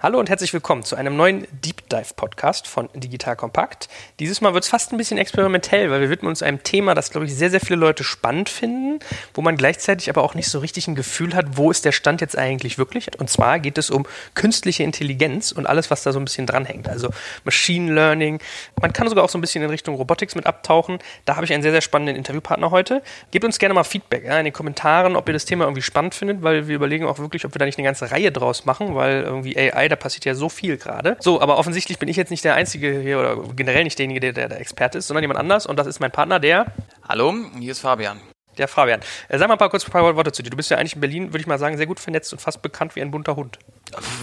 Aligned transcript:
Hallo 0.00 0.20
und 0.20 0.30
herzlich 0.30 0.52
willkommen 0.52 0.84
zu 0.84 0.94
einem 0.94 1.16
neuen 1.16 1.48
Deep 1.50 1.88
Dive 1.88 2.14
Podcast 2.14 2.68
von 2.68 2.88
Digital 2.94 3.34
Kompakt. 3.34 3.88
Dieses 4.20 4.40
Mal 4.40 4.54
wird 4.54 4.62
es 4.62 4.70
fast 4.70 4.92
ein 4.92 4.96
bisschen 4.96 5.18
experimentell, 5.18 5.90
weil 5.90 6.00
wir 6.00 6.08
widmen 6.08 6.28
uns 6.28 6.40
einem 6.40 6.62
Thema, 6.62 6.94
das, 6.94 7.10
glaube 7.10 7.26
ich, 7.26 7.34
sehr, 7.34 7.50
sehr 7.50 7.58
viele 7.58 7.80
Leute 7.80 8.04
spannend 8.04 8.48
finden, 8.48 9.00
wo 9.34 9.42
man 9.42 9.56
gleichzeitig 9.56 10.08
aber 10.08 10.22
auch 10.22 10.36
nicht 10.36 10.50
so 10.50 10.60
richtig 10.60 10.86
ein 10.86 10.94
Gefühl 10.94 11.34
hat, 11.34 11.56
wo 11.56 11.72
ist 11.72 11.84
der 11.84 11.90
Stand 11.90 12.20
jetzt 12.20 12.38
eigentlich 12.38 12.78
wirklich. 12.78 13.10
Und 13.18 13.28
zwar 13.28 13.58
geht 13.58 13.76
es 13.76 13.90
um 13.90 14.06
künstliche 14.34 14.84
Intelligenz 14.84 15.50
und 15.50 15.66
alles, 15.66 15.90
was 15.90 16.04
da 16.04 16.12
so 16.12 16.20
ein 16.20 16.26
bisschen 16.26 16.46
dranhängt. 16.46 16.88
Also 16.88 17.10
Machine 17.42 17.92
Learning. 17.92 18.38
Man 18.80 18.92
kann 18.92 19.08
sogar 19.08 19.24
auch 19.24 19.30
so 19.30 19.36
ein 19.36 19.40
bisschen 19.40 19.64
in 19.64 19.70
Richtung 19.70 19.96
Robotics 19.96 20.36
mit 20.36 20.46
abtauchen. 20.46 21.00
Da 21.24 21.34
habe 21.34 21.44
ich 21.44 21.52
einen 21.52 21.64
sehr, 21.64 21.72
sehr 21.72 21.80
spannenden 21.80 22.14
Interviewpartner 22.14 22.70
heute. 22.70 23.02
Gebt 23.32 23.44
uns 23.44 23.58
gerne 23.58 23.74
mal 23.74 23.82
Feedback 23.82 24.24
ja, 24.24 24.38
in 24.38 24.44
den 24.44 24.54
Kommentaren, 24.54 25.16
ob 25.16 25.28
ihr 25.28 25.32
das 25.32 25.44
Thema 25.44 25.64
irgendwie 25.64 25.82
spannend 25.82 26.14
findet, 26.14 26.44
weil 26.44 26.68
wir 26.68 26.76
überlegen 26.76 27.04
auch 27.04 27.18
wirklich, 27.18 27.44
ob 27.44 27.52
wir 27.52 27.58
da 27.58 27.64
nicht 27.64 27.78
eine 27.78 27.84
ganze 27.84 28.12
Reihe 28.12 28.30
draus 28.30 28.64
machen, 28.64 28.94
weil 28.94 29.22
irgendwie 29.22 29.58
AI 29.58 29.87
da 29.88 29.96
passiert 29.96 30.24
ja 30.24 30.34
so 30.34 30.48
viel 30.48 30.76
gerade. 30.76 31.16
So, 31.20 31.40
aber 31.40 31.58
offensichtlich 31.58 31.98
bin 31.98 32.08
ich 32.08 32.16
jetzt 32.16 32.30
nicht 32.30 32.44
der 32.44 32.54
Einzige 32.54 33.00
hier 33.00 33.18
oder 33.18 33.36
generell 33.54 33.84
nicht 33.84 33.98
derjenige, 33.98 34.20
der, 34.20 34.32
der, 34.32 34.48
der 34.48 34.60
Experte 34.60 34.98
ist, 34.98 35.08
sondern 35.08 35.22
jemand 35.22 35.40
anders 35.40 35.66
und 35.66 35.78
das 35.78 35.86
ist 35.86 36.00
mein 36.00 36.10
Partner, 36.10 36.40
der. 36.40 36.66
Hallo, 37.08 37.34
hier 37.58 37.72
ist 37.72 37.80
Fabian. 37.80 38.20
Der 38.58 38.66
Fabian. 38.66 39.00
Äh, 39.28 39.38
sag 39.38 39.46
mal 39.48 39.54
ein 39.54 39.58
paar 39.58 39.70
kurz 39.70 39.86
ein 39.86 39.92
paar 39.92 40.16
Worte 40.16 40.32
zu 40.32 40.42
dir. 40.42 40.50
Du 40.50 40.56
bist 40.56 40.70
ja 40.70 40.76
eigentlich 40.76 40.96
in 40.96 41.00
Berlin, 41.00 41.28
würde 41.28 41.38
ich 41.38 41.46
mal 41.46 41.58
sagen, 41.58 41.76
sehr 41.76 41.86
gut 41.86 42.00
vernetzt 42.00 42.32
und 42.32 42.40
fast 42.40 42.60
bekannt 42.60 42.96
wie 42.96 43.00
ein 43.00 43.12
bunter 43.12 43.36
Hund. 43.36 43.58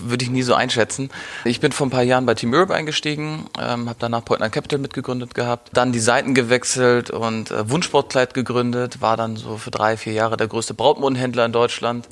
Würde 0.03 0.23
ich 0.23 0.29
nie 0.29 0.43
so 0.43 0.53
einschätzen. 0.53 1.09
Ich 1.45 1.59
bin 1.61 1.71
vor 1.71 1.87
ein 1.87 1.89
paar 1.89 2.03
Jahren 2.03 2.25
bei 2.25 2.35
Team 2.35 2.53
Europe 2.53 2.73
eingestiegen, 2.75 3.45
ähm, 3.59 3.87
habe 3.87 3.97
danach 3.97 4.23
Point 4.25 4.41
Capital 4.51 4.79
mitgegründet 4.79 5.33
gehabt, 5.33 5.69
dann 5.73 5.91
die 5.91 5.99
Seiten 5.99 6.33
gewechselt 6.33 7.09
und 7.09 7.49
äh, 7.49 7.69
Wunschsportkleid 7.69 8.33
gegründet, 8.33 9.01
war 9.01 9.17
dann 9.17 9.37
so 9.37 9.57
für 9.57 9.71
drei, 9.71 9.95
vier 9.97 10.13
Jahre 10.13 10.37
der 10.37 10.47
größte 10.47 10.73
Brautmodenhändler 10.73 11.45
in 11.45 11.51
Deutschland 11.53 12.07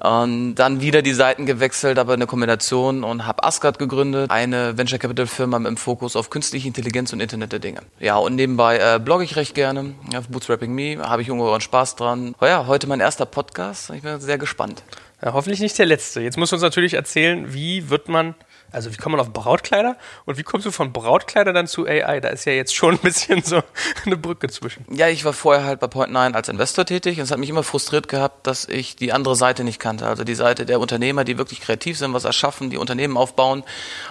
und 0.00 0.54
dann 0.54 0.80
wieder 0.80 1.02
die 1.02 1.12
Seiten 1.12 1.46
gewechselt, 1.46 1.98
aber 1.98 2.14
eine 2.14 2.26
Kombination 2.26 3.04
und 3.04 3.26
habe 3.26 3.44
Asgard 3.44 3.78
gegründet, 3.78 4.30
eine 4.30 4.76
Venture 4.78 4.98
Capital 4.98 5.26
Firma 5.26 5.58
mit 5.58 5.68
dem 5.68 5.76
Fokus 5.76 6.16
auf 6.16 6.30
künstliche 6.30 6.66
Intelligenz 6.66 7.12
und 7.12 7.20
Internet 7.20 7.52
der 7.52 7.58
Dinge. 7.58 7.80
Ja, 7.98 8.16
und 8.16 8.34
nebenbei 8.34 8.78
äh, 8.78 8.98
blogge 8.98 9.24
ich 9.24 9.36
recht 9.36 9.54
gerne, 9.54 9.94
auf 10.16 10.28
Bootstrapping 10.28 10.72
Me, 10.72 10.98
habe 10.98 11.22
ich 11.22 11.30
ungeheuren 11.30 11.60
Spaß 11.60 11.96
dran. 11.96 12.34
Oh 12.40 12.46
ja, 12.46 12.66
heute 12.66 12.86
mein 12.86 13.00
erster 13.00 13.26
Podcast, 13.26 13.90
ich 13.90 14.02
bin 14.02 14.20
sehr 14.20 14.38
gespannt. 14.38 14.82
Ja, 15.22 15.34
hoffentlich 15.34 15.60
nicht 15.60 15.78
der 15.78 15.86
letzte. 15.86 16.20
Jetzt 16.22 16.38
muss 16.38 16.52
uns 16.52 16.62
natürlich 16.62 16.94
erzählen, 16.94 17.52
wie 17.52 17.90
wird 17.90 18.08
man 18.08 18.34
also 18.72 18.92
wie 18.92 18.96
kommt 18.96 19.16
man 19.16 19.20
auf 19.20 19.32
Brautkleider 19.32 19.96
und 20.26 20.38
wie 20.38 20.42
kommst 20.42 20.66
du 20.66 20.70
von 20.70 20.92
Brautkleider 20.92 21.52
dann 21.52 21.66
zu 21.66 21.86
AI? 21.86 22.20
Da 22.20 22.28
ist 22.28 22.44
ja 22.44 22.52
jetzt 22.52 22.74
schon 22.74 22.94
ein 22.94 23.00
bisschen 23.00 23.42
so 23.42 23.62
eine 24.06 24.16
Brücke 24.16 24.48
zwischen. 24.48 24.84
Ja, 24.90 25.08
ich 25.08 25.24
war 25.24 25.32
vorher 25.32 25.64
halt 25.64 25.80
bei 25.80 25.86
Point9 25.86 26.34
als 26.34 26.48
Investor 26.48 26.84
tätig 26.84 27.18
und 27.18 27.24
es 27.24 27.30
hat 27.30 27.38
mich 27.38 27.50
immer 27.50 27.62
frustriert 27.62 28.08
gehabt, 28.08 28.46
dass 28.46 28.66
ich 28.66 28.96
die 28.96 29.12
andere 29.12 29.36
Seite 29.36 29.64
nicht 29.64 29.80
kannte. 29.80 30.06
Also 30.06 30.24
die 30.24 30.34
Seite 30.34 30.66
der 30.66 30.80
Unternehmer, 30.80 31.24
die 31.24 31.38
wirklich 31.38 31.60
kreativ 31.60 31.98
sind, 31.98 32.12
was 32.14 32.24
erschaffen, 32.24 32.70
die 32.70 32.78
Unternehmen 32.78 33.16
aufbauen 33.16 33.64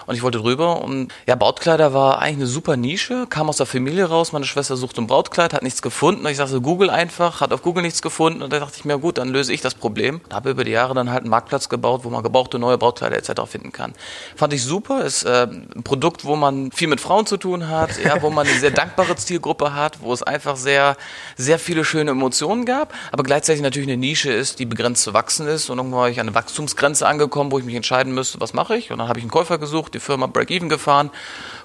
und 0.06 0.14
ich 0.14 0.22
wollte 0.22 0.38
drüber 0.38 0.82
und 0.82 1.12
ja, 1.26 1.34
Brautkleider 1.34 1.92
war 1.94 2.20
eigentlich 2.20 2.36
eine 2.36 2.46
super 2.46 2.76
Nische, 2.76 3.26
kam 3.28 3.48
aus 3.48 3.56
der 3.56 3.66
Familie 3.66 4.06
raus, 4.06 4.32
meine 4.32 4.44
Schwester 4.44 4.76
suchte 4.76 5.00
ein 5.00 5.06
Brautkleid, 5.06 5.52
hat 5.52 5.62
nichts 5.62 5.82
gefunden 5.82 6.24
und 6.24 6.30
ich 6.30 6.36
sagte 6.36 6.60
Google 6.60 6.90
einfach, 6.90 7.40
hat 7.40 7.52
auf 7.52 7.62
Google 7.62 7.82
nichts 7.82 8.02
gefunden 8.02 8.42
und 8.42 8.52
da 8.52 8.58
dachte 8.60 8.74
ich 8.76 8.84
mir, 8.84 8.98
gut, 8.98 9.18
dann 9.18 9.28
löse 9.28 9.52
ich 9.52 9.60
das 9.60 9.74
Problem. 9.74 10.20
Und 10.24 10.34
habe 10.34 10.50
über 10.50 10.64
die 10.64 10.70
Jahre 10.70 10.94
dann 10.94 11.10
halt 11.10 11.22
einen 11.22 11.30
Marktplatz 11.30 11.68
gebaut, 11.68 12.04
wo 12.04 12.10
man 12.10 12.22
gebrauchte 12.22 12.58
neue 12.58 12.78
Brautkleider 12.78 13.16
etc. 13.16 13.42
finden 13.46 13.72
kann. 13.72 13.92
Fand 14.36 14.49
fand 14.50 14.54
ich 14.60 14.64
super. 14.64 15.04
Ist 15.04 15.22
äh, 15.22 15.46
ein 15.46 15.84
Produkt, 15.84 16.24
wo 16.24 16.34
man 16.34 16.72
viel 16.72 16.88
mit 16.88 17.00
Frauen 17.00 17.24
zu 17.24 17.36
tun 17.36 17.68
hat, 17.68 18.02
ja, 18.04 18.20
wo 18.20 18.30
man 18.30 18.48
eine 18.48 18.58
sehr 18.58 18.72
dankbare 18.72 19.14
Zielgruppe 19.14 19.74
hat, 19.74 20.02
wo 20.02 20.12
es 20.12 20.24
einfach 20.24 20.56
sehr, 20.56 20.96
sehr 21.36 21.60
viele 21.60 21.84
schöne 21.84 22.10
Emotionen 22.10 22.64
gab, 22.64 22.92
aber 23.12 23.22
gleichzeitig 23.22 23.62
natürlich 23.62 23.88
eine 23.88 23.96
Nische 23.96 24.32
ist, 24.32 24.58
die 24.58 24.66
begrenzt 24.66 25.04
zu 25.04 25.14
wachsen 25.14 25.46
ist. 25.46 25.70
Und 25.70 25.78
irgendwann 25.78 26.00
war 26.00 26.10
ich 26.10 26.18
an 26.18 26.26
eine 26.26 26.34
Wachstumsgrenze 26.34 27.06
angekommen, 27.06 27.52
wo 27.52 27.60
ich 27.60 27.64
mich 27.64 27.76
entscheiden 27.76 28.12
müsste, 28.12 28.40
was 28.40 28.52
mache 28.52 28.76
ich. 28.76 28.90
Und 28.90 28.98
dann 28.98 29.06
habe 29.06 29.20
ich 29.20 29.22
einen 29.22 29.30
Käufer 29.30 29.58
gesucht, 29.58 29.94
die 29.94 30.00
Firma 30.00 30.26
Break-Even 30.26 30.68
gefahren, 30.68 31.10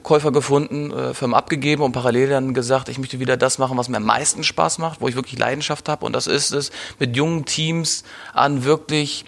Käufer 0.04 0.32
gefunden, 0.32 0.92
äh, 0.92 1.16
Firma 1.16 1.38
abgegeben 1.38 1.82
und 1.82 1.92
parallel 1.92 2.30
dann 2.30 2.54
gesagt, 2.54 2.90
ich 2.90 3.00
möchte 3.00 3.20
wieder 3.20 3.36
das 3.36 3.58
machen, 3.58 3.78
was 3.80 3.90
mir 3.90 3.98
am 3.98 4.04
meisten 4.04 4.44
Spaß 4.44 4.78
macht, 4.78 5.02
wo 5.02 5.08
ich 5.08 5.16
wirklich 5.16 5.40
Leidenschaft 5.40 5.90
habe. 5.90 6.06
Und 6.06 6.14
das 6.14 6.28
ist 6.28 6.52
es, 6.52 6.70
mit 7.00 7.16
jungen 7.16 7.46
Teams 7.46 8.04
an 8.34 8.64
wirklich 8.64 9.26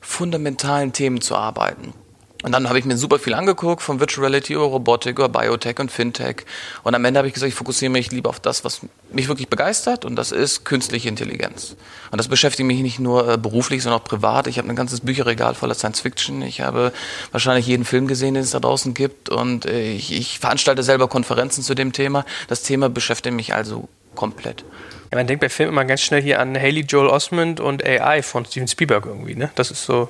fundamentalen 0.00 0.92
Themen 0.92 1.20
zu 1.20 1.34
arbeiten. 1.34 1.94
Und 2.42 2.52
dann 2.52 2.68
habe 2.68 2.78
ich 2.78 2.84
mir 2.84 2.96
super 2.96 3.18
viel 3.18 3.34
angeguckt, 3.34 3.82
von 3.82 4.00
Virtual 4.00 4.26
Reality 4.26 4.54
über 4.54 4.64
Robotik, 4.64 5.18
über 5.18 5.28
Biotech 5.28 5.78
und 5.78 5.92
Fintech. 5.92 6.44
Und 6.82 6.94
am 6.94 7.04
Ende 7.04 7.18
habe 7.18 7.28
ich 7.28 7.34
gesagt, 7.34 7.48
ich 7.48 7.54
fokussiere 7.54 7.90
mich 7.90 8.10
lieber 8.10 8.30
auf 8.30 8.40
das, 8.40 8.64
was 8.64 8.80
mich 9.12 9.28
wirklich 9.28 9.48
begeistert, 9.48 10.04
und 10.04 10.16
das 10.16 10.32
ist 10.32 10.64
künstliche 10.64 11.08
Intelligenz. 11.08 11.76
Und 12.10 12.18
das 12.18 12.28
beschäftigt 12.28 12.66
mich 12.66 12.80
nicht 12.80 12.98
nur 12.98 13.28
äh, 13.28 13.38
beruflich, 13.38 13.82
sondern 13.82 14.00
auch 14.00 14.04
privat. 14.04 14.46
Ich 14.46 14.58
habe 14.58 14.68
ein 14.68 14.76
ganzes 14.76 15.00
Bücherregal 15.00 15.54
voller 15.54 15.74
Science 15.74 16.00
Fiction. 16.00 16.42
Ich 16.42 16.60
habe 16.60 16.92
wahrscheinlich 17.30 17.66
jeden 17.66 17.84
Film 17.84 18.08
gesehen, 18.08 18.34
den 18.34 18.42
es 18.42 18.50
da 18.50 18.60
draußen 18.60 18.94
gibt. 18.94 19.28
Und 19.28 19.66
äh, 19.66 19.92
ich, 19.92 20.12
ich 20.12 20.38
veranstalte 20.38 20.82
selber 20.82 21.08
Konferenzen 21.08 21.62
zu 21.62 21.74
dem 21.74 21.92
Thema. 21.92 22.24
Das 22.48 22.62
Thema 22.62 22.88
beschäftigt 22.88 23.36
mich 23.36 23.54
also 23.54 23.88
komplett. 24.14 24.64
Ja, 25.10 25.18
man 25.18 25.26
denkt 25.26 25.42
bei 25.42 25.48
Filmen 25.48 25.72
immer 25.72 25.84
ganz 25.84 26.00
schnell 26.00 26.22
hier 26.22 26.40
an 26.40 26.56
Haley 26.56 26.80
Joel 26.80 27.08
Osment 27.08 27.60
und 27.60 27.84
AI 27.84 28.22
von 28.22 28.44
Steven 28.46 28.66
Spielberg 28.66 29.06
irgendwie, 29.06 29.34
ne? 29.34 29.50
Das 29.54 29.70
ist 29.70 29.84
so 29.84 30.08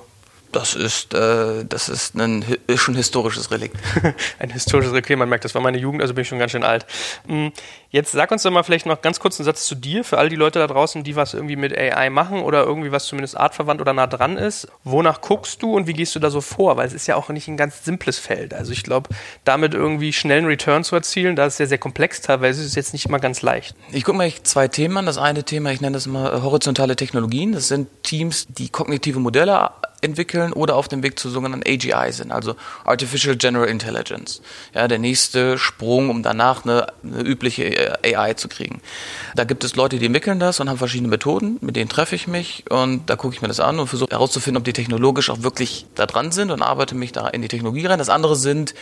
das 0.53 0.75
ist, 0.75 1.15
äh, 1.15 1.65
das 1.65 1.89
ist 1.89 2.15
ein 2.15 2.45
ist 2.67 2.81
schon 2.83 2.95
historisches 2.95 3.51
Relikt. 3.51 3.77
ein 4.39 4.51
historisches 4.51 4.93
Relikt, 4.93 5.11
man 5.11 5.29
merkt, 5.29 5.45
das 5.45 5.55
war 5.55 5.63
meine 5.63 5.79
Jugend, 5.79 6.03
also 6.03 6.15
bin 6.15 6.23
ich 6.23 6.29
schon 6.29 6.39
ganz 6.39 6.53
schön 6.53 6.65
alt. 6.65 6.87
Jetzt 7.93 8.13
sag 8.13 8.31
uns 8.31 8.43
doch 8.43 8.51
mal 8.51 8.63
vielleicht 8.63 8.87
noch 8.87 9.03
ganz 9.03 9.21
kurz 9.21 9.39
einen 9.39 9.45
Satz 9.45 9.67
zu 9.67 9.75
dir, 9.75 10.03
für 10.03 10.17
all 10.17 10.31
die 10.31 10.37
Leute 10.37 10.59
da 10.59 10.67
draußen, 10.67 11.05
die 11.05 11.15
was 11.15 11.35
irgendwie 11.35 11.57
mit 11.57 11.77
AI 11.77 12.09
machen 12.09 12.41
oder 12.41 12.65
irgendwie 12.65 12.91
was 12.91 13.05
zumindest 13.05 13.37
artverwandt 13.37 13.83
oder 13.83 13.93
nah 13.93 14.07
dran 14.07 14.39
ist. 14.39 14.67
Wonach 14.83 15.21
guckst 15.21 15.61
du 15.63 15.77
und 15.77 15.87
wie 15.87 15.93
gehst 15.93 16.15
du 16.15 16.19
da 16.19 16.31
so 16.31 16.41
vor? 16.41 16.79
Weil 16.79 16.87
es 16.87 16.95
ist 16.95 17.07
ja 17.07 17.17
auch 17.17 17.29
nicht 17.29 17.49
ein 17.49 17.59
ganz 17.59 17.85
simples 17.85 18.19
Feld. 18.19 18.55
Also 18.55 18.73
ich 18.73 18.83
glaube, 18.83 19.11
damit 19.45 19.75
irgendwie 19.75 20.15
schnellen 20.15 20.47
Return 20.47 20.85
zu 20.85 20.95
erzielen, 20.95 21.37
da 21.37 21.45
ist 21.45 21.59
sehr, 21.59 21.67
sehr 21.67 21.77
komplex 21.77 22.23
teilweise, 22.23 22.63
ist 22.63 22.69
es 22.69 22.75
jetzt 22.77 22.95
nicht 22.95 23.05
immer 23.05 23.19
ganz 23.19 23.43
leicht. 23.43 23.77
Ich 23.91 24.05
gucke 24.05 24.17
mir 24.17 24.33
zwei 24.43 24.69
Themen 24.69 24.97
an. 24.97 25.05
Das 25.05 25.19
eine 25.19 25.45
Thema, 25.45 25.71
ich 25.71 25.83
nenne 25.83 25.93
das 25.93 26.07
mal 26.07 26.43
horizontale 26.43 26.97
Technologien. 26.97 27.53
Das 27.53 27.69
sind 27.69 27.89
Teams, 28.03 28.47
die 28.49 28.71
kognitive 28.71 29.21
Modelle 29.21 29.71
entwickeln 30.03 30.53
oder 30.53 30.77
auf 30.77 30.89
dem 30.89 31.03
Weg 31.03 31.19
zu 31.19 31.31
sogenannten 31.31 31.67
AGI 31.67 32.13
sind, 32.13 32.33
also 32.33 32.57
Artificial 32.85 33.37
General 33.37 33.69
Intelligence. 33.69 34.43
Ja, 34.75 34.89
der 34.89 34.99
nächste 34.99 35.57
Sprung, 35.59 36.11
um 36.11 36.23
danach 36.23 36.65
eine, 36.65 36.89
eine 37.05 37.23
übliche 37.23 37.65
äh, 37.65 37.82
AI 38.03 38.35
zu 38.35 38.49
kriegen. 38.49 38.81
Da 39.35 39.45
gibt 39.45 39.65
es 39.65 39.77
Leute, 39.77 39.99
die 39.99 40.07
entwickeln 40.07 40.39
das 40.39 40.61
und 40.61 40.69
haben 40.69 40.79
verschiedene 40.79 41.09
Methoden, 41.09 41.59
mit 41.61 41.77
denen 41.77 41.89
treffe 41.89 42.15
ich 42.15 42.27
mich 42.27 42.65
und 42.71 43.09
da 43.09 43.17
gucke 43.17 43.35
ich 43.35 43.43
mir 43.43 43.49
das 43.49 43.61
an 43.61 43.79
und 43.79 43.89
versuche 43.89 44.11
herauszufinden, 44.11 44.59
ob 44.59 44.65
die 44.65 44.73
technologisch 44.73 45.31
auch 45.31 45.43
wirklich 45.43 45.87
da 45.95 46.07
dran 46.07 46.33
sind 46.33 46.51
und 46.51 46.63
arbeite 46.63 46.95
mich 46.95 47.13
da 47.13 47.29
in 47.29 47.43
die 47.43 47.49
Technologie 47.49 47.87
rein. 47.87 47.99
Das 47.99 48.09
andere 48.09 48.37
sind 48.37 48.75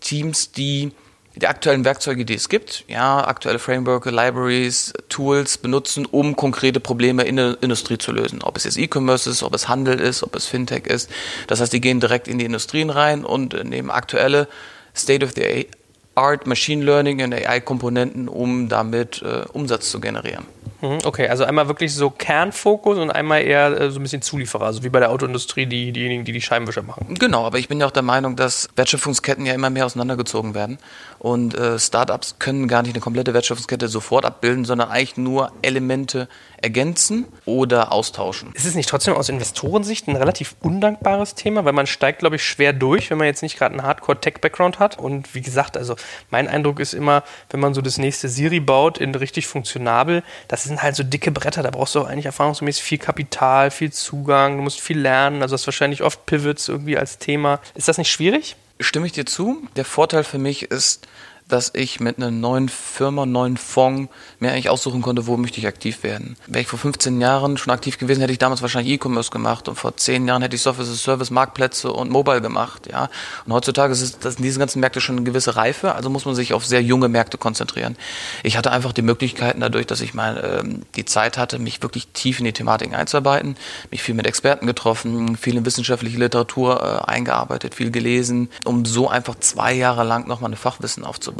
Teams, 0.00 0.52
die 0.52 0.92
die 1.38 1.46
aktuellen 1.46 1.84
Werkzeuge, 1.84 2.24
die 2.24 2.34
es 2.34 2.48
gibt, 2.48 2.84
ja, 2.88 3.24
aktuelle 3.26 3.58
Frameworks, 3.58 4.10
Libraries, 4.10 4.92
Tools 5.08 5.58
benutzen, 5.58 6.06
um 6.06 6.36
konkrete 6.36 6.80
Probleme 6.80 7.22
in 7.22 7.36
der 7.36 7.58
Industrie 7.60 7.98
zu 7.98 8.12
lösen. 8.12 8.42
Ob 8.42 8.56
es 8.56 8.64
jetzt 8.64 8.78
E-Commerce 8.78 9.30
ist, 9.30 9.42
ob 9.42 9.54
es 9.54 9.68
Handel 9.68 10.00
ist, 10.00 10.22
ob 10.22 10.34
es 10.34 10.46
Fintech 10.46 10.86
ist. 10.86 11.10
Das 11.46 11.60
heißt, 11.60 11.72
die 11.72 11.80
gehen 11.80 12.00
direkt 12.00 12.28
in 12.28 12.38
die 12.38 12.44
Industrien 12.44 12.90
rein 12.90 13.24
und 13.24 13.52
nehmen 13.64 13.90
aktuelle 13.90 14.48
State 14.96 15.24
of 15.24 15.32
the 15.36 15.68
Art 16.18 16.46
Machine 16.46 16.84
Learning 16.84 17.22
und 17.22 17.32
AI-Komponenten, 17.32 18.28
um 18.28 18.68
damit 18.68 19.22
äh, 19.22 19.44
Umsatz 19.52 19.90
zu 19.90 20.00
generieren. 20.00 20.44
Mhm, 20.80 20.98
okay, 21.04 21.28
also 21.28 21.44
einmal 21.44 21.68
wirklich 21.68 21.94
so 21.94 22.10
Kernfokus 22.10 22.98
und 22.98 23.10
einmal 23.10 23.42
eher 23.42 23.80
äh, 23.80 23.90
so 23.90 23.98
ein 23.98 24.02
bisschen 24.02 24.22
Zulieferer, 24.22 24.66
also 24.66 24.84
wie 24.84 24.88
bei 24.88 25.00
der 25.00 25.10
Autoindustrie, 25.10 25.66
die, 25.66 25.92
diejenigen, 25.92 26.24
die 26.24 26.32
die 26.32 26.40
Scheibenwischer 26.40 26.82
machen. 26.82 27.14
Genau, 27.18 27.44
aber 27.44 27.58
ich 27.58 27.68
bin 27.68 27.80
ja 27.80 27.86
auch 27.86 27.90
der 27.90 28.02
Meinung, 28.02 28.36
dass 28.36 28.68
Wertschöpfungsketten 28.76 29.46
ja 29.46 29.54
immer 29.54 29.70
mehr 29.70 29.86
auseinandergezogen 29.86 30.54
werden 30.54 30.78
und 31.18 31.54
äh, 31.54 31.78
Startups 31.78 32.36
können 32.38 32.68
gar 32.68 32.82
nicht 32.82 32.94
eine 32.94 33.00
komplette 33.00 33.34
Wertschöpfungskette 33.34 33.88
sofort 33.88 34.24
abbilden, 34.24 34.64
sondern 34.64 34.90
eigentlich 34.90 35.16
nur 35.16 35.52
Elemente 35.62 36.28
ergänzen 36.60 37.26
oder 37.44 37.92
austauschen. 37.92 38.52
Ist 38.54 38.64
es 38.64 38.74
nicht 38.74 38.88
trotzdem 38.88 39.14
aus 39.14 39.28
Investorensicht 39.28 40.08
ein 40.08 40.16
relativ 40.16 40.56
undankbares 40.60 41.34
Thema, 41.34 41.64
weil 41.64 41.72
man 41.72 41.86
steigt, 41.86 42.20
glaube 42.20 42.36
ich, 42.36 42.44
schwer 42.44 42.72
durch, 42.72 43.10
wenn 43.10 43.18
man 43.18 43.26
jetzt 43.26 43.42
nicht 43.42 43.56
gerade 43.56 43.74
einen 43.74 43.84
Hardcore-Tech-Background 43.86 44.78
hat. 44.78 44.98
Und 44.98 45.34
wie 45.34 45.40
gesagt, 45.40 45.76
also 45.76 45.96
mein 46.30 46.48
Eindruck 46.48 46.80
ist 46.80 46.94
immer, 46.94 47.22
wenn 47.50 47.60
man 47.60 47.74
so 47.74 47.80
das 47.80 47.98
nächste 47.98 48.28
Siri 48.28 48.60
baut 48.60 48.98
in 48.98 49.14
richtig 49.14 49.46
funktionabel, 49.46 50.22
das 50.58 50.64
sind 50.64 50.82
halt 50.82 50.96
so 50.96 51.04
dicke 51.04 51.30
Bretter, 51.30 51.62
da 51.62 51.70
brauchst 51.70 51.94
du 51.94 52.02
eigentlich 52.02 52.26
erfahrungsgemäß 52.26 52.80
viel 52.80 52.98
Kapital, 52.98 53.70
viel 53.70 53.92
Zugang, 53.92 54.56
du 54.56 54.62
musst 54.62 54.80
viel 54.80 54.98
lernen, 54.98 55.40
also 55.40 55.54
hast 55.54 55.66
wahrscheinlich 55.66 56.02
oft 56.02 56.26
Pivots 56.26 56.68
irgendwie 56.68 56.98
als 56.98 57.18
Thema. 57.18 57.60
Ist 57.76 57.86
das 57.86 57.96
nicht 57.96 58.10
schwierig? 58.10 58.56
Stimme 58.80 59.06
ich 59.06 59.12
dir 59.12 59.24
zu. 59.24 59.62
Der 59.76 59.84
Vorteil 59.84 60.24
für 60.24 60.38
mich 60.38 60.64
ist, 60.64 61.06
dass 61.48 61.72
ich 61.74 61.98
mit 62.00 62.18
einer 62.18 62.30
neuen 62.30 62.68
Firma, 62.68 63.26
neuen 63.26 63.56
Fonds 63.56 64.10
mir 64.38 64.52
eigentlich 64.52 64.68
aussuchen 64.68 65.02
konnte, 65.02 65.26
wo 65.26 65.36
möchte 65.36 65.58
ich 65.58 65.66
aktiv 65.66 66.02
werden. 66.02 66.36
Wäre 66.46 66.60
ich 66.60 66.68
vor 66.68 66.78
15 66.78 67.20
Jahren 67.20 67.56
schon 67.56 67.72
aktiv 67.72 67.98
gewesen, 67.98 68.20
hätte 68.20 68.32
ich 68.32 68.38
damals 68.38 68.62
wahrscheinlich 68.62 68.94
E-Commerce 68.94 69.30
gemacht 69.30 69.68
und 69.68 69.76
vor 69.76 69.96
10 69.96 70.28
Jahren 70.28 70.42
hätte 70.42 70.56
ich 70.56 70.62
Software 70.62 70.84
as 70.84 70.92
a 70.92 70.94
Service, 70.94 71.30
Marktplätze 71.30 71.92
und 71.92 72.10
Mobile 72.10 72.40
gemacht, 72.40 72.88
ja. 72.90 73.08
Und 73.46 73.52
heutzutage 73.52 73.92
ist 73.92 74.24
das, 74.24 74.36
diese 74.36 74.58
ganzen 74.58 74.80
Märkte 74.80 75.00
schon 75.00 75.16
eine 75.16 75.24
gewisse 75.24 75.56
Reife, 75.56 75.94
also 75.94 76.10
muss 76.10 76.24
man 76.24 76.34
sich 76.34 76.52
auf 76.52 76.64
sehr 76.64 76.82
junge 76.82 77.08
Märkte 77.08 77.38
konzentrieren. 77.38 77.96
Ich 78.42 78.56
hatte 78.56 78.70
einfach 78.70 78.92
die 78.92 79.02
Möglichkeiten 79.02 79.60
dadurch, 79.60 79.86
dass 79.86 80.00
ich 80.00 80.14
mal 80.14 80.60
ähm, 80.62 80.82
die 80.96 81.04
Zeit 81.04 81.38
hatte, 81.38 81.58
mich 81.58 81.82
wirklich 81.82 82.08
tief 82.08 82.38
in 82.38 82.44
die 82.44 82.52
Thematik 82.52 82.92
einzuarbeiten, 82.92 83.56
mich 83.90 84.02
viel 84.02 84.14
mit 84.14 84.26
Experten 84.26 84.66
getroffen, 84.66 85.36
viel 85.36 85.56
in 85.56 85.64
wissenschaftliche 85.64 86.18
Literatur 86.18 86.82
äh, 86.82 87.10
eingearbeitet, 87.10 87.74
viel 87.74 87.90
gelesen, 87.90 88.50
um 88.64 88.84
so 88.84 89.08
einfach 89.08 89.36
zwei 89.40 89.72
Jahre 89.72 90.04
lang 90.04 90.28
nochmal 90.28 90.48
eine 90.48 90.56
Fachwissen 90.56 91.04
aufzubauen, 91.04 91.37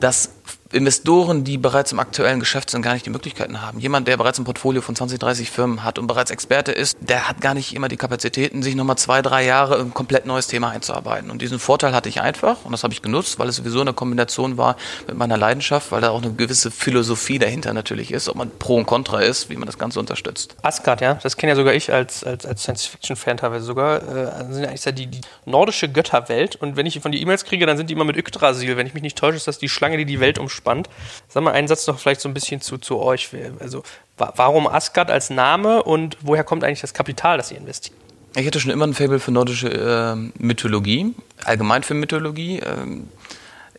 das 0.00 0.30
Investoren, 0.72 1.44
die 1.44 1.58
bereits 1.58 1.92
im 1.92 2.00
aktuellen 2.00 2.40
Geschäft 2.40 2.70
sind, 2.70 2.82
gar 2.82 2.94
nicht 2.94 3.04
die 3.04 3.10
Möglichkeiten 3.10 3.60
haben. 3.60 3.78
Jemand, 3.78 4.08
der 4.08 4.16
bereits 4.16 4.38
ein 4.38 4.44
Portfolio 4.44 4.80
von 4.80 4.96
20, 4.96 5.18
30 5.18 5.50
Firmen 5.50 5.84
hat 5.84 5.98
und 5.98 6.06
bereits 6.06 6.30
Experte 6.30 6.72
ist, 6.72 6.96
der 7.00 7.28
hat 7.28 7.42
gar 7.42 7.52
nicht 7.52 7.74
immer 7.74 7.88
die 7.88 7.98
Kapazitäten, 7.98 8.62
sich 8.62 8.74
nochmal 8.74 8.96
zwei, 8.96 9.20
drei 9.20 9.44
Jahre 9.44 9.76
in 9.76 9.88
ein 9.88 9.94
komplett 9.94 10.24
neues 10.24 10.46
Thema 10.46 10.70
einzuarbeiten. 10.70 11.30
Und 11.30 11.42
diesen 11.42 11.58
Vorteil 11.58 11.94
hatte 11.94 12.08
ich 12.08 12.22
einfach 12.22 12.64
und 12.64 12.72
das 12.72 12.84
habe 12.84 12.94
ich 12.94 13.02
genutzt, 13.02 13.38
weil 13.38 13.48
es 13.48 13.56
sowieso 13.56 13.82
eine 13.82 13.92
Kombination 13.92 14.56
war 14.56 14.76
mit 15.06 15.16
meiner 15.16 15.36
Leidenschaft, 15.36 15.92
weil 15.92 16.00
da 16.00 16.10
auch 16.10 16.22
eine 16.22 16.32
gewisse 16.32 16.70
Philosophie 16.70 17.38
dahinter 17.38 17.74
natürlich 17.74 18.10
ist, 18.10 18.30
ob 18.30 18.36
man 18.36 18.50
Pro 18.58 18.76
und 18.76 18.86
Contra 18.86 19.20
ist, 19.20 19.50
wie 19.50 19.56
man 19.56 19.66
das 19.66 19.78
Ganze 19.78 20.00
unterstützt. 20.00 20.56
Asgard, 20.62 21.02
ja, 21.02 21.14
das 21.22 21.36
kenne 21.36 21.52
ja 21.52 21.56
sogar 21.56 21.74
ich 21.74 21.92
als, 21.92 22.24
als, 22.24 22.46
als 22.46 22.62
Science-Fiction-Fan 22.62 23.36
teilweise 23.36 23.64
sogar. 23.64 24.02
Äh, 24.02 24.52
sind 24.52 24.64
eigentlich 24.64 24.82
die, 24.94 25.06
die 25.06 25.20
nordische 25.44 25.90
Götterwelt 25.90 26.56
und 26.56 26.76
wenn 26.76 26.86
ich 26.86 26.98
von 27.00 27.12
die 27.12 27.20
E-Mails 27.20 27.44
kriege, 27.44 27.66
dann 27.66 27.76
sind 27.76 27.90
die 27.90 27.94
immer 27.94 28.04
mit 28.04 28.16
Yggdrasil. 28.16 28.76
Wenn 28.76 28.86
ich 28.86 28.94
mich 28.94 29.02
nicht 29.02 29.18
täusche, 29.18 29.36
ist 29.36 29.46
das 29.46 29.58
die 29.58 29.68
Schlange, 29.68 29.98
die 29.98 30.06
die 30.06 30.18
Welt 30.18 30.38
umspannt 30.38 30.61
spannend. 30.62 30.88
Sag 31.28 31.42
mal 31.42 31.52
einen 31.52 31.68
Satz 31.68 31.86
noch 31.86 31.98
vielleicht 31.98 32.20
so 32.20 32.28
ein 32.28 32.34
bisschen 32.34 32.60
zu, 32.60 32.78
zu 32.78 33.00
euch. 33.00 33.30
Also, 33.58 33.82
warum 34.16 34.66
Asgard 34.66 35.10
als 35.10 35.30
Name 35.30 35.82
und 35.82 36.16
woher 36.20 36.44
kommt 36.44 36.62
eigentlich 36.64 36.80
das 36.80 36.94
Kapital, 36.94 37.36
das 37.36 37.50
ihr 37.50 37.58
investiert? 37.58 37.96
Ich 38.34 38.46
hatte 38.46 38.60
schon 38.60 38.70
immer 38.70 38.86
ein 38.86 38.94
Faible 38.94 39.20
für 39.20 39.32
nordische 39.32 39.68
äh, 39.68 40.42
Mythologie, 40.42 41.14
allgemein 41.44 41.82
für 41.82 41.94
Mythologie. 41.94 42.60
Ähm, 42.60 43.08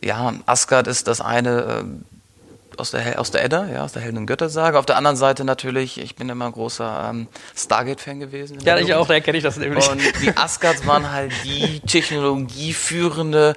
ja, 0.00 0.34
Asgard 0.46 0.86
ist 0.86 1.08
das 1.08 1.20
eine 1.20 1.84
äh, 1.84 2.78
aus, 2.78 2.90
der, 2.90 3.18
aus 3.18 3.30
der 3.30 3.44
Edda, 3.44 3.66
ja, 3.66 3.84
aus 3.84 3.92
der 3.92 4.02
Helden- 4.02 4.18
und 4.18 4.26
Göttersage. 4.26 4.78
Auf 4.78 4.86
der 4.86 4.96
anderen 4.96 5.16
Seite 5.16 5.44
natürlich, 5.44 5.98
ich 5.98 6.14
bin 6.14 6.28
immer 6.28 6.46
ein 6.46 6.52
großer 6.52 7.10
ähm, 7.10 7.28
Stargate-Fan 7.56 8.20
gewesen. 8.20 8.60
Ja, 8.60 8.76
ich 8.78 8.92
auch, 8.94 9.08
da 9.08 9.18
kenne 9.20 9.38
ich 9.38 9.44
das 9.44 9.56
nämlich. 9.56 9.88
Und 9.88 10.00
die 10.22 10.36
Asgards 10.36 10.86
waren 10.86 11.10
halt 11.10 11.32
die 11.44 11.80
technologieführende, 11.86 13.54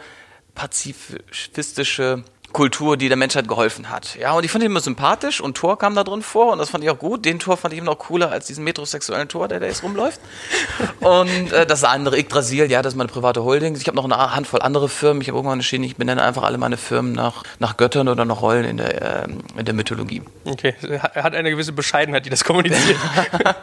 pazifistische 0.56 2.24
Kultur, 2.57 2.98
die 2.98 3.07
der 3.07 3.18
Menschheit 3.18 3.48
geholfen 3.48 3.92
hat. 3.92 4.15
Ja, 4.15 4.31
und 4.31 4.44
ich 4.44 4.50
fand 4.50 4.63
ihn 4.63 4.71
immer 4.71 4.80
sympathisch 4.80 5.42
und 5.42 5.56
Thor 5.56 5.77
kam 5.77 5.94
da 5.94 6.04
drin 6.04 6.24
vor 6.24 6.54
und 6.54 6.57
das 6.57 6.71
fand 6.71 6.83
ich 6.83 6.89
auch 6.89 6.98
gut. 6.98 7.24
Den 7.24 7.38
Thor 7.38 7.56
fand 7.56 7.71
ich 7.71 7.77
immer 7.77 7.92
noch 7.92 8.00
cooler 8.00 8.31
als 8.31 8.48
diesen 8.48 8.63
metrosexuellen 8.63 9.30
Thor, 9.30 9.48
der 9.48 9.59
da 9.59 9.68
jetzt 9.68 9.83
rumläuft. 9.83 10.19
und 11.01 11.51
äh, 11.54 11.68
das 11.68 11.83
andere, 11.83 12.18
Yggdrasil, 12.18 12.71
ja, 12.71 12.81
das 12.81 12.94
ist 12.94 12.98
meine 12.98 13.09
private 13.09 13.44
Holding. 13.44 13.75
Ich 13.75 13.86
habe 13.86 13.95
noch 13.95 14.06
eine 14.06 14.33
Handvoll 14.36 14.63
andere 14.63 14.89
Firmen. 14.89 15.21
Ich 15.21 15.27
habe 15.27 15.38
irgendwann 15.38 15.59
entschieden, 15.59 15.83
ich 15.83 15.98
benenne 15.98 16.24
einfach 16.24 16.42
alle 16.42 16.57
meine 16.57 16.77
Firmen 16.77 17.12
nach, 17.12 17.44
nach 17.59 17.77
Göttern 17.77 18.07
oder 18.07 18.25
nach 18.25 18.42
Rollen 18.42 18.65
in 18.65 18.77
der, 18.77 19.25
äh, 19.25 19.27
in 19.56 19.65
der 19.65 19.75
Mythologie. 19.75 20.24
Okay, 20.44 20.74
er 20.81 21.24
hat 21.24 21.36
eine 21.36 21.51
gewisse 21.51 21.74
Bescheidenheit, 21.74 22.25
die 22.25 22.31
das 22.31 22.44
kommuniziert. 22.44 22.98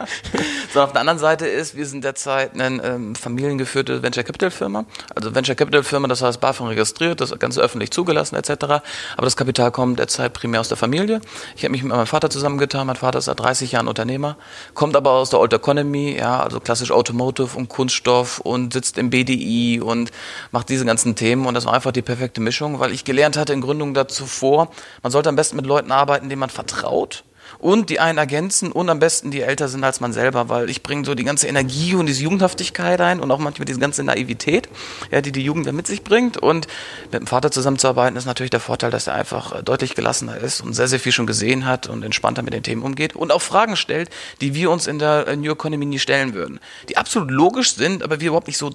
so, 0.73 0.81
auf 0.81 0.93
der 0.93 1.01
anderen 1.01 1.19
Seite 1.19 1.45
ist, 1.47 1.75
wir 1.75 1.85
sind 1.85 2.05
derzeit 2.05 2.53
eine 2.53 2.81
ähm, 2.81 3.15
familiengeführte 3.15 4.01
Venture 4.01 4.23
Capital 4.23 4.51
Firma. 4.51 4.85
Also 5.13 5.35
Venture 5.35 5.55
Capital 5.55 5.83
Firma, 5.83 6.07
das 6.07 6.21
heißt 6.21 6.39
BaFin 6.39 6.67
registriert, 6.67 7.19
das 7.19 7.37
Ganze 7.37 7.59
öffentlich 7.59 7.91
zugelassen 7.91 8.37
etc. 8.37 8.84
Aber 9.17 9.25
das 9.25 9.35
Kapital 9.35 9.71
kommt 9.71 9.99
derzeit 9.99 10.33
primär 10.33 10.59
aus 10.59 10.67
der 10.67 10.77
Familie. 10.77 11.21
Ich 11.55 11.63
habe 11.63 11.71
mich 11.71 11.83
mit 11.83 11.91
meinem 11.91 12.07
Vater 12.07 12.29
zusammengetan. 12.29 12.87
Mein 12.87 12.95
Vater 12.95 13.19
ist 13.19 13.25
seit 13.25 13.39
30 13.39 13.71
Jahren 13.73 13.87
Unternehmer, 13.87 14.37
kommt 14.73 14.95
aber 14.95 15.11
aus 15.11 15.29
der 15.29 15.39
Old 15.39 15.53
Economy, 15.53 16.17
ja, 16.17 16.41
also 16.41 16.59
klassisch 16.59 16.91
Automotive 16.91 17.57
und 17.57 17.69
Kunststoff 17.69 18.39
und 18.39 18.73
sitzt 18.73 18.97
im 18.97 19.09
BDI 19.09 19.81
und 19.81 20.11
macht 20.51 20.69
diese 20.69 20.85
ganzen 20.85 21.15
Themen. 21.15 21.45
Und 21.45 21.53
das 21.53 21.65
war 21.65 21.73
einfach 21.73 21.91
die 21.91 22.01
perfekte 22.01 22.41
Mischung, 22.41 22.79
weil 22.79 22.91
ich 22.91 23.03
gelernt 23.03 23.37
hatte 23.37 23.53
in 23.53 23.61
Gründung 23.61 23.93
dazu 23.93 24.25
vor, 24.25 24.71
man 25.03 25.11
sollte 25.11 25.29
am 25.29 25.35
besten 25.35 25.55
mit 25.55 25.65
Leuten 25.65 25.91
arbeiten, 25.91 26.29
denen 26.29 26.39
man 26.39 26.49
vertraut 26.49 27.23
und 27.59 27.89
die 27.89 27.99
einen 27.99 28.17
ergänzen 28.17 28.71
und 28.71 28.89
am 28.89 28.99
besten 28.99 29.31
die 29.31 29.41
älter 29.41 29.67
sind 29.67 29.83
als 29.83 29.99
man 29.99 30.13
selber, 30.13 30.49
weil 30.49 30.69
ich 30.69 30.83
bringe 30.83 31.05
so 31.05 31.15
die 31.15 31.23
ganze 31.23 31.47
Energie 31.47 31.95
und 31.95 32.05
diese 32.05 32.23
Jugendhaftigkeit 32.23 33.01
ein 33.01 33.19
und 33.19 33.31
auch 33.31 33.39
manchmal 33.39 33.65
diese 33.65 33.79
ganze 33.79 34.03
Naivität, 34.03 34.69
ja, 35.11 35.21
die 35.21 35.31
die 35.31 35.41
Jugend 35.41 35.71
mit 35.71 35.87
sich 35.87 36.03
bringt 36.03 36.37
und 36.37 36.67
mit 37.11 37.21
dem 37.21 37.27
Vater 37.27 37.51
zusammenzuarbeiten 37.51 38.17
ist 38.17 38.25
natürlich 38.25 38.51
der 38.51 38.59
Vorteil, 38.59 38.91
dass 38.91 39.07
er 39.07 39.15
einfach 39.15 39.59
äh, 39.59 39.63
deutlich 39.63 39.95
gelassener 39.95 40.37
ist 40.37 40.61
und 40.61 40.73
sehr, 40.73 40.87
sehr 40.87 40.99
viel 40.99 41.11
schon 41.11 41.27
gesehen 41.27 41.65
hat 41.65 41.87
und 41.87 42.03
entspannter 42.03 42.43
mit 42.43 42.53
den 42.53 42.63
Themen 42.63 42.83
umgeht 42.83 43.15
und 43.15 43.31
auch 43.31 43.41
Fragen 43.41 43.75
stellt, 43.75 44.09
die 44.41 44.53
wir 44.53 44.71
uns 44.71 44.87
in 44.87 44.99
der 44.99 45.27
äh, 45.27 45.35
New 45.35 45.51
Economy 45.51 45.85
nie 45.85 45.99
stellen 45.99 46.33
würden, 46.33 46.59
die 46.89 46.97
absolut 46.97 47.31
logisch 47.31 47.75
sind, 47.75 48.03
aber 48.03 48.19
wir 48.19 48.27
überhaupt 48.27 48.47
nicht 48.47 48.57
so 48.57 48.71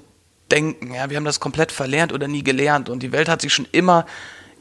denken, 0.50 0.94
ja, 0.94 1.10
wir 1.10 1.16
haben 1.16 1.24
das 1.24 1.40
komplett 1.40 1.72
verlernt 1.72 2.12
oder 2.12 2.28
nie 2.28 2.42
gelernt 2.42 2.88
und 2.88 3.02
die 3.02 3.12
Welt 3.12 3.28
hat 3.28 3.40
sich 3.40 3.52
schon 3.52 3.68
immer 3.72 4.06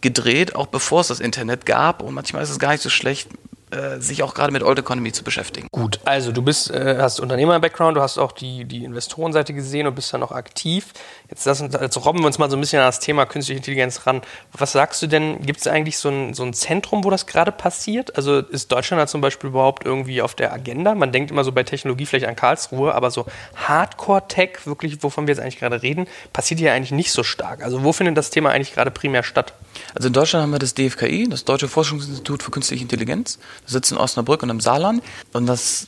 gedreht, 0.02 0.56
auch 0.56 0.68
bevor 0.68 1.02
es 1.02 1.08
das 1.08 1.20
Internet 1.20 1.66
gab. 1.66 2.02
Und 2.02 2.14
manchmal 2.14 2.44
ist 2.44 2.50
es 2.50 2.60
gar 2.60 2.72
nicht 2.72 2.82
so 2.82 2.90
schlecht, 2.90 3.30
äh, 3.72 4.00
sich 4.00 4.24
auch 4.24 4.34
gerade 4.34 4.52
mit 4.52 4.64
Old 4.64 4.80
Economy 4.80 5.12
zu 5.12 5.24
beschäftigen. 5.24 5.68
Gut, 5.72 6.00
also 6.06 6.32
du 6.32 6.42
bist, 6.42 6.72
äh, 6.72 6.98
hast 7.00 7.20
Unternehmer-Background, 7.20 7.98
du 7.98 8.02
hast 8.02 8.18
auch 8.18 8.32
die, 8.32 8.66
die 8.66 8.84
Investorenseite 8.84 9.54
gesehen 9.54 9.86
und 9.86 9.96
bist 9.96 10.12
dann 10.14 10.22
noch 10.22 10.32
aktiv. 10.32 10.88
Jetzt, 11.30 11.46
lass 11.46 11.62
uns, 11.62 11.76
jetzt 11.80 12.04
robben 12.04 12.20
wir 12.20 12.28
uns 12.28 12.40
mal 12.40 12.50
so 12.50 12.58
ein 12.58 12.62
bisschen 12.62 12.80
an 12.80 12.88
das 12.88 13.00
Thema 13.00 13.26
künstliche 13.26 13.58
Intelligenz 13.58 14.08
ran. 14.08 14.22
Was 14.54 14.72
sagst 14.72 15.02
du 15.02 15.08
denn, 15.08 15.42
gibt 15.42 15.60
es 15.60 15.68
eigentlich 15.68 15.98
so 15.98 16.10
ein, 16.10 16.34
so 16.34 16.44
ein 16.44 16.54
Zentrum, 16.54 17.04
wo 17.04 17.10
das 17.10 17.28
gerade 17.28 17.52
passiert? 17.52 18.16
Also 18.16 18.40
ist 18.40 18.72
Deutschland 18.72 19.02
da 19.02 19.08
zum 19.08 19.22
Beispiel 19.22 19.50
überhaupt 19.50 19.86
irgendwie 19.86 20.22
auf 20.22 20.34
der 20.34 20.52
Agenda? 20.52 20.96
Man 20.96 21.12
denkt 21.12 21.32
immer 21.32 21.44
so 21.44 21.52
bei 21.52 21.64
Technologie 21.64 22.06
vielleicht 22.06 22.26
an 22.26 22.36
Karlsruhe, 22.36 22.96
aber 22.96 23.12
so 23.12 23.26
Hardcore-Tech, 23.56 24.66
wirklich, 24.66 25.04
wovon 25.04 25.28
wir 25.28 25.34
jetzt 25.34 25.42
eigentlich 25.42 25.60
gerade 25.60 25.82
reden, 25.82 26.08
passiert 26.34 26.60
hier 26.60 26.74
eigentlich 26.74 26.92
nicht 26.92 27.12
so 27.12 27.24
stark. 27.24 27.64
Also 27.64 27.84
wo 27.84 27.94
findet 27.94 28.18
das 28.18 28.30
Thema 28.30 28.50
eigentlich 28.50 28.74
gerade 28.74 28.92
primär 28.92 29.24
statt? 29.24 29.54
Also 29.96 30.08
in 30.08 30.14
Deutschland 30.14 30.44
haben 30.44 30.52
wir 30.52 30.60
das 30.60 30.74
DFKI, 30.74 31.28
das 31.30 31.46
Deutsche 31.46 31.68
Forschungsinstitut 31.68 32.44
für 32.44 32.52
Künstliche 32.52 32.84
Intelligenz. 32.84 33.40
Das 33.64 33.74
sitzt 33.74 33.92
in 33.92 33.98
Osnabrück 33.98 34.44
und 34.44 34.50
im 34.50 34.60
Saarland. 34.60 35.04
Und 35.34 35.46
das 35.46 35.88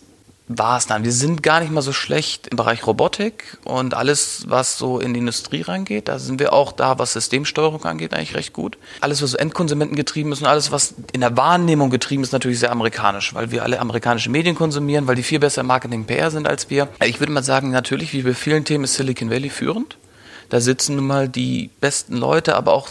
war 0.57 0.77
es 0.77 0.87
dann. 0.87 1.03
Wir 1.03 1.11
sind 1.11 1.43
gar 1.43 1.59
nicht 1.59 1.71
mal 1.71 1.81
so 1.81 1.93
schlecht 1.93 2.47
im 2.47 2.57
Bereich 2.57 2.85
Robotik 2.85 3.57
und 3.63 3.93
alles, 3.93 4.45
was 4.47 4.77
so 4.77 4.99
in 4.99 5.13
die 5.13 5.19
Industrie 5.19 5.61
reingeht. 5.61 6.07
Da 6.07 6.19
sind 6.19 6.39
wir 6.39 6.53
auch 6.53 6.71
da, 6.71 6.99
was 6.99 7.13
Systemsteuerung 7.13 7.83
angeht, 7.85 8.13
eigentlich 8.13 8.35
recht 8.35 8.53
gut. 8.53 8.77
Alles, 9.01 9.21
was 9.21 9.31
so 9.31 9.37
Endkonsumenten 9.37 9.95
getrieben 9.95 10.31
ist 10.31 10.41
und 10.41 10.47
alles, 10.47 10.71
was 10.71 10.95
in 11.13 11.21
der 11.21 11.37
Wahrnehmung 11.37 11.89
getrieben 11.89 12.23
ist, 12.23 12.33
natürlich 12.33 12.59
sehr 12.59 12.71
amerikanisch, 12.71 13.33
weil 13.33 13.51
wir 13.51 13.63
alle 13.63 13.79
amerikanische 13.79 14.29
Medien 14.29 14.55
konsumieren, 14.55 15.07
weil 15.07 15.15
die 15.15 15.23
viel 15.23 15.39
besser 15.39 15.61
im 15.61 15.67
Marketing 15.67 16.05
PR 16.05 16.31
sind 16.31 16.47
als 16.47 16.69
wir. 16.69 16.87
Ich 17.03 17.19
würde 17.19 17.31
mal 17.31 17.43
sagen, 17.43 17.71
natürlich, 17.71 18.13
wie 18.13 18.23
bei 18.23 18.33
vielen 18.33 18.65
Themen 18.65 18.83
ist 18.83 18.95
Silicon 18.95 19.29
Valley 19.29 19.49
führend. 19.49 19.97
Da 20.49 20.59
sitzen 20.59 20.97
nun 20.97 21.07
mal 21.07 21.29
die 21.29 21.69
besten 21.79 22.17
Leute, 22.17 22.55
aber 22.55 22.73
auch 22.73 22.89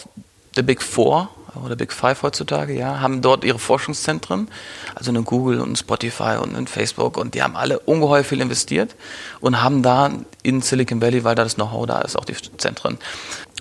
The 0.61 0.67
Big 0.67 0.83
Four 0.83 1.31
oder 1.65 1.75
Big 1.75 1.91
Five 1.91 2.23
heutzutage, 2.23 2.75
ja, 2.75 3.01
haben 3.01 3.23
dort 3.23 3.45
ihre 3.45 3.59
Forschungszentren, 3.59 4.49
also 4.95 5.11
eine 5.11 5.23
Google 5.23 5.63
und 5.63 5.79
Spotify 5.79 6.37
und 6.37 6.55
ein 6.55 6.67
Facebook 6.67 7.17
und 7.17 7.35
die 7.35 7.43
haben 7.43 7.57
alle 7.57 7.79
ungeheuer 7.79 8.25
viel 8.25 8.43
investiert 8.43 8.95
und 9.41 9.63
haben 9.63 9.83
da 9.83 10.11
in 10.43 10.61
Silicon 10.61 11.01
Valley, 11.01 11.25
weil 11.25 11.35
da 11.35 11.45
das 11.45 11.55
Know-how 11.55 11.87
da 11.87 12.03
ist, 12.03 12.15
auch 12.15 12.27
die 12.27 12.37
Zentren. 12.59 12.99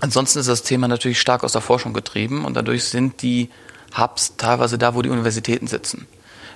Ansonsten 0.02 0.40
ist 0.40 0.50
das 0.50 0.64
Thema 0.64 0.90
natürlich 0.90 1.22
stark 1.22 1.46
aus 1.46 1.54
der 1.54 1.62
Forschung 1.62 1.94
getrieben 1.94 2.44
und 2.44 2.54
dadurch 2.56 2.84
sind 2.84 3.22
die 3.22 3.50
Hubs 3.98 4.36
teilweise 4.36 4.78
da, 4.78 4.94
wo 4.94 5.02
die 5.02 5.10
Universitäten 5.10 5.68
sitzen. 5.68 6.06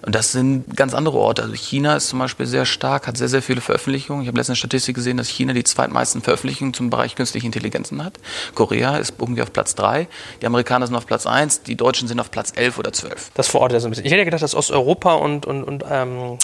Und 0.06 0.16
das 0.16 0.34
sind 0.34 0.76
ganz 0.76 0.94
andere 0.94 1.18
Orte. 1.18 1.44
Also 1.44 1.54
China 1.54 1.96
ist 1.96 2.10
zum 2.10 2.20
Beispiel 2.20 2.46
sehr 2.46 2.66
stark, 2.66 3.08
hat 3.08 3.18
sehr, 3.18 3.30
sehr 3.30 3.42
viele 3.42 3.62
Veröffentlichungen. 3.62 4.24
Ich 4.24 4.28
habe 4.28 4.38
letztens 4.38 4.56
eine 4.56 4.58
Statistik 4.58 4.96
gesehen, 4.96 5.16
dass 5.16 5.30
China 5.30 5.54
die 5.54 5.64
zweitmeisten 5.64 6.22
Veröffentlichungen 6.22 6.74
zum 6.74 6.90
Bereich 6.90 7.16
künstliche 7.16 7.46
Intelligenzen 7.46 8.04
hat. 8.04 8.20
Korea 8.54 8.98
ist 8.98 9.14
irgendwie 9.18 9.42
auf 9.42 9.54
Platz 9.54 9.76
drei. 9.76 10.08
Die 10.42 10.46
Amerikaner 10.46 10.88
sind 10.88 10.96
auf 10.96 11.06
Platz 11.06 11.26
eins. 11.26 11.64
Die 11.64 11.76
Deutschen 11.76 12.10
sind 12.10 12.20
auf 12.20 12.32
Platz 12.32 12.52
elf 12.56 12.78
oder 12.78 12.92
zwölf. 12.92 13.32
Das 13.36 13.48
vor 13.48 13.62
Ort 13.62 13.72
ist 13.72 13.86
ein 13.86 13.92
bisschen. 13.92 14.06
Ich 14.06 14.12
hätte 14.12 14.26
gedacht, 14.26 14.44
dass 14.44 14.56
Osteuropa 14.56 15.14
und, 15.14 15.46
und, 15.46 15.64
und 15.64 15.86
ähm, 15.90 16.38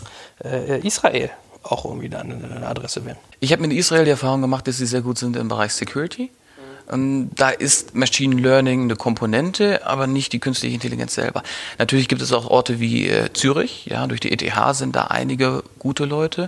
äh, 0.44 0.80
Israel 0.88 1.30
auch 1.64 1.84
irgendwie 1.84 2.16
eine 2.16 2.66
Adresse 2.66 3.04
wären. 3.06 3.18
Ich 3.42 3.52
habe 3.52 3.62
mit 3.62 3.74
Israel 3.74 4.06
die 4.06 4.12
Erfahrung 4.12 4.42
gemacht, 4.42 4.68
dass 4.68 4.78
sie 4.78 4.86
sehr 4.86 5.02
gut 5.02 5.18
sind 5.18 5.36
im 5.36 5.50
Bereich 5.50 5.74
Security. 5.74 6.32
Ähm, 6.92 7.30
da 7.36 7.50
ist 7.50 7.96
Machine 7.96 8.42
Learning 8.42 8.84
eine 8.84 8.96
Komponente, 8.96 9.86
aber 9.86 10.08
nicht 10.08 10.34
die 10.34 10.40
künstliche 10.40 10.74
Intelligenz 10.74 11.16
selber. 11.16 11.44
Natürlich 11.78 12.08
gibt 12.08 12.22
es 12.22 12.34
auch 12.34 12.50
Orte 12.50 12.80
wie 12.80 13.08
äh, 13.08 13.32
Zürich, 13.34 13.86
ja, 13.86 14.08
durch 14.08 14.20
die 14.20 14.32
ETH 14.32 14.76
sind 14.76 14.96
da 14.96 15.06
einige 15.06 15.64
gute 15.78 16.06
Leute. 16.06 16.48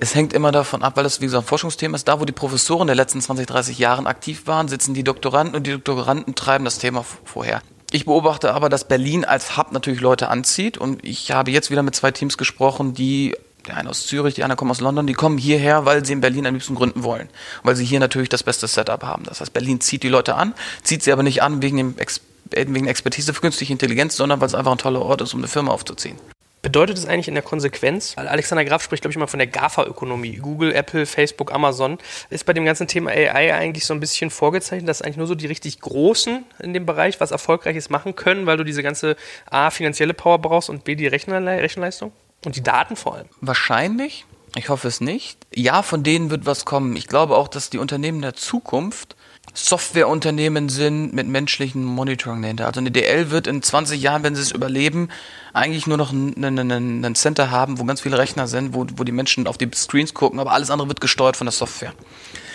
Es 0.00 0.14
hängt 0.14 0.32
immer 0.32 0.52
davon 0.52 0.82
ab, 0.82 0.96
weil 0.96 1.04
das 1.04 1.20
wie 1.20 1.26
gesagt 1.26 1.44
ein 1.44 1.48
Forschungsthema 1.48 1.96
ist. 1.96 2.08
Da, 2.08 2.20
wo 2.20 2.24
die 2.24 2.32
Professoren 2.32 2.86
der 2.86 2.96
letzten 2.96 3.20
20, 3.20 3.46
30 3.46 3.78
Jahren 3.78 4.06
aktiv 4.06 4.46
waren, 4.46 4.68
sitzen 4.68 4.94
die 4.94 5.04
Doktoranden 5.04 5.54
und 5.56 5.66
die 5.66 5.72
Doktoranden 5.72 6.34
treiben 6.34 6.64
das 6.64 6.78
Thema 6.78 7.04
vorher. 7.24 7.62
Ich 7.92 8.04
beobachte 8.04 8.54
aber, 8.54 8.68
dass 8.68 8.86
Berlin 8.86 9.24
als 9.24 9.56
Hub 9.56 9.72
natürlich 9.72 10.00
Leute 10.00 10.28
anzieht 10.28 10.78
und 10.78 11.04
ich 11.04 11.32
habe 11.32 11.50
jetzt 11.50 11.72
wieder 11.72 11.82
mit 11.82 11.96
zwei 11.96 12.12
Teams 12.12 12.38
gesprochen, 12.38 12.94
die 12.94 13.34
der 13.66 13.76
eine 13.76 13.90
aus 13.90 14.06
Zürich, 14.06 14.34
die 14.34 14.44
andere 14.44 14.56
kommt 14.56 14.70
aus 14.70 14.80
London, 14.80 15.06
die 15.06 15.14
kommen 15.14 15.38
hierher, 15.38 15.84
weil 15.86 16.04
sie 16.04 16.12
in 16.12 16.20
Berlin 16.20 16.46
am 16.46 16.54
liebsten 16.54 16.74
gründen 16.74 17.02
wollen. 17.02 17.28
weil 17.62 17.76
sie 17.76 17.84
hier 17.84 18.00
natürlich 18.00 18.28
das 18.28 18.42
beste 18.42 18.66
Setup 18.66 19.02
haben. 19.02 19.24
Das 19.24 19.40
heißt, 19.40 19.52
Berlin 19.52 19.80
zieht 19.80 20.02
die 20.02 20.08
Leute 20.08 20.34
an, 20.34 20.54
zieht 20.82 21.02
sie 21.02 21.12
aber 21.12 21.22
nicht 21.22 21.42
an 21.42 21.62
wegen 21.62 21.76
dem 21.76 21.98
Ex 21.98 22.20
wegen 22.52 22.88
Expertise 22.88 23.32
für 23.32 23.40
künstliche 23.40 23.72
Intelligenz, 23.72 24.16
sondern 24.16 24.40
weil 24.40 24.48
es 24.48 24.54
einfach 24.54 24.72
ein 24.72 24.78
toller 24.78 25.02
Ort 25.02 25.20
ist, 25.20 25.34
um 25.34 25.40
eine 25.40 25.46
Firma 25.46 25.70
aufzuziehen. 25.70 26.16
Bedeutet 26.62 26.98
es 26.98 27.06
eigentlich 27.06 27.28
in 27.28 27.34
der 27.34 27.42
Konsequenz, 27.42 28.14
Alexander 28.16 28.66
Graf 28.66 28.82
spricht, 28.82 29.02
glaube 29.02 29.12
ich, 29.12 29.16
immer 29.16 29.28
von 29.28 29.38
der 29.38 29.46
GAFA-Ökonomie, 29.46 30.36
Google, 30.36 30.74
Apple, 30.74 31.06
Facebook, 31.06 31.54
Amazon, 31.54 31.96
ist 32.28 32.44
bei 32.44 32.52
dem 32.52 32.66
ganzen 32.66 32.86
Thema 32.86 33.10
AI 33.10 33.54
eigentlich 33.54 33.86
so 33.86 33.94
ein 33.94 34.00
bisschen 34.00 34.30
vorgezeichnet, 34.30 34.86
dass 34.86 35.00
eigentlich 35.00 35.16
nur 35.16 35.26
so 35.26 35.34
die 35.34 35.46
richtig 35.46 35.80
Großen 35.80 36.44
in 36.58 36.74
dem 36.74 36.84
Bereich 36.84 37.18
was 37.18 37.30
Erfolgreiches 37.30 37.88
machen 37.88 38.14
können, 38.14 38.44
weil 38.44 38.58
du 38.58 38.64
diese 38.64 38.82
ganze 38.82 39.16
A, 39.48 39.70
finanzielle 39.70 40.12
Power 40.12 40.38
brauchst 40.38 40.68
und 40.68 40.84
B, 40.84 40.96
die 40.96 41.06
Rechenleistung 41.06 42.12
und 42.44 42.56
die 42.56 42.62
Daten 42.62 42.96
vor 42.96 43.16
allem? 43.16 43.28
Wahrscheinlich. 43.40 44.24
Ich 44.56 44.68
hoffe 44.68 44.88
es 44.88 45.00
nicht. 45.00 45.38
Ja, 45.54 45.82
von 45.82 46.02
denen 46.02 46.30
wird 46.30 46.44
was 46.44 46.64
kommen. 46.64 46.96
Ich 46.96 47.06
glaube 47.06 47.36
auch, 47.36 47.46
dass 47.48 47.70
die 47.70 47.78
Unternehmen 47.78 48.20
der 48.20 48.34
Zukunft 48.34 49.14
Softwareunternehmen 49.52 50.68
sind 50.68 51.12
mit 51.12 51.26
menschlichen 51.26 51.84
Monitoring 51.84 52.42
dahinter. 52.42 52.66
Also 52.66 52.80
eine 52.80 52.90
DL 52.90 53.30
wird 53.30 53.46
in 53.46 53.62
20 53.62 54.00
Jahren, 54.00 54.22
wenn 54.22 54.36
sie 54.36 54.42
es 54.42 54.52
überleben, 54.52 55.08
eigentlich 55.52 55.86
nur 55.86 55.96
noch 55.96 56.12
ein, 56.12 57.14
Center 57.16 57.50
haben, 57.50 57.78
wo 57.78 57.84
ganz 57.84 58.00
viele 58.00 58.18
Rechner 58.18 58.46
sind, 58.46 58.74
wo, 58.74 58.86
wo 58.94 59.04
die 59.04 59.12
Menschen 59.12 59.46
auf 59.46 59.58
die 59.58 59.68
Screens 59.74 60.14
gucken, 60.14 60.38
aber 60.38 60.52
alles 60.52 60.70
andere 60.70 60.88
wird 60.88 61.00
gesteuert 61.00 61.36
von 61.36 61.46
der 61.46 61.52
Software. 61.52 61.92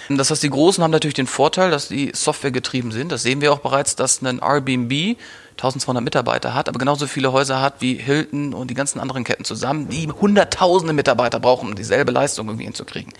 Das 0.07 0.29
heißt, 0.29 0.43
die 0.43 0.49
Großen 0.49 0.83
haben 0.83 0.91
natürlich 0.91 1.15
den 1.15 1.27
Vorteil, 1.27 1.71
dass 1.71 1.87
die 1.87 2.11
Software 2.13 2.51
getrieben 2.51 2.91
sind. 2.91 3.11
Das 3.11 3.23
sehen 3.23 3.41
wir 3.41 3.51
auch 3.51 3.59
bereits, 3.59 3.95
dass 3.95 4.21
ein 4.21 4.39
Airbnb 4.39 5.17
1200 5.57 6.03
Mitarbeiter 6.03 6.53
hat, 6.53 6.67
aber 6.67 6.79
genauso 6.79 7.07
viele 7.07 7.31
Häuser 7.31 7.61
hat 7.61 7.75
wie 7.79 7.95
Hilton 7.95 8.53
und 8.53 8.69
die 8.69 8.73
ganzen 8.73 8.99
anderen 8.99 9.23
Ketten 9.23 9.45
zusammen, 9.45 9.87
die 9.87 10.09
hunderttausende 10.09 10.93
Mitarbeiter 10.93 11.39
brauchen, 11.39 11.69
um 11.69 11.75
dieselbe 11.75 12.11
Leistung 12.11 12.47
irgendwie 12.47 12.65
hinzukriegen. 12.65 13.13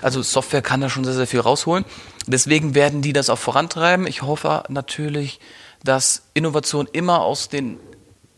Also 0.00 0.22
Software 0.22 0.62
kann 0.62 0.80
da 0.80 0.88
schon 0.88 1.04
sehr, 1.04 1.14
sehr 1.14 1.26
viel 1.26 1.40
rausholen. 1.40 1.84
Deswegen 2.26 2.74
werden 2.74 3.02
die 3.02 3.12
das 3.12 3.30
auch 3.30 3.38
vorantreiben. 3.38 4.06
Ich 4.06 4.22
hoffe 4.22 4.62
natürlich, 4.68 5.40
dass 5.82 6.22
Innovation 6.34 6.88
immer 6.92 7.22
aus 7.22 7.48
den 7.48 7.78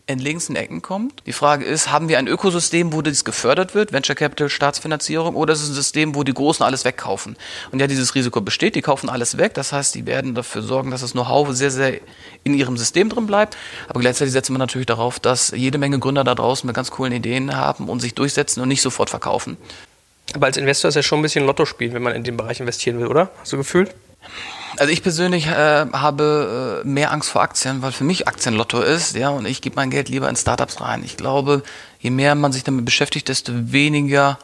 entlegensten 0.07 0.55
Ecken 0.55 0.81
kommt. 0.81 1.23
Die 1.25 1.33
Frage 1.33 1.65
ist, 1.65 1.91
haben 1.91 2.09
wir 2.09 2.19
ein 2.19 2.27
Ökosystem, 2.27 2.93
wo 2.93 3.01
das 3.01 3.25
gefördert 3.25 3.73
wird, 3.73 3.91
Venture 3.91 4.15
Capital, 4.15 4.49
Staatsfinanzierung, 4.49 5.35
oder 5.35 5.53
ist 5.53 5.63
es 5.63 5.69
ein 5.69 5.73
System, 5.73 6.15
wo 6.15 6.23
die 6.23 6.33
Großen 6.33 6.63
alles 6.63 6.85
wegkaufen? 6.85 7.35
Und 7.71 7.79
ja, 7.79 7.87
dieses 7.87 8.13
Risiko 8.13 8.41
besteht, 8.41 8.75
die 8.75 8.81
kaufen 8.81 9.09
alles 9.09 9.37
weg, 9.37 9.53
das 9.55 9.71
heißt, 9.71 9.95
die 9.95 10.05
werden 10.05 10.35
dafür 10.35 10.61
sorgen, 10.61 10.91
dass 10.91 11.01
das 11.01 11.13
Know-how 11.13 11.49
sehr, 11.51 11.71
sehr 11.71 11.99
in 12.43 12.53
ihrem 12.53 12.77
System 12.77 13.09
drin 13.09 13.25
bleibt, 13.25 13.57
aber 13.87 13.99
gleichzeitig 13.99 14.33
setzen 14.33 14.53
wir 14.53 14.59
natürlich 14.59 14.87
darauf, 14.87 15.19
dass 15.19 15.51
jede 15.51 15.77
Menge 15.77 15.97
Gründer 15.99 16.23
da 16.23 16.35
draußen 16.35 16.67
mit 16.67 16.75
ganz 16.75 16.91
coolen 16.91 17.13
Ideen 17.13 17.55
haben 17.55 17.89
und 17.89 17.99
sich 17.99 18.13
durchsetzen 18.13 18.61
und 18.61 18.67
nicht 18.67 18.81
sofort 18.81 19.09
verkaufen. 19.09 19.57
Aber 20.33 20.47
als 20.47 20.57
Investor 20.57 20.89
ist 20.89 20.95
ja 20.95 21.03
schon 21.03 21.19
ein 21.19 21.23
bisschen 21.23 21.45
Lotto 21.45 21.65
spielen, 21.65 21.93
wenn 21.93 22.03
man 22.03 22.13
in 22.13 22.23
den 22.23 22.37
Bereich 22.37 22.59
investieren 22.59 22.99
will, 22.99 23.07
oder? 23.07 23.31
Hast 23.39 23.53
du 23.53 23.57
gefühlt? 23.57 23.95
Also 24.77 24.91
ich 24.91 25.03
persönlich 25.03 25.47
äh, 25.47 25.85
habe 25.91 26.81
äh, 26.83 26.87
mehr 26.87 27.11
Angst 27.11 27.29
vor 27.29 27.41
Aktien, 27.41 27.81
weil 27.81 27.91
für 27.91 28.03
mich 28.03 28.27
Aktien 28.27 28.55
Lotto 28.55 28.81
ist, 28.81 29.15
ja, 29.15 29.29
und 29.29 29.45
ich 29.45 29.61
gebe 29.61 29.75
mein 29.75 29.89
Geld 29.89 30.09
lieber 30.09 30.29
in 30.29 30.35
Startups 30.35 30.81
rein. 30.81 31.03
Ich 31.03 31.17
glaube, 31.17 31.63
je 31.99 32.09
mehr 32.09 32.35
man 32.35 32.51
sich 32.51 32.63
damit 32.63 32.85
beschäftigt, 32.85 33.29
desto 33.29 33.51
weniger 33.53 34.37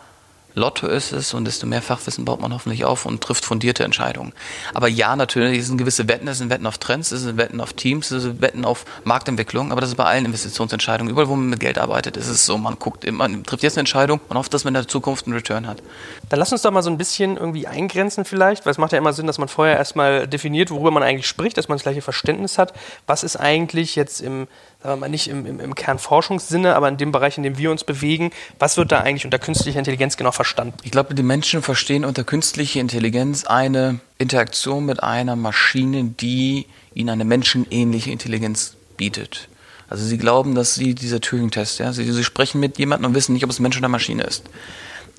Lotto 0.53 0.87
ist 0.87 1.11
es 1.11 1.33
und 1.33 1.45
desto 1.45 1.65
mehr 1.65 1.81
Fachwissen 1.81 2.25
baut 2.25 2.41
man 2.41 2.53
hoffentlich 2.53 2.85
auf 2.85 3.05
und 3.05 3.21
trifft 3.21 3.45
fundierte 3.45 3.83
Entscheidungen. 3.83 4.33
Aber 4.73 4.87
ja, 4.87 5.15
natürlich, 5.15 5.59
es 5.59 5.67
sind 5.67 5.77
gewisse 5.77 6.07
Wetten, 6.07 6.27
es 6.27 6.39
sind 6.39 6.49
Wetten 6.49 6.65
auf 6.67 6.77
Trends, 6.77 7.11
es 7.11 7.21
sind 7.21 7.37
Wetten 7.37 7.61
auf 7.61 7.73
Teams, 7.73 8.11
es 8.11 8.23
sind 8.23 8.41
Wetten 8.41 8.65
auf 8.65 8.85
Marktentwicklung, 9.03 9.71
aber 9.71 9.81
das 9.81 9.91
ist 9.91 9.95
bei 9.95 10.05
allen 10.05 10.25
Investitionsentscheidungen. 10.25 11.11
Überall, 11.11 11.27
wo 11.27 11.35
man 11.35 11.49
mit 11.49 11.59
Geld 11.59 11.77
arbeitet, 11.77 12.17
ist 12.17 12.27
es 12.27 12.45
so, 12.45 12.57
man 12.57 12.77
guckt, 12.79 13.09
man 13.09 13.43
trifft 13.43 13.63
jetzt 13.63 13.77
eine 13.77 13.81
Entscheidung 13.81 14.19
und 14.27 14.37
hofft, 14.37 14.53
dass 14.53 14.63
man 14.63 14.75
in 14.75 14.81
der 14.81 14.87
Zukunft 14.87 15.25
einen 15.25 15.35
Return 15.35 15.67
hat. 15.67 15.81
Dann 16.29 16.39
lass 16.39 16.51
uns 16.51 16.61
doch 16.61 16.71
mal 16.71 16.83
so 16.83 16.89
ein 16.89 16.97
bisschen 16.97 17.37
irgendwie 17.37 17.67
eingrenzen 17.67 18.25
vielleicht, 18.25 18.65
weil 18.65 18.71
es 18.71 18.77
macht 18.77 18.91
ja 18.91 18.97
immer 18.97 19.13
Sinn, 19.13 19.27
dass 19.27 19.37
man 19.37 19.47
vorher 19.47 19.77
erstmal 19.77 20.27
definiert, 20.27 20.71
worüber 20.71 20.91
man 20.91 21.03
eigentlich 21.03 21.27
spricht, 21.27 21.57
dass 21.57 21.69
man 21.69 21.77
das 21.77 21.83
gleiche 21.83 22.01
Verständnis 22.01 22.57
hat. 22.57 22.73
Was 23.07 23.23
ist 23.23 23.37
eigentlich 23.37 23.95
jetzt 23.95 24.21
im 24.21 24.47
sagen 24.83 24.95
wir 24.95 25.01
mal 25.01 25.09
nicht 25.09 25.27
im, 25.27 25.45
im, 25.45 25.59
im 25.59 25.75
Kernforschungssinne, 25.75 26.75
aber 26.75 26.87
in 26.89 26.97
dem 26.97 27.11
Bereich, 27.11 27.37
in 27.37 27.43
dem 27.43 27.57
wir 27.57 27.71
uns 27.71 27.83
bewegen, 27.83 28.31
was 28.57 28.77
wird 28.77 28.91
da 28.91 28.99
eigentlich 29.01 29.25
unter 29.25 29.39
künstlicher 29.39 29.79
Intelligenz 29.79 30.17
genau 30.17 30.31
verstanden? 30.31 30.75
Ich 30.83 30.91
glaube, 30.91 31.13
die 31.13 31.23
Menschen 31.23 31.61
verstehen 31.61 32.03
unter 32.03 32.23
künstlicher 32.23 32.79
Intelligenz 32.79 33.45
eine 33.45 33.99
Interaktion 34.17 34.85
mit 34.85 35.03
einer 35.03 35.35
Maschine, 35.35 36.05
die 36.05 36.65
ihnen 36.93 37.09
eine 37.09 37.25
menschenähnliche 37.25 38.11
Intelligenz 38.11 38.75
bietet. 38.97 39.49
Also 39.87 40.05
sie 40.05 40.17
glauben, 40.17 40.55
dass 40.55 40.73
sie 40.73 40.95
dieser 40.95 41.19
Turing-Test, 41.19 41.79
ja, 41.79 41.91
sie, 41.91 42.09
sie 42.09 42.23
sprechen 42.23 42.59
mit 42.59 42.79
jemandem 42.79 43.11
und 43.11 43.15
wissen 43.15 43.33
nicht, 43.33 43.43
ob 43.43 43.49
es 43.49 43.59
Mensch 43.59 43.77
oder 43.77 43.89
Maschine 43.89 44.23
ist. 44.23 44.43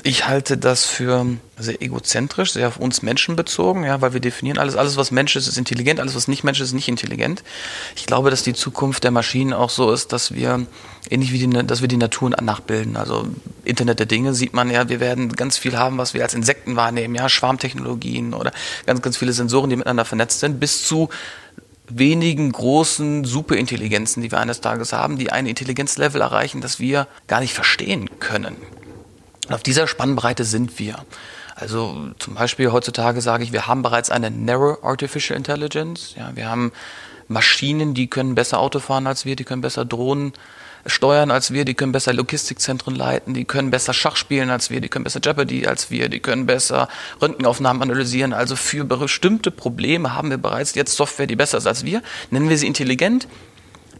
Ich 0.04 0.26
halte 0.26 0.58
das 0.58 0.84
für 0.84 1.26
sehr 1.56 1.80
egozentrisch, 1.80 2.52
sehr 2.52 2.66
auf 2.66 2.76
uns 2.76 3.02
Menschen 3.02 3.36
bezogen, 3.36 3.84
ja, 3.84 4.00
weil 4.00 4.12
wir 4.12 4.20
definieren 4.20 4.58
alles, 4.58 4.74
alles 4.74 4.96
was 4.96 5.12
Mensch 5.12 5.36
ist, 5.36 5.46
ist 5.46 5.58
intelligent, 5.58 6.00
alles 6.00 6.16
was 6.16 6.26
nicht 6.26 6.42
Mensch 6.42 6.60
ist, 6.60 6.68
ist 6.68 6.74
nicht 6.74 6.88
intelligent. 6.88 7.44
Ich 7.94 8.06
glaube, 8.06 8.30
dass 8.30 8.42
die 8.42 8.52
Zukunft 8.52 9.04
der 9.04 9.12
Maschinen 9.12 9.52
auch 9.52 9.70
so 9.70 9.92
ist, 9.92 10.12
dass 10.12 10.34
wir 10.34 10.66
ähnlich 11.08 11.32
wie 11.32 11.38
die, 11.38 11.48
dass 11.66 11.82
wir 11.82 11.88
die 11.88 11.96
Natur 11.96 12.30
nachbilden. 12.30 12.96
Also 12.96 13.28
Internet 13.64 14.00
der 14.00 14.06
Dinge 14.06 14.34
sieht 14.34 14.54
man 14.54 14.70
ja, 14.70 14.88
wir 14.88 14.98
werden 14.98 15.34
ganz 15.34 15.56
viel 15.56 15.78
haben, 15.78 15.98
was 15.98 16.14
wir 16.14 16.22
als 16.24 16.34
Insekten 16.34 16.74
wahrnehmen, 16.74 17.14
ja, 17.14 17.28
Schwarmtechnologien 17.28 18.34
oder 18.34 18.50
ganz, 18.86 19.02
ganz 19.02 19.16
viele 19.16 19.32
Sensoren, 19.32 19.70
die 19.70 19.76
miteinander 19.76 20.04
vernetzt 20.04 20.40
sind, 20.40 20.58
bis 20.58 20.84
zu 20.84 21.10
wenigen 21.88 22.50
großen 22.50 23.24
Superintelligenzen, 23.24 24.22
die 24.22 24.32
wir 24.32 24.40
eines 24.40 24.60
Tages 24.60 24.92
haben, 24.92 25.16
die 25.16 25.30
ein 25.30 25.46
Intelligenzlevel 25.46 26.20
erreichen, 26.20 26.60
das 26.60 26.80
wir 26.80 27.06
gar 27.28 27.40
nicht 27.40 27.54
verstehen 27.54 28.10
können. 28.18 28.56
Und 29.48 29.54
auf 29.54 29.62
dieser 29.62 29.86
Spannbreite 29.86 30.44
sind 30.44 30.78
wir. 30.78 31.04
Also 31.54 32.10
zum 32.18 32.34
Beispiel 32.34 32.72
heutzutage 32.72 33.20
sage 33.20 33.44
ich, 33.44 33.52
wir 33.52 33.66
haben 33.66 33.82
bereits 33.82 34.10
eine 34.10 34.30
Narrow 34.30 34.82
Artificial 34.82 35.36
Intelligence. 35.36 36.14
Ja, 36.16 36.30
wir 36.34 36.48
haben 36.48 36.72
Maschinen, 37.28 37.94
die 37.94 38.08
können 38.08 38.34
besser 38.34 38.58
Auto 38.58 38.78
fahren 38.78 39.06
als 39.06 39.24
wir, 39.24 39.36
die 39.36 39.44
können 39.44 39.62
besser 39.62 39.84
Drohnen 39.84 40.32
steuern 40.86 41.30
als 41.30 41.52
wir, 41.52 41.64
die 41.64 41.74
können 41.74 41.92
besser 41.92 42.12
Logistikzentren 42.12 42.94
leiten, 42.94 43.34
die 43.34 43.44
können 43.44 43.70
besser 43.70 43.92
Schach 43.92 44.16
spielen 44.16 44.50
als 44.50 44.70
wir, 44.70 44.80
die 44.80 44.88
können 44.88 45.04
besser 45.04 45.20
Jeopardy 45.22 45.66
als 45.66 45.90
wir, 45.90 46.08
die 46.08 46.20
können 46.20 46.46
besser 46.46 46.88
Röntgenaufnahmen 47.20 47.82
analysieren. 47.82 48.32
Also 48.32 48.56
für 48.56 48.84
bestimmte 48.84 49.50
Probleme 49.50 50.14
haben 50.14 50.30
wir 50.30 50.38
bereits 50.38 50.74
jetzt 50.74 50.96
Software, 50.96 51.26
die 51.26 51.36
besser 51.36 51.58
ist 51.58 51.66
als 51.66 51.84
wir. 51.84 52.02
Nennen 52.30 52.48
wir 52.48 52.58
sie 52.58 52.66
intelligent? 52.66 53.28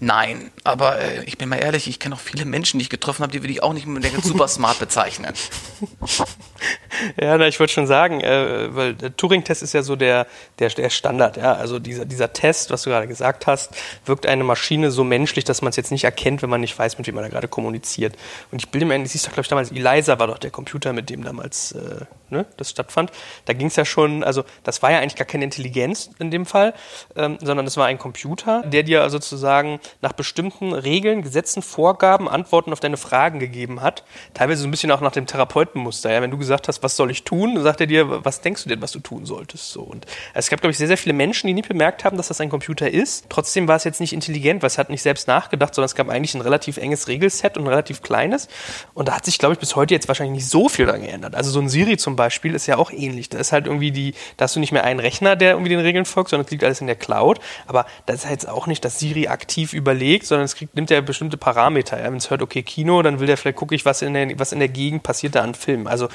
Nein, 0.05 0.51
aber 0.65 0.99
äh, 0.99 1.23
ich 1.27 1.39
bin 1.39 1.49
mal 1.49 1.59
ehrlich, 1.59 1.87
ich 1.87 2.01
kenne 2.01 2.17
auch 2.17 2.21
viele 2.21 2.45
Menschen, 2.45 2.81
die 2.81 2.83
ich 2.83 2.91
getroffen 2.91 3.23
habe, 3.23 3.31
die 3.31 3.41
würde 3.41 3.53
ich 3.53 3.63
auch 3.63 3.73
nicht 3.73 3.87
unbedingt 3.87 4.25
super 4.25 4.49
smart 4.49 4.81
bezeichnen. 4.81 5.33
ja, 7.21 7.39
na, 7.39 7.47
ich 7.47 7.61
wollte 7.61 7.73
schon 7.73 7.87
sagen, 7.87 8.21
äh, 8.21 8.75
weil 8.75 8.95
der 8.95 9.17
Turing-Test 9.17 9.63
ist 9.63 9.75
ja 9.75 9.85
so 9.85 9.95
der, 9.95 10.27
der, 10.59 10.71
der 10.71 10.91
Standard, 10.91 11.37
ja. 11.37 11.53
Also 11.53 11.79
dieser, 11.79 12.05
dieser 12.05 12.33
Test, 12.33 12.73
was 12.73 12.83
du 12.83 12.91
gerade 12.91 13.07
gesagt 13.07 13.47
hast, 13.47 13.77
wirkt 14.05 14.27
eine 14.27 14.43
Maschine 14.43 14.91
so 14.91 15.05
menschlich, 15.05 15.45
dass 15.45 15.63
man 15.63 15.71
es 15.71 15.77
jetzt 15.77 15.93
nicht 15.93 16.03
erkennt, 16.03 16.43
wenn 16.43 16.51
man 16.51 16.63
nicht 16.63 16.77
weiß, 16.77 16.99
mit 16.99 17.07
wem 17.07 17.15
man 17.15 17.23
da 17.23 17.31
gerade 17.31 17.47
kommuniziert. 17.47 18.17
Und 18.51 18.61
ich 18.61 18.71
bilde 18.71 18.87
mir 18.87 18.95
ein, 18.95 19.07
siehst 19.07 19.27
du, 19.27 19.31
glaube 19.31 19.43
ich, 19.43 19.49
damals, 19.49 19.71
Eliza 19.71 20.19
war 20.19 20.27
doch 20.27 20.39
der 20.39 20.51
Computer, 20.51 20.93
mit 20.93 21.11
dem 21.11 21.23
damals 21.23 21.71
äh, 21.73 22.07
ne, 22.33 22.47
das 22.57 22.71
stattfand. 22.71 23.13
Da 23.45 23.53
ging 23.53 23.69
es 23.69 23.77
ja 23.77 23.85
schon, 23.85 24.25
also 24.25 24.43
das 24.65 24.83
war 24.83 24.91
ja 24.91 24.99
eigentlich 24.99 25.17
gar 25.17 25.27
keine 25.27 25.45
Intelligenz 25.45 26.11
in 26.19 26.31
dem 26.31 26.47
Fall, 26.47 26.75
ähm, 27.15 27.39
sondern 27.41 27.67
es 27.67 27.77
war 27.77 27.87
ein 27.87 27.99
Computer, 27.99 28.63
der 28.63 28.83
dir 28.83 29.09
sozusagen 29.11 29.79
nach 30.01 30.13
bestimmten 30.13 30.73
Regeln, 30.73 31.23
Gesetzen, 31.23 31.63
Vorgaben 31.63 32.29
Antworten 32.29 32.73
auf 32.73 32.81
deine 32.81 32.97
Fragen 32.97 33.39
gegeben 33.39 33.83
hat. 33.83 34.05
Teilweise 34.35 34.63
so 34.63 34.69
ein 34.69 34.71
bisschen 34.71 34.91
auch 34.91 35.01
nach 35.01 35.13
dem 35.13 35.27
Therapeutenmuster. 35.27 36.11
Ja? 36.11 36.23
Wenn 36.23 36.31
du 36.31 36.39
gesagt 36.39 36.67
hast, 36.67 36.83
was 36.83 36.97
soll 36.97 37.11
ich 37.11 37.23
tun, 37.23 37.63
sagt 37.63 37.81
er 37.81 37.87
dir, 37.87 38.25
was 38.25 38.41
denkst 38.41 38.65
du 38.65 38.69
denn, 38.71 38.83
was 38.83 38.93
du 38.93 38.99
tun 38.99 39.27
solltest. 39.27 39.71
So. 39.71 39.83
Und 39.83 40.07
es 40.35 40.49
gab, 40.49 40.61
glaube 40.61 40.73
ich, 40.73 40.79
sehr, 40.79 40.89
sehr 40.89 40.99
viele 40.99 41.13
Menschen, 41.13 41.47
die 41.47 41.55
nie 41.55 41.63
bemerkt 41.63 42.05
haben, 42.05 42.17
dass 42.17 42.29
das 42.29 42.41
ein 42.41 42.49
Computer 42.49 42.91
ist. 42.91 43.27
Trotzdem 43.29 43.69
war 43.69 43.77
es 43.77 43.85
jetzt 43.85 44.01
nicht 44.01 44.13
intelligent, 44.13 44.63
weil 44.63 44.69
es 44.69 44.79
hat 44.79 44.91
nicht 44.91 45.03
selbst 45.03 45.29
nachgedacht, 45.29 45.75
sondern 45.75 45.87
es 45.87 45.95
gab 45.95 46.09
eigentlich 46.09 46.35
ein 46.35 46.41
relativ 46.41 46.79
enges 46.79 47.09
Regelset 47.09 47.57
und 47.57 47.65
ein 47.65 47.69
relativ 47.69 48.03
kleines. 48.03 48.49
Und 48.95 49.09
da 49.09 49.17
hat 49.17 49.25
sich, 49.27 49.39
glaube 49.39 49.55
ich, 49.55 49.61
bis 49.61 49.77
heute 49.77 49.95
jetzt 49.95 50.09
wahrscheinlich 50.09 50.37
nicht 50.37 50.49
so 50.49 50.69
viel 50.69 50.87
dran 50.87 51.03
geändert. 51.03 51.35
Also 51.35 51.51
so 51.51 51.61
ein 51.61 51.69
Siri 51.69 51.97
zum 51.99 52.17
Beispiel 52.17 52.22
ist 52.27 52.67
ja 52.67 52.77
auch 52.77 52.91
ähnlich. 52.91 53.29
Da 53.29 53.39
ist 53.39 53.53
halt 53.53 53.67
irgendwie 53.67 53.93
die, 53.93 54.15
da 54.37 54.45
hast 54.45 54.57
du 54.57 54.61
nicht 54.61 54.73
mehr 54.73 54.85
einen 54.85 55.01
Rechner, 55.01 55.37
der 55.37 55.53
irgendwie 55.53 55.71
den 55.71 55.81
Regeln 55.81 56.05
folgt, 56.05 56.31
sondern 56.31 56.47
es 56.47 56.51
liegt 56.51 56.65
alles 56.65 56.81
in 56.81 56.87
der 56.89 56.97
Cloud. 56.97 57.39
Aber 57.67 57.87
das 58.07 58.25
ist 58.25 58.31
jetzt 58.31 58.49
auch 58.49 58.67
nicht, 58.67 58.85
dass 58.85 58.99
Siri 58.99 59.29
aktiv 59.29 59.73
über 59.73 59.93
überlegt, 59.93 60.27
sondern 60.27 60.45
es 60.45 60.55
kriegt, 60.55 60.75
nimmt 60.75 60.91
er 60.91 61.03
bestimmte 61.03 61.37
Parameter. 61.37 61.99
Ja? 61.99 62.07
Wenn 62.07 62.17
es 62.17 62.31
hört, 62.31 62.43
okay, 62.43 62.63
Kino, 62.63 63.03
dann 63.03 63.21
will 63.21 63.27
der 63.27 63.37
vielleicht 63.37 63.57
gucke 63.57 63.75
ich, 63.75 63.85
was 63.85 64.03
in, 64.03 64.15
der, 64.15 64.39
was 64.39 64.53
in 64.53 64.59
der 64.59 64.69
Gegend 64.69 65.03
passiert 65.03 65.35
da 65.35 65.43
an 65.43 65.55
Filmen. 65.55 65.87
Also 65.87 66.09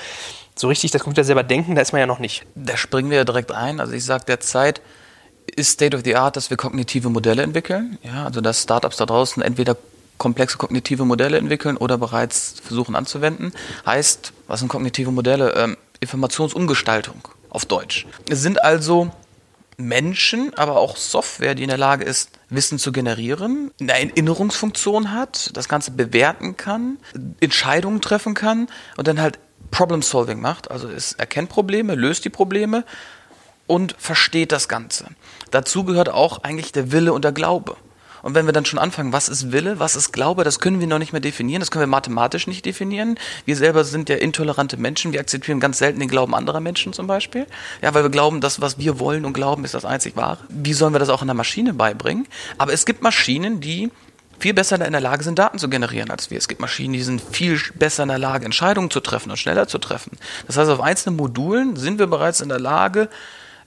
so 0.56 0.68
richtig 0.68 0.92
das 0.92 1.04
Computer 1.04 1.24
selber 1.24 1.44
denken, 1.44 1.76
da 1.76 1.82
ist 1.82 1.92
man 1.92 2.00
ja 2.00 2.08
noch 2.08 2.20
nicht. 2.20 2.46
Da 2.56 2.76
springen 2.78 3.10
wir 3.10 3.18
ja 3.18 3.24
direkt 3.24 3.52
ein. 3.52 3.80
Also 3.80 3.94
ich 3.94 4.04
sage 4.04 4.26
derzeit 4.28 4.82
ist 5.56 5.72
State 5.72 5.96
of 5.96 6.04
the 6.04 6.16
Art, 6.16 6.36
dass 6.36 6.50
wir 6.50 6.58
kognitive 6.58 7.10
Modelle 7.10 7.44
entwickeln. 7.44 7.98
Ja, 8.04 8.26
also 8.26 8.42
dass 8.42 8.64
Startups 8.64 8.98
da 8.98 9.06
draußen 9.06 9.42
entweder 9.42 9.78
komplexe 10.18 10.58
kognitive 10.58 11.06
Modelle 11.06 11.38
entwickeln 11.38 11.78
oder 11.78 11.98
bereits 11.98 12.56
versuchen 12.64 12.96
anzuwenden. 12.96 13.54
Heißt, 13.86 14.34
was 14.48 14.60
sind 14.60 14.70
kognitive 14.70 15.12
Modelle? 15.12 15.54
Ähm, 15.56 15.78
Informationsumgestaltung 16.00 17.27
auf 17.50 17.66
Deutsch. 17.66 18.06
Es 18.30 18.42
sind 18.42 18.63
also 18.63 19.12
Menschen, 19.77 20.54
aber 20.56 20.77
auch 20.77 20.98
Software, 20.98 21.54
die 21.54 21.63
in 21.63 21.70
der 21.70 21.77
Lage 21.77 22.04
ist, 22.04 22.32
Wissen 22.50 22.80
zu 22.80 22.92
generieren, 22.92 23.72
eine 23.80 23.94
Erinnerungsfunktion 23.94 25.12
hat, 25.12 25.51
das 25.56 25.70
Ganze 25.70 25.92
bewerten 25.92 26.58
kann, 26.58 26.98
Entscheidungen 27.39 28.01
treffen 28.01 28.34
kann 28.34 28.68
und 28.98 29.08
dann 29.08 29.22
halt 29.22 29.39
Problem 29.70 30.01
Solving 30.01 30.42
macht. 30.42 30.72
Also 30.72 30.89
es 30.89 31.13
erkennt 31.13 31.50
Probleme, 31.50 31.94
löst 31.96 32.25
die 32.25 32.30
Probleme 32.30 32.86
und 33.68 33.96
versteht 34.00 34.51
das 34.51 34.68
Ganze. 34.68 35.08
Dazu 35.51 35.84
gehört 35.84 36.10
auch 36.10 36.44
eigentlich 36.44 36.72
der 36.72 36.92
Wille 36.92 37.13
und 37.13 37.24
der 37.24 37.34
Glaube. 37.34 37.75
Und 38.27 38.36
wenn 38.36 38.46
wir 38.46 38.51
dann 38.51 38.65
schon 38.65 38.77
anfangen, 38.77 39.13
was 39.13 39.29
ist 39.29 39.53
Wille, 39.53 39.79
was 39.79 39.96
ist 39.96 40.12
Glaube, 40.12 40.43
das 40.43 40.60
können 40.60 40.81
wir 40.81 40.88
noch 40.88 41.00
nicht 41.00 41.13
mehr 41.13 41.22
definieren, 41.22 41.62
das 41.62 41.72
können 41.72 41.84
wir 41.84 41.88
mathematisch 41.88 42.46
nicht 42.46 42.65
definieren. 42.65 43.17
Wir 43.46 43.55
selber 43.55 43.86
sind 43.86 44.10
ja 44.10 44.17
intolerante 44.17 44.75
Menschen, 44.75 45.13
wir 45.13 45.22
akzeptieren 45.22 45.62
ganz 45.62 45.77
selten 45.77 46.01
den 46.01 46.10
Glauben 46.10 46.36
anderer 46.36 46.60
Menschen 46.60 46.91
zum 46.91 47.07
Beispiel. 47.07 47.48
Ja, 47.81 47.93
weil 47.93 48.03
wir 48.03 48.10
glauben, 48.10 48.41
das, 48.41 48.60
was 48.60 48.77
wir 48.77 49.00
wollen 49.00 49.24
und 49.24 49.31
glauben, 49.31 49.63
ist 49.63 49.75
das 49.75 49.86
einzig 49.86 50.17
wahre. 50.17 50.39
Wie 50.50 50.74
sollen 50.74 50.93
wir 50.93 51.00
das 51.00 51.07
auch 51.07 51.22
in 51.22 51.29
der 51.29 51.36
Maschine 51.36 51.74
beibringen? 51.74 52.27
Aber 52.57 52.74
es 52.74 52.86
gibt 52.86 53.01
Maschinen, 53.01 53.62
die 53.62 53.91
viel 54.39 54.53
besser 54.53 54.86
in 54.86 54.91
der 54.91 55.00
Lage 55.00 55.24
sind, 55.24 55.39
Daten 55.39 55.57
zu 55.57 55.69
generieren 55.69 56.12
als 56.12 56.29
wir. 56.29 56.38
Es 56.38 56.50
gibt 56.50 56.60
Maschinen, 56.60 56.91
die 56.91 57.03
sind 57.03 57.22
viel 57.22 57.57
besser 57.75 58.03
in 58.03 58.10
der 58.10 58.19
Lage, 58.19 58.43
Entscheidungen 58.43 58.91
zu 58.91 59.00
treffen 59.00 59.31
und 59.31 59.38
schneller 59.38 59.69
zu 59.69 59.77
treffen. 59.77 60.17
Das 60.48 60.57
heißt, 60.57 60.69
auf 60.69 60.81
einzelnen 60.81 61.15
Modulen 61.15 61.77
sind 61.77 61.98
wir 61.98 62.07
bereits 62.07 62.41
in 62.41 62.50
der 62.50 62.60
Lage, 62.60 63.07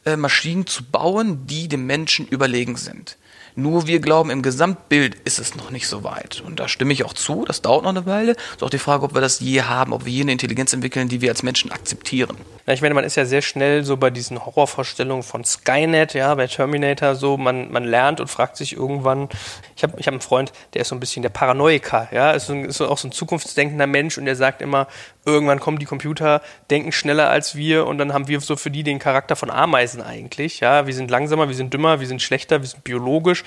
äh, 0.04 0.16
Maschinen 0.16 0.66
zu 0.66 0.84
bauen, 0.84 1.46
die 1.46 1.66
dem 1.66 1.86
Menschen 1.86 2.28
überlegen 2.28 2.76
sind. 2.76 3.16
Nur 3.60 3.86
wir 3.86 4.00
glauben, 4.00 4.30
im 4.30 4.42
Gesamtbild 4.42 5.14
ist 5.24 5.38
es 5.38 5.54
noch 5.54 5.70
nicht 5.70 5.86
so 5.86 6.02
weit. 6.02 6.42
Und 6.46 6.60
da 6.60 6.68
stimme 6.68 6.92
ich 6.92 7.04
auch 7.04 7.12
zu, 7.12 7.44
das 7.44 7.60
dauert 7.60 7.82
noch 7.82 7.90
eine 7.90 8.06
Weile. 8.06 8.32
Ist 8.32 8.62
auch 8.62 8.70
die 8.70 8.78
Frage, 8.78 9.04
ob 9.04 9.14
wir 9.14 9.20
das 9.20 9.40
je 9.40 9.62
haben, 9.62 9.92
ob 9.92 10.06
wir 10.06 10.12
je 10.12 10.22
eine 10.22 10.32
Intelligenz 10.32 10.72
entwickeln, 10.72 11.08
die 11.08 11.20
wir 11.20 11.30
als 11.30 11.42
Menschen 11.42 11.70
akzeptieren. 11.70 12.36
Ja, 12.66 12.72
ich 12.72 12.82
meine, 12.82 12.94
man 12.94 13.04
ist 13.04 13.16
ja 13.16 13.24
sehr 13.24 13.42
schnell 13.42 13.84
so 13.84 13.96
bei 13.96 14.10
diesen 14.10 14.44
Horrorvorstellungen 14.44 15.22
von 15.22 15.44
Skynet, 15.44 16.14
ja, 16.14 16.34
bei 16.34 16.46
Terminator 16.46 17.14
so, 17.16 17.36
man, 17.36 17.70
man 17.70 17.84
lernt 17.84 18.20
und 18.20 18.28
fragt 18.28 18.56
sich 18.56 18.76
irgendwann, 18.76 19.28
ich 19.76 19.82
habe 19.82 19.98
ich 19.98 20.06
hab 20.06 20.14
einen 20.14 20.20
Freund, 20.20 20.52
der 20.74 20.82
ist 20.82 20.88
so 20.88 20.94
ein 20.94 21.00
bisschen 21.00 21.22
der 21.22 21.30
Paranoiker, 21.30 22.08
ja, 22.12 22.30
ist, 22.30 22.46
so, 22.46 22.54
ist 22.54 22.80
auch 22.80 22.98
so 22.98 23.08
ein 23.08 23.12
zukunftsdenkender 23.12 23.86
Mensch 23.86 24.18
und 24.18 24.24
der 24.24 24.36
sagt 24.36 24.62
immer, 24.62 24.86
irgendwann 25.30 25.60
kommen 25.60 25.78
die 25.78 25.86
Computer, 25.86 26.42
denken 26.70 26.92
schneller 26.92 27.30
als 27.30 27.54
wir 27.54 27.86
und 27.86 27.98
dann 27.98 28.12
haben 28.12 28.28
wir 28.28 28.40
so 28.40 28.56
für 28.56 28.70
die 28.70 28.82
den 28.82 28.98
Charakter 28.98 29.36
von 29.36 29.50
Ameisen 29.50 30.02
eigentlich, 30.02 30.60
ja, 30.60 30.86
wir 30.86 30.94
sind 30.94 31.10
langsamer, 31.10 31.48
wir 31.48 31.54
sind 31.54 31.72
dümmer, 31.72 32.00
wir 32.00 32.06
sind 32.06 32.22
schlechter, 32.22 32.60
wir 32.60 32.68
sind 32.68 32.84
biologisch 32.84 33.44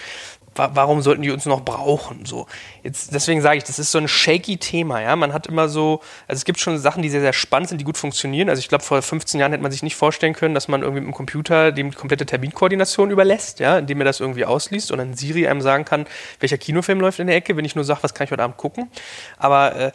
warum 0.55 1.01
sollten 1.01 1.21
die 1.21 1.31
uns 1.31 1.45
noch 1.45 1.61
brauchen? 1.61 2.25
So. 2.25 2.47
Jetzt, 2.83 3.13
deswegen 3.13 3.41
sage 3.41 3.57
ich, 3.57 3.63
das 3.63 3.79
ist 3.79 3.91
so 3.91 3.97
ein 3.97 4.07
shaky 4.07 4.57
Thema, 4.57 5.01
ja. 5.01 5.15
Man 5.15 5.33
hat 5.33 5.47
immer 5.47 5.69
so, 5.69 6.01
also 6.27 6.37
es 6.37 6.45
gibt 6.45 6.59
schon 6.59 6.77
Sachen, 6.77 7.01
die 7.01 7.09
sehr, 7.09 7.21
sehr 7.21 7.33
spannend 7.33 7.69
sind, 7.69 7.79
die 7.79 7.85
gut 7.85 7.97
funktionieren. 7.97 8.49
Also 8.49 8.59
ich 8.59 8.69
glaube, 8.69 8.83
vor 8.83 9.01
15 9.01 9.39
Jahren 9.39 9.51
hätte 9.51 9.63
man 9.63 9.71
sich 9.71 9.83
nicht 9.83 9.95
vorstellen 9.95 10.33
können, 10.33 10.53
dass 10.53 10.67
man 10.67 10.81
irgendwie 10.81 11.01
mit 11.01 11.09
dem 11.09 11.15
Computer 11.15 11.71
dem 11.71 11.91
die 11.91 11.97
komplette 11.97 12.25
Terminkoordination 12.25 13.09
überlässt, 13.11 13.59
ja, 13.59 13.79
indem 13.79 14.01
er 14.01 14.05
das 14.05 14.19
irgendwie 14.19 14.45
ausliest 14.45 14.91
und 14.91 14.99
dann 14.99 15.15
Siri 15.15 15.47
einem 15.47 15.61
sagen 15.61 15.85
kann, 15.85 16.05
welcher 16.39 16.57
Kinofilm 16.57 16.99
läuft 16.99 17.19
in 17.19 17.27
der 17.27 17.35
Ecke, 17.35 17.57
wenn 17.57 17.65
ich 17.65 17.75
nur 17.75 17.83
sage, 17.83 18.03
was 18.03 18.13
kann 18.13 18.25
ich 18.25 18.31
heute 18.31 18.43
Abend 18.43 18.57
gucken. 18.57 18.89
Aber 19.37 19.75
äh, 19.75 19.91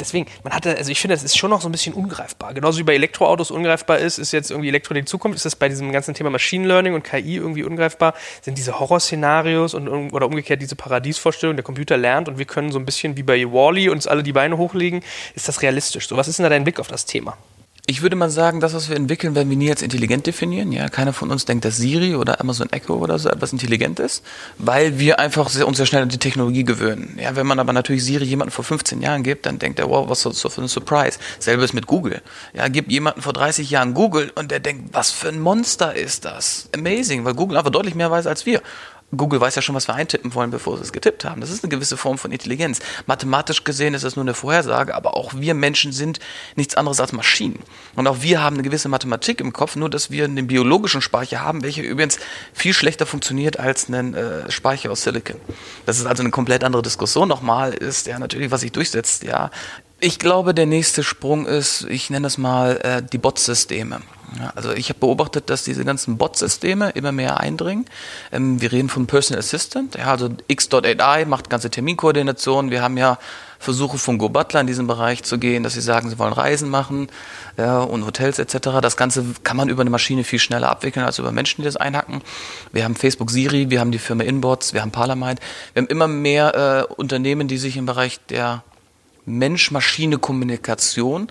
deswegen, 0.00 0.26
man 0.42 0.52
hatte, 0.52 0.76
also 0.76 0.90
ich 0.90 1.00
finde, 1.00 1.14
das 1.14 1.24
ist 1.24 1.36
schon 1.36 1.50
noch 1.50 1.60
so 1.60 1.68
ein 1.68 1.72
bisschen 1.72 1.94
ungreifbar. 1.94 2.54
Genauso 2.54 2.78
wie 2.78 2.82
bei 2.82 2.94
Elektroautos 2.94 3.50
ungreifbar 3.50 3.98
ist, 3.98 4.18
ist 4.18 4.32
jetzt 4.32 4.50
irgendwie 4.50 4.68
Elektro 4.68 4.94
die 4.94 5.04
Zukunft, 5.04 5.36
ist 5.36 5.44
das 5.44 5.56
bei 5.56 5.68
diesem 5.68 5.92
ganzen 5.92 6.14
Thema 6.14 6.30
Machine 6.30 6.66
Learning 6.66 6.94
und 6.94 7.04
KI 7.04 7.36
irgendwie 7.36 7.64
ungreifbar, 7.64 8.14
sind 8.42 8.58
diese 8.58 8.78
Horrorszenarios 8.78 9.74
und 9.74 9.88
oder 10.12 10.26
umgekehrt 10.26 10.60
diese 10.60 10.76
Paradiesvorstellung, 10.76 11.56
der 11.56 11.64
Computer 11.64 11.96
lernt 11.96 12.28
und 12.28 12.38
wir 12.38 12.46
können 12.46 12.72
so 12.72 12.78
ein 12.78 12.84
bisschen 12.84 13.16
wie 13.16 13.22
bei 13.22 13.44
Wally 13.44 13.88
-E 13.88 13.90
uns 13.90 14.06
alle 14.06 14.22
die 14.22 14.32
Beine 14.32 14.58
hochlegen. 14.58 15.02
Ist 15.34 15.48
das 15.48 15.62
realistisch? 15.62 16.08
So, 16.08 16.16
was 16.16 16.28
ist 16.28 16.38
denn 16.38 16.44
da 16.44 16.50
dein 16.50 16.64
Blick 16.64 16.80
auf 16.80 16.88
das 16.88 17.04
Thema? 17.04 17.36
Ich 17.86 18.00
würde 18.00 18.16
mal 18.16 18.30
sagen, 18.30 18.60
das, 18.60 18.72
was 18.72 18.88
wir 18.88 18.96
entwickeln, 18.96 19.34
werden 19.34 19.50
wir 19.50 19.58
nie 19.58 19.68
als 19.68 19.82
intelligent 19.82 20.26
definieren. 20.26 20.72
Ja, 20.72 20.88
keiner 20.88 21.12
von 21.12 21.30
uns 21.30 21.44
denkt, 21.44 21.66
dass 21.66 21.76
Siri 21.76 22.16
oder 22.16 22.40
Amazon 22.40 22.72
Echo 22.72 22.94
oder 22.94 23.18
so 23.18 23.28
etwas 23.28 23.52
intelligent 23.52 24.00
ist, 24.00 24.24
weil 24.56 24.98
wir 24.98 25.18
einfach 25.18 25.50
sehr, 25.50 25.68
uns 25.68 25.76
sehr 25.76 25.84
schnell 25.84 26.00
an 26.00 26.08
die 26.08 26.16
Technologie 26.16 26.64
gewöhnen. 26.64 27.18
Ja, 27.20 27.36
wenn 27.36 27.46
man 27.46 27.58
aber 27.58 27.74
natürlich 27.74 28.02
Siri 28.02 28.24
jemanden 28.24 28.52
vor 28.52 28.64
15 28.64 29.02
Jahren 29.02 29.22
gibt, 29.22 29.44
dann 29.44 29.58
denkt 29.58 29.78
er, 29.78 29.90
wow, 29.90 30.08
was 30.08 30.24
ist 30.24 30.42
das 30.42 30.54
für 30.54 30.62
ein 30.62 30.68
Surprise? 30.68 31.18
Selbes 31.38 31.74
mit 31.74 31.86
Google. 31.86 32.22
Ja, 32.54 32.68
gibt 32.68 32.90
jemanden 32.90 33.20
vor 33.20 33.34
30 33.34 33.68
Jahren 33.68 33.92
Google 33.92 34.32
und 34.34 34.50
der 34.50 34.60
denkt, 34.60 34.94
was 34.94 35.10
für 35.10 35.28
ein 35.28 35.38
Monster 35.38 35.94
ist 35.94 36.24
das? 36.24 36.70
Amazing, 36.74 37.26
weil 37.26 37.34
Google 37.34 37.58
einfach 37.58 37.70
deutlich 37.70 37.94
mehr 37.94 38.10
weiß 38.10 38.26
als 38.26 38.46
wir. 38.46 38.62
Google 39.16 39.40
weiß 39.40 39.54
ja 39.54 39.62
schon, 39.62 39.74
was 39.74 39.88
wir 39.88 39.94
eintippen 39.94 40.34
wollen, 40.34 40.50
bevor 40.50 40.76
sie 40.76 40.82
es 40.82 40.92
getippt 40.92 41.24
haben. 41.24 41.40
Das 41.40 41.50
ist 41.50 41.64
eine 41.64 41.70
gewisse 41.70 41.96
Form 41.96 42.18
von 42.18 42.32
Intelligenz. 42.32 42.80
Mathematisch 43.06 43.64
gesehen 43.64 43.94
ist 43.94 44.04
das 44.04 44.16
nur 44.16 44.24
eine 44.24 44.34
Vorhersage, 44.34 44.94
aber 44.94 45.16
auch 45.16 45.34
wir 45.34 45.54
Menschen 45.54 45.92
sind 45.92 46.20
nichts 46.56 46.74
anderes 46.74 47.00
als 47.00 47.12
Maschinen. 47.12 47.58
Und 47.96 48.06
auch 48.06 48.22
wir 48.22 48.42
haben 48.42 48.56
eine 48.56 48.62
gewisse 48.62 48.88
Mathematik 48.88 49.40
im 49.40 49.52
Kopf, 49.52 49.76
nur 49.76 49.90
dass 49.90 50.10
wir 50.10 50.24
einen 50.24 50.46
biologischen 50.46 51.00
Speicher 51.00 51.40
haben, 51.40 51.62
welcher 51.62 51.82
übrigens 51.82 52.18
viel 52.52 52.72
schlechter 52.72 53.06
funktioniert 53.06 53.58
als 53.58 53.88
ein 53.88 54.14
äh, 54.14 54.50
Speicher 54.50 54.90
aus 54.90 55.02
Silicon. 55.02 55.36
Das 55.86 55.98
ist 55.98 56.06
also 56.06 56.22
eine 56.22 56.30
komplett 56.30 56.64
andere 56.64 56.82
Diskussion. 56.82 57.28
Nochmal 57.28 57.74
ist 57.74 58.06
ja 58.06 58.18
natürlich, 58.18 58.50
was 58.50 58.62
sich 58.62 58.72
durchsetzt, 58.72 59.22
ja. 59.22 59.50
Ich 60.00 60.18
glaube, 60.18 60.52
der 60.54 60.66
nächste 60.66 61.02
Sprung 61.02 61.46
ist, 61.46 61.86
ich 61.88 62.10
nenne 62.10 62.24
das 62.24 62.36
mal 62.36 62.78
äh, 62.82 63.02
die 63.02 63.16
Bot-Systeme. 63.16 64.02
Ja, 64.38 64.52
also 64.54 64.72
ich 64.72 64.88
habe 64.88 65.00
beobachtet, 65.00 65.50
dass 65.50 65.64
diese 65.64 65.84
ganzen 65.84 66.16
Bot-Systeme 66.16 66.90
immer 66.90 67.12
mehr 67.12 67.40
eindringen. 67.40 67.84
Ähm, 68.32 68.60
wir 68.60 68.72
reden 68.72 68.88
von 68.88 69.06
Personal 69.06 69.40
Assistant. 69.40 69.96
Ja, 69.96 70.06
also 70.06 70.30
X.AI 70.48 71.24
macht 71.26 71.50
ganze 71.50 71.70
Terminkoordination. 71.70 72.70
Wir 72.70 72.82
haben 72.82 72.96
ja 72.96 73.18
Versuche 73.58 73.96
von 73.96 74.18
Go 74.18 74.28
Butler 74.28 74.60
in 74.60 74.66
diesem 74.66 74.86
Bereich 74.86 75.22
zu 75.22 75.38
gehen, 75.38 75.62
dass 75.62 75.74
sie 75.74 75.80
sagen, 75.80 76.10
sie 76.10 76.18
wollen 76.18 76.34
Reisen 76.34 76.68
machen 76.68 77.08
ja, 77.56 77.80
und 77.80 78.04
Hotels 78.04 78.38
etc. 78.38 78.80
Das 78.82 78.96
Ganze 78.96 79.24
kann 79.42 79.56
man 79.56 79.70
über 79.70 79.80
eine 79.80 79.90
Maschine 79.90 80.24
viel 80.24 80.38
schneller 80.38 80.70
abwickeln 80.70 81.06
als 81.06 81.18
über 81.18 81.32
Menschen, 81.32 81.62
die 81.62 81.66
das 81.66 81.76
einhacken. 81.76 82.20
Wir 82.72 82.84
haben 82.84 82.94
Facebook 82.94 83.30
Siri, 83.30 83.70
wir 83.70 83.80
haben 83.80 83.90
die 83.90 83.98
Firma 83.98 84.24
Inbots, 84.24 84.74
wir 84.74 84.82
haben 84.82 84.90
Parliament. 84.90 85.40
Wir 85.72 85.82
haben 85.82 85.88
immer 85.88 86.08
mehr 86.08 86.86
äh, 86.90 86.94
Unternehmen, 86.94 87.48
die 87.48 87.56
sich 87.56 87.78
im 87.78 87.86
Bereich 87.86 88.20
der 88.28 88.62
Mensch-Maschine-Kommunikation 89.24 91.28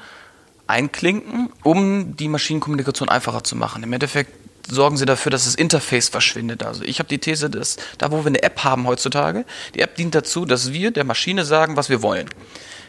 einklinken, 0.68 1.50
um 1.64 2.16
die 2.16 2.28
Maschinenkommunikation 2.28 3.10
einfacher 3.10 3.44
zu 3.44 3.56
machen. 3.56 3.84
Im 3.84 3.94
Endeffekt 3.94 4.32
sorgen 4.70 4.98
sie 4.98 5.06
dafür, 5.06 5.30
dass 5.30 5.46
das 5.46 5.56
Interface 5.56 6.10
verschwindet. 6.10 6.64
Also 6.64 6.84
ich 6.84 7.00
habe 7.00 7.10
die 7.10 7.18
These, 7.18 7.50
dass 7.50 7.78
da, 7.98 8.12
wo 8.12 8.20
wir 8.20 8.28
eine 8.28 8.44
App 8.44 8.64
haben 8.64 8.88
heutzutage, 8.88 9.46
die 9.76 9.82
App 9.82 9.96
dient 9.96 10.16
dazu, 10.16 10.46
dass 10.46 10.72
wir 10.72 10.92
der 10.92 11.04
Maschine 11.04 11.46
sagen, 11.46 11.76
was 11.76 11.90
wir 11.90 12.02
wollen. 12.02 12.30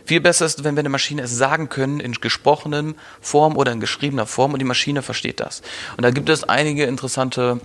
Viel 0.07 0.21
besser 0.21 0.45
ist, 0.45 0.65
wenn 0.65 0.77
wir 0.77 0.83
der 0.83 0.91
Maschine 0.91 1.23
es 1.23 1.37
sagen 1.37 1.71
können 1.71 1.99
in 1.99 2.13
gesprochener 2.13 2.95
Form 3.21 3.57
oder 3.57 3.73
in 3.73 3.81
geschriebener 3.81 4.27
Form 4.27 4.53
und 4.53 4.59
die 4.59 4.67
Maschine 4.67 5.03
versteht 5.03 5.41
das. 5.41 5.63
Und 5.97 6.03
da 6.03 6.11
gibt 6.11 6.29
es 6.29 6.45
einige 6.45 6.85
interessante 6.85 7.61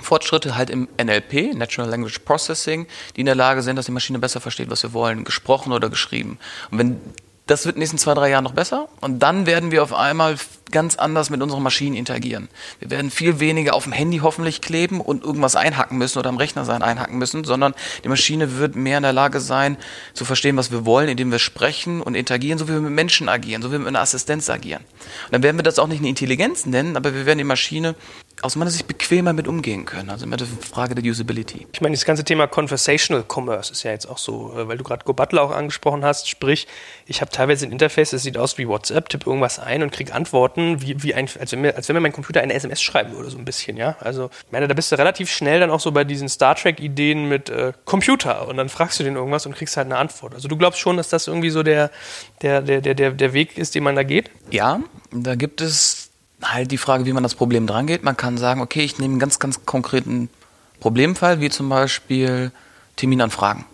Fortschritte 0.00 0.56
halt 0.56 0.70
im 0.70 0.88
NLP, 1.02 1.54
Natural 1.54 1.90
Language 1.90 2.20
Processing, 2.20 2.86
die 3.16 3.20
in 3.20 3.26
der 3.26 3.34
Lage 3.34 3.62
sind, 3.62 3.76
dass 3.76 3.86
die 3.86 3.92
Maschine 3.92 4.18
besser 4.18 4.40
versteht, 4.40 4.70
was 4.70 4.82
wir 4.82 4.92
wollen, 4.92 5.24
gesprochen 5.24 5.72
oder 5.72 5.88
geschrieben. 5.90 6.38
Und 6.70 6.78
wenn 6.78 7.00
das 7.46 7.66
wird 7.66 7.76
in 7.76 7.80
den 7.80 7.82
nächsten 7.82 7.98
zwei, 7.98 8.14
drei 8.14 8.30
Jahren 8.30 8.44
noch 8.44 8.54
besser. 8.54 8.88
Und 9.00 9.18
dann 9.18 9.44
werden 9.44 9.70
wir 9.70 9.82
auf 9.82 9.92
einmal 9.92 10.36
ganz 10.70 10.96
anders 10.96 11.28
mit 11.28 11.42
unseren 11.42 11.62
Maschinen 11.62 11.94
interagieren. 11.94 12.48
Wir 12.80 12.90
werden 12.90 13.10
viel 13.10 13.38
weniger 13.38 13.74
auf 13.74 13.84
dem 13.84 13.92
Handy 13.92 14.18
hoffentlich 14.18 14.60
kleben 14.62 15.00
und 15.00 15.22
irgendwas 15.22 15.54
einhacken 15.54 15.98
müssen 15.98 16.18
oder 16.18 16.30
am 16.30 16.38
Rechner 16.38 16.64
sein 16.64 16.82
einhacken 16.82 17.18
müssen, 17.18 17.44
sondern 17.44 17.74
die 18.02 18.08
Maschine 18.08 18.58
wird 18.58 18.74
mehr 18.74 18.96
in 18.96 19.02
der 19.02 19.12
Lage 19.12 19.40
sein, 19.40 19.76
zu 20.14 20.24
verstehen, 20.24 20.56
was 20.56 20.72
wir 20.72 20.86
wollen, 20.86 21.08
indem 21.08 21.30
wir 21.30 21.38
sprechen 21.38 22.00
und 22.00 22.14
interagieren, 22.14 22.58
so 22.58 22.66
wie 22.66 22.72
wir 22.72 22.80
mit 22.80 22.92
Menschen 22.92 23.28
agieren, 23.28 23.62
so 23.62 23.68
wie 23.68 23.72
wir 23.72 23.78
mit 23.80 23.88
einer 23.88 24.00
Assistenz 24.00 24.48
agieren. 24.48 24.82
Und 25.26 25.32
dann 25.32 25.42
werden 25.42 25.58
wir 25.58 25.62
das 25.62 25.78
auch 25.78 25.86
nicht 25.86 25.98
eine 25.98 26.08
Intelligenz 26.08 26.66
nennen, 26.66 26.96
aber 26.96 27.14
wir 27.14 27.26
werden 27.26 27.38
die 27.38 27.44
Maschine 27.44 27.94
aus 28.42 28.56
meiner 28.56 28.70
Sicht 28.70 28.86
bequemer 28.86 29.32
mit 29.32 29.48
umgehen 29.48 29.84
können. 29.84 30.10
Also 30.10 30.26
immer 30.26 30.36
eine 30.36 30.46
Frage 30.46 30.94
der 30.94 31.04
Usability. 31.04 31.66
Ich 31.72 31.80
meine, 31.80 31.94
das 31.94 32.04
ganze 32.04 32.24
Thema 32.24 32.46
Conversational 32.46 33.24
Commerce 33.26 33.72
ist 33.72 33.82
ja 33.82 33.90
jetzt 33.90 34.06
auch 34.06 34.18
so, 34.18 34.52
äh, 34.56 34.68
weil 34.68 34.76
du 34.76 34.84
gerade 34.84 35.04
Go 35.04 35.12
Butler 35.12 35.42
auch 35.42 35.50
angesprochen 35.50 36.04
hast. 36.04 36.28
Sprich, 36.28 36.66
ich 37.06 37.20
habe 37.20 37.30
teilweise 37.30 37.66
ein 37.66 37.72
Interface, 37.72 38.10
das 38.10 38.22
sieht 38.22 38.36
aus 38.36 38.58
wie 38.58 38.68
WhatsApp, 38.68 39.08
tippe 39.08 39.28
irgendwas 39.28 39.58
ein 39.58 39.82
und 39.82 39.92
kriege 39.92 40.12
Antworten, 40.12 40.82
wie, 40.82 41.02
wie 41.02 41.14
ein, 41.14 41.28
als, 41.38 41.52
wenn 41.52 41.60
mir, 41.60 41.76
als 41.76 41.88
wenn 41.88 41.94
mir 41.94 42.00
mein 42.00 42.12
Computer 42.12 42.40
eine 42.40 42.54
SMS 42.54 42.82
schreiben 42.82 43.14
würde, 43.14 43.30
so 43.30 43.38
ein 43.38 43.44
bisschen, 43.44 43.76
ja. 43.76 43.96
Also, 44.00 44.30
ich 44.46 44.52
meine, 44.52 44.68
da 44.68 44.74
bist 44.74 44.92
du 44.92 44.96
relativ 44.96 45.30
schnell 45.30 45.60
dann 45.60 45.70
auch 45.70 45.80
so 45.80 45.92
bei 45.92 46.04
diesen 46.04 46.28
Star 46.28 46.54
Trek-Ideen 46.54 47.28
mit 47.28 47.50
äh, 47.50 47.72
Computer 47.84 48.48
und 48.48 48.56
dann 48.56 48.68
fragst 48.68 48.98
du 49.00 49.04
den 49.04 49.16
irgendwas 49.16 49.46
und 49.46 49.54
kriegst 49.54 49.76
halt 49.76 49.86
eine 49.86 49.96
Antwort. 49.96 50.34
Also 50.34 50.48
du 50.48 50.56
glaubst 50.56 50.80
schon, 50.80 50.96
dass 50.96 51.08
das 51.08 51.26
irgendwie 51.26 51.50
so 51.50 51.62
der, 51.62 51.90
der, 52.42 52.60
der, 52.60 52.80
der, 52.80 53.10
der 53.12 53.32
Weg 53.32 53.56
ist, 53.58 53.74
den 53.74 53.84
man 53.84 53.96
da 53.96 54.02
geht? 54.02 54.30
Ja, 54.50 54.80
da 55.12 55.34
gibt 55.34 55.60
es 55.60 56.03
halt 56.42 56.70
die 56.70 56.78
Frage, 56.78 57.06
wie 57.06 57.12
man 57.12 57.22
das 57.22 57.34
Problem 57.34 57.66
drangeht. 57.66 58.02
Man 58.02 58.16
kann 58.16 58.38
sagen, 58.38 58.60
okay, 58.60 58.82
ich 58.82 58.98
nehme 58.98 59.12
einen 59.12 59.20
ganz, 59.20 59.38
ganz 59.38 59.64
konkreten 59.66 60.28
Problemfall, 60.80 61.40
wie 61.40 61.50
zum 61.50 61.68
Beispiel 61.68 62.52
Terminanfragen. 62.96 63.64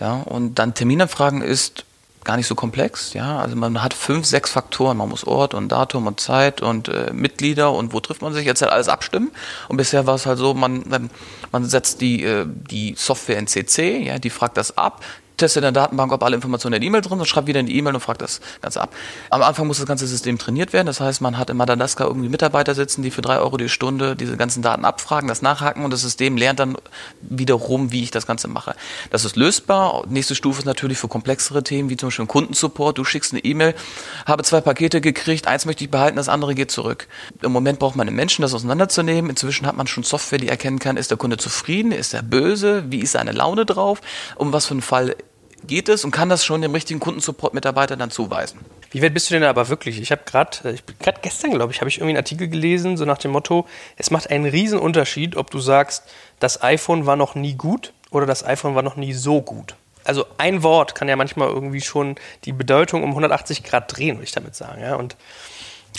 Ja, 0.00 0.14
und 0.14 0.58
dann 0.58 0.74
Terminanfragen 0.74 1.42
ist 1.42 1.84
gar 2.24 2.36
nicht 2.36 2.46
so 2.46 2.54
komplex. 2.54 3.12
Ja, 3.12 3.38
also 3.38 3.56
man 3.56 3.82
hat 3.82 3.94
fünf, 3.94 4.26
sechs 4.26 4.50
Faktoren. 4.50 4.96
Man 4.96 5.08
muss 5.08 5.24
Ort 5.24 5.54
und 5.54 5.70
Datum 5.70 6.06
und 6.06 6.20
Zeit 6.20 6.60
und 6.60 6.88
äh, 6.88 7.12
Mitglieder 7.12 7.72
und 7.72 7.92
wo 7.92 8.00
trifft 8.00 8.22
man 8.22 8.32
sich. 8.32 8.44
Jetzt 8.44 8.62
halt 8.62 8.72
alles 8.72 8.88
abstimmen. 8.88 9.30
Und 9.68 9.76
bisher 9.76 10.06
war 10.06 10.14
es 10.14 10.26
halt 10.26 10.38
so, 10.38 10.54
man, 10.54 11.10
man 11.52 11.64
setzt 11.64 12.00
die, 12.00 12.24
äh, 12.24 12.46
die 12.46 12.94
Software 12.96 13.38
in 13.38 13.46
CC, 13.46 13.98
ja, 14.02 14.18
die 14.18 14.30
fragt 14.30 14.56
das 14.56 14.76
ab, 14.76 15.02
teste 15.40 15.58
in 15.58 15.62
der 15.62 15.72
Datenbank, 15.72 16.12
ob 16.12 16.22
alle 16.22 16.36
Informationen 16.36 16.74
in 16.74 16.80
der 16.80 16.86
E-Mail 16.86 17.00
drin 17.00 17.18
sind, 17.18 17.26
schreibe 17.26 17.48
wieder 17.48 17.60
in 17.60 17.66
die 17.66 17.76
E-Mail 17.76 17.94
und 17.94 18.00
frage 18.00 18.18
das 18.18 18.40
Ganze 18.60 18.80
ab. 18.80 18.94
Am 19.30 19.42
Anfang 19.42 19.66
muss 19.66 19.78
das 19.78 19.86
ganze 19.86 20.06
System 20.06 20.38
trainiert 20.38 20.72
werden. 20.72 20.86
Das 20.86 21.00
heißt, 21.00 21.20
man 21.20 21.38
hat 21.38 21.50
in 21.50 21.56
Madagaskar 21.56 22.06
irgendwie 22.06 22.28
Mitarbeiter 22.28 22.74
sitzen, 22.74 23.02
die 23.02 23.10
für 23.10 23.22
drei 23.22 23.38
Euro 23.38 23.56
die 23.56 23.68
Stunde 23.68 24.16
diese 24.16 24.36
ganzen 24.36 24.62
Daten 24.62 24.84
abfragen, 24.84 25.28
das 25.28 25.42
nachhaken 25.42 25.84
und 25.84 25.90
das 25.90 26.02
System 26.02 26.36
lernt 26.36 26.60
dann 26.60 26.76
wiederum, 27.20 27.92
wie 27.92 28.02
ich 28.02 28.10
das 28.10 28.26
Ganze 28.26 28.48
mache. 28.48 28.74
Das 29.10 29.24
ist 29.24 29.36
lösbar. 29.36 30.04
Nächste 30.08 30.34
Stufe 30.34 30.60
ist 30.60 30.66
natürlich 30.66 30.98
für 30.98 31.08
komplexere 31.08 31.62
Themen, 31.62 31.90
wie 31.90 31.96
zum 31.96 32.08
Beispiel 32.08 32.26
Kundensupport. 32.26 32.96
Du 32.96 33.04
schickst 33.04 33.32
eine 33.32 33.44
E-Mail, 33.44 33.74
habe 34.26 34.42
zwei 34.44 34.60
Pakete 34.60 35.00
gekriegt, 35.00 35.46
eins 35.46 35.64
möchte 35.64 35.84
ich 35.84 35.90
behalten, 35.90 36.16
das 36.16 36.28
andere 36.28 36.54
geht 36.54 36.70
zurück. 36.70 37.08
Im 37.42 37.52
Moment 37.52 37.78
braucht 37.78 37.96
man 37.96 38.06
einen 38.06 38.16
Menschen, 38.16 38.42
das 38.42 38.54
auseinanderzunehmen. 38.54 39.30
Inzwischen 39.30 39.66
hat 39.66 39.76
man 39.76 39.86
schon 39.86 40.04
Software, 40.04 40.38
die 40.38 40.48
erkennen 40.48 40.78
kann, 40.78 40.96
ist 40.96 41.10
der 41.10 41.18
Kunde 41.18 41.36
zufrieden, 41.36 41.92
ist 41.92 42.14
er 42.14 42.22
böse, 42.22 42.84
wie 42.90 43.00
ist 43.00 43.12
seine 43.12 43.32
Laune 43.32 43.66
drauf, 43.66 44.00
um 44.36 44.52
was 44.52 44.66
für 44.66 44.72
einen 44.74 44.82
Fall 44.82 45.16
geht 45.66 45.88
es 45.88 46.04
und 46.04 46.10
kann 46.10 46.28
das 46.28 46.44
schon 46.44 46.62
dem 46.62 46.72
richtigen 46.72 47.00
Kundensupport-Mitarbeiter 47.00 47.96
dann 47.96 48.10
zuweisen. 48.10 48.60
Wie 48.90 49.02
weit 49.02 49.14
bist 49.14 49.30
du 49.30 49.34
denn 49.34 49.44
aber 49.44 49.68
wirklich? 49.68 50.00
Ich 50.00 50.10
habe 50.10 50.22
gerade, 50.24 50.78
gerade 50.98 51.20
gestern, 51.22 51.52
glaube 51.52 51.72
ich, 51.72 51.80
habe 51.80 51.88
ich 51.88 51.98
irgendwie 51.98 52.10
einen 52.10 52.18
Artikel 52.18 52.48
gelesen, 52.48 52.96
so 52.96 53.04
nach 53.04 53.18
dem 53.18 53.30
Motto, 53.30 53.66
es 53.96 54.10
macht 54.10 54.30
einen 54.30 54.46
riesen 54.46 54.78
Unterschied, 54.78 55.36
ob 55.36 55.50
du 55.50 55.58
sagst, 55.58 56.04
das 56.38 56.62
iPhone 56.62 57.06
war 57.06 57.16
noch 57.16 57.34
nie 57.34 57.54
gut 57.54 57.92
oder 58.10 58.26
das 58.26 58.44
iPhone 58.44 58.74
war 58.74 58.82
noch 58.82 58.96
nie 58.96 59.12
so 59.12 59.42
gut. 59.42 59.76
Also 60.04 60.26
ein 60.38 60.62
Wort 60.62 60.94
kann 60.94 61.08
ja 61.08 61.16
manchmal 61.16 61.48
irgendwie 61.48 61.80
schon 61.80 62.16
die 62.44 62.52
Bedeutung 62.52 63.02
um 63.02 63.10
180 63.10 63.62
Grad 63.62 63.96
drehen, 63.96 64.16
würde 64.16 64.24
ich 64.24 64.32
damit 64.32 64.56
sagen. 64.56 64.80
Ja? 64.80 64.96
Und 64.96 65.16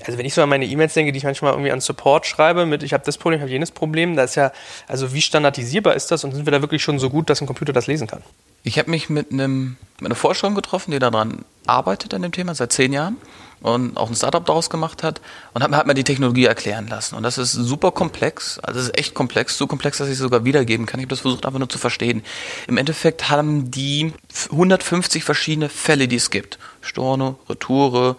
also 0.06 0.18
wenn 0.18 0.26
ich 0.26 0.34
so 0.34 0.42
an 0.42 0.50
meine 0.50 0.66
E-Mails 0.66 0.94
denke, 0.94 1.12
die 1.12 1.18
ich 1.18 1.24
manchmal 1.24 1.54
irgendwie 1.54 1.72
an 1.72 1.82
Support 1.82 2.26
schreibe, 2.26 2.66
mit 2.66 2.84
ich 2.84 2.94
habe 2.94 3.04
das 3.06 3.18
Problem, 3.18 3.40
ich 3.40 3.42
habe 3.42 3.52
jenes 3.52 3.72
Problem, 3.72 4.16
da 4.16 4.24
ist 4.24 4.36
ja, 4.36 4.52
also 4.88 5.14
wie 5.14 5.22
standardisierbar 5.22 5.96
ist 5.96 6.12
das 6.12 6.24
und 6.24 6.34
sind 6.34 6.46
wir 6.46 6.52
da 6.52 6.62
wirklich 6.62 6.82
schon 6.82 7.00
so 7.00 7.10
gut, 7.10 7.30
dass 7.30 7.42
ein 7.42 7.48
Computer 7.48 7.74
das 7.74 7.88
lesen 7.88 8.08
kann? 8.08 8.24
Ich 8.64 8.78
habe 8.78 8.92
mich 8.92 9.10
mit, 9.10 9.32
einem, 9.32 9.78
mit 10.00 10.08
einer 10.08 10.16
Forscherin 10.16 10.56
getroffen, 10.56 10.92
die 10.92 11.00
daran 11.00 11.46
arbeitet 11.66 12.14
an 12.14 12.22
dem 12.22 12.32
Thema 12.32 12.56
seit 12.56 12.72
zehn 12.72 12.94
Jahren 12.94 13.18
und 13.62 13.98
auch 13.98 14.10
ein 14.10 14.16
Startup 14.16 14.46
daraus 14.46 14.70
gemacht 14.70 15.04
hat 15.04 15.22
und 15.54 15.64
hat, 15.64 15.72
hat 15.72 15.88
mir 15.88 15.94
die 15.94 16.04
Technologie 16.04 16.46
erklären 16.46 16.88
lassen. 16.88 17.16
Und 17.16 17.24
das 17.24 17.38
ist 17.38 17.54
super 17.54 17.92
komplex, 17.92 18.60
also 18.60 18.80
es 18.80 18.88
ist 18.88 18.98
echt 18.98 19.14
komplex, 19.14 19.58
so 19.58 19.68
komplex, 19.68 19.98
dass 19.98 20.08
ich 20.08 20.14
es 20.14 20.20
sogar 20.20 20.46
wiedergeben 20.46 20.86
kann. 20.86 21.00
Ich 21.00 21.06
habe 21.06 21.12
das 21.12 21.22
versucht 21.22 21.46
einfach 21.46 21.60
nur 21.60 21.70
zu 21.70 21.78
verstehen. 21.78 22.24
Im 22.68 22.78
Endeffekt 22.78 23.30
haben 23.30 23.72
die 23.72 24.14
150 24.52 25.24
verschiedene 25.24 25.70
Fälle, 25.70 26.08
die 26.08 26.16
es 26.16 26.32
gibt. 26.32 26.58
Storno, 26.82 27.40
Retoure, 27.50 28.16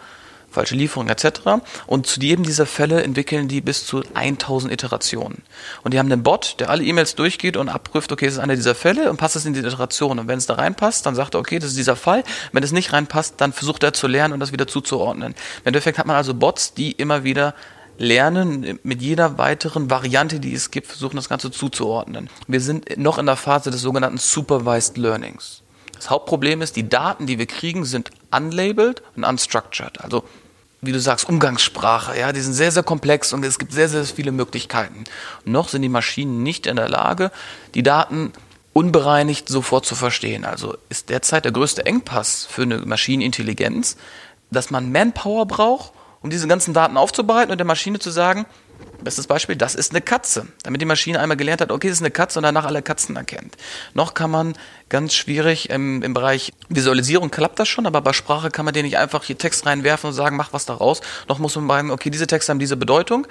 falsche 0.52 0.74
Lieferung 0.74 1.08
etc. 1.08 1.40
Und 1.86 2.06
zu 2.06 2.20
jedem 2.20 2.44
dieser 2.44 2.66
Fälle 2.66 3.02
entwickeln 3.02 3.48
die 3.48 3.60
bis 3.60 3.86
zu 3.86 4.02
1000 4.14 4.72
Iterationen. 4.72 5.42
Und 5.82 5.94
die 5.94 5.98
haben 5.98 6.10
einen 6.10 6.22
Bot, 6.22 6.56
der 6.60 6.70
alle 6.70 6.84
E-Mails 6.84 7.14
durchgeht 7.14 7.56
und 7.56 7.68
abprüft, 7.68 8.12
okay, 8.12 8.26
es 8.26 8.34
ist 8.34 8.38
einer 8.38 8.56
dieser 8.56 8.74
Fälle 8.74 9.10
und 9.10 9.16
passt 9.16 9.36
es 9.36 9.46
in 9.46 9.54
die 9.54 9.60
Iteration. 9.60 10.18
Und 10.18 10.28
wenn 10.28 10.38
es 10.38 10.46
da 10.46 10.54
reinpasst, 10.54 11.06
dann 11.06 11.14
sagt 11.14 11.34
er, 11.34 11.40
okay, 11.40 11.58
das 11.58 11.70
ist 11.70 11.78
dieser 11.78 11.96
Fall. 11.96 12.22
Wenn 12.52 12.62
es 12.62 12.72
nicht 12.72 12.92
reinpasst, 12.92 13.34
dann 13.38 13.52
versucht 13.52 13.82
er 13.82 13.92
zu 13.92 14.06
lernen 14.06 14.34
und 14.34 14.40
das 14.40 14.52
wieder 14.52 14.66
zuzuordnen. 14.66 15.32
Im 15.32 15.66
Endeffekt 15.66 15.98
hat 15.98 16.06
man 16.06 16.16
also 16.16 16.34
Bots, 16.34 16.74
die 16.74 16.92
immer 16.92 17.24
wieder 17.24 17.54
lernen, 17.98 18.78
mit 18.82 19.02
jeder 19.02 19.38
weiteren 19.38 19.90
Variante, 19.90 20.40
die 20.40 20.54
es 20.54 20.70
gibt, 20.70 20.88
versuchen 20.88 21.16
das 21.16 21.28
Ganze 21.28 21.50
zuzuordnen. 21.50 22.28
Wir 22.46 22.60
sind 22.60 22.98
noch 22.98 23.18
in 23.18 23.26
der 23.26 23.36
Phase 23.36 23.70
des 23.70 23.80
sogenannten 23.80 24.18
Supervised 24.18 24.96
Learnings. 24.96 25.62
Das 26.02 26.10
Hauptproblem 26.10 26.62
ist, 26.62 26.74
die 26.74 26.88
Daten, 26.88 27.28
die 27.28 27.38
wir 27.38 27.46
kriegen, 27.46 27.84
sind 27.84 28.10
unlabeled 28.32 29.04
und 29.14 29.22
unstructured. 29.22 30.00
Also 30.00 30.24
wie 30.80 30.90
du 30.90 30.98
sagst, 30.98 31.28
Umgangssprache, 31.28 32.18
ja, 32.18 32.32
die 32.32 32.40
sind 32.40 32.54
sehr, 32.54 32.72
sehr 32.72 32.82
komplex 32.82 33.32
und 33.32 33.44
es 33.44 33.56
gibt 33.56 33.72
sehr, 33.72 33.88
sehr 33.88 34.04
viele 34.04 34.32
Möglichkeiten. 34.32 35.04
Noch 35.44 35.68
sind 35.68 35.82
die 35.82 35.88
Maschinen 35.88 36.42
nicht 36.42 36.66
in 36.66 36.74
der 36.74 36.88
Lage, 36.88 37.30
die 37.76 37.84
Daten 37.84 38.32
unbereinigt 38.72 39.48
sofort 39.48 39.86
zu 39.86 39.94
verstehen. 39.94 40.44
Also 40.44 40.76
ist 40.88 41.08
derzeit 41.08 41.44
der 41.44 41.52
größte 41.52 41.86
Engpass 41.86 42.46
für 42.50 42.62
eine 42.62 42.78
Maschinenintelligenz, 42.78 43.96
dass 44.50 44.72
man 44.72 44.90
Manpower 44.90 45.46
braucht, 45.46 45.92
um 46.20 46.30
diese 46.30 46.48
ganzen 46.48 46.74
Daten 46.74 46.96
aufzubereiten 46.96 47.52
und 47.52 47.58
der 47.58 47.64
Maschine 47.64 48.00
zu 48.00 48.10
sagen, 48.10 48.44
Bestes 49.02 49.26
Beispiel, 49.26 49.56
das 49.56 49.74
ist 49.74 49.90
eine 49.90 50.00
Katze. 50.00 50.46
Damit 50.62 50.80
die 50.80 50.86
Maschine 50.86 51.18
einmal 51.18 51.36
gelernt 51.36 51.60
hat, 51.60 51.72
okay, 51.72 51.88
das 51.88 51.98
ist 51.98 52.02
eine 52.02 52.10
Katze 52.10 52.38
und 52.38 52.44
danach 52.44 52.64
alle 52.64 52.82
Katzen 52.82 53.16
erkennt. 53.16 53.56
Noch 53.94 54.14
kann 54.14 54.30
man 54.30 54.54
ganz 54.88 55.14
schwierig 55.14 55.70
im, 55.70 56.02
im 56.02 56.14
Bereich 56.14 56.52
Visualisierung 56.68 57.30
klappt 57.30 57.58
das 57.58 57.68
schon, 57.68 57.86
aber 57.86 58.00
bei 58.00 58.12
Sprache 58.12 58.50
kann 58.50 58.64
man 58.64 58.74
den 58.74 58.84
nicht 58.84 58.98
einfach 58.98 59.24
hier 59.24 59.38
Text 59.38 59.66
reinwerfen 59.66 60.08
und 60.08 60.14
sagen, 60.14 60.36
mach 60.36 60.52
was 60.52 60.66
daraus. 60.66 61.00
Noch 61.28 61.38
muss 61.38 61.56
man 61.56 61.66
sagen, 61.66 61.90
okay, 61.90 62.10
diese 62.10 62.26
Texte 62.26 62.50
haben 62.50 62.58
diese 62.58 62.76
Bedeutung, 62.76 63.26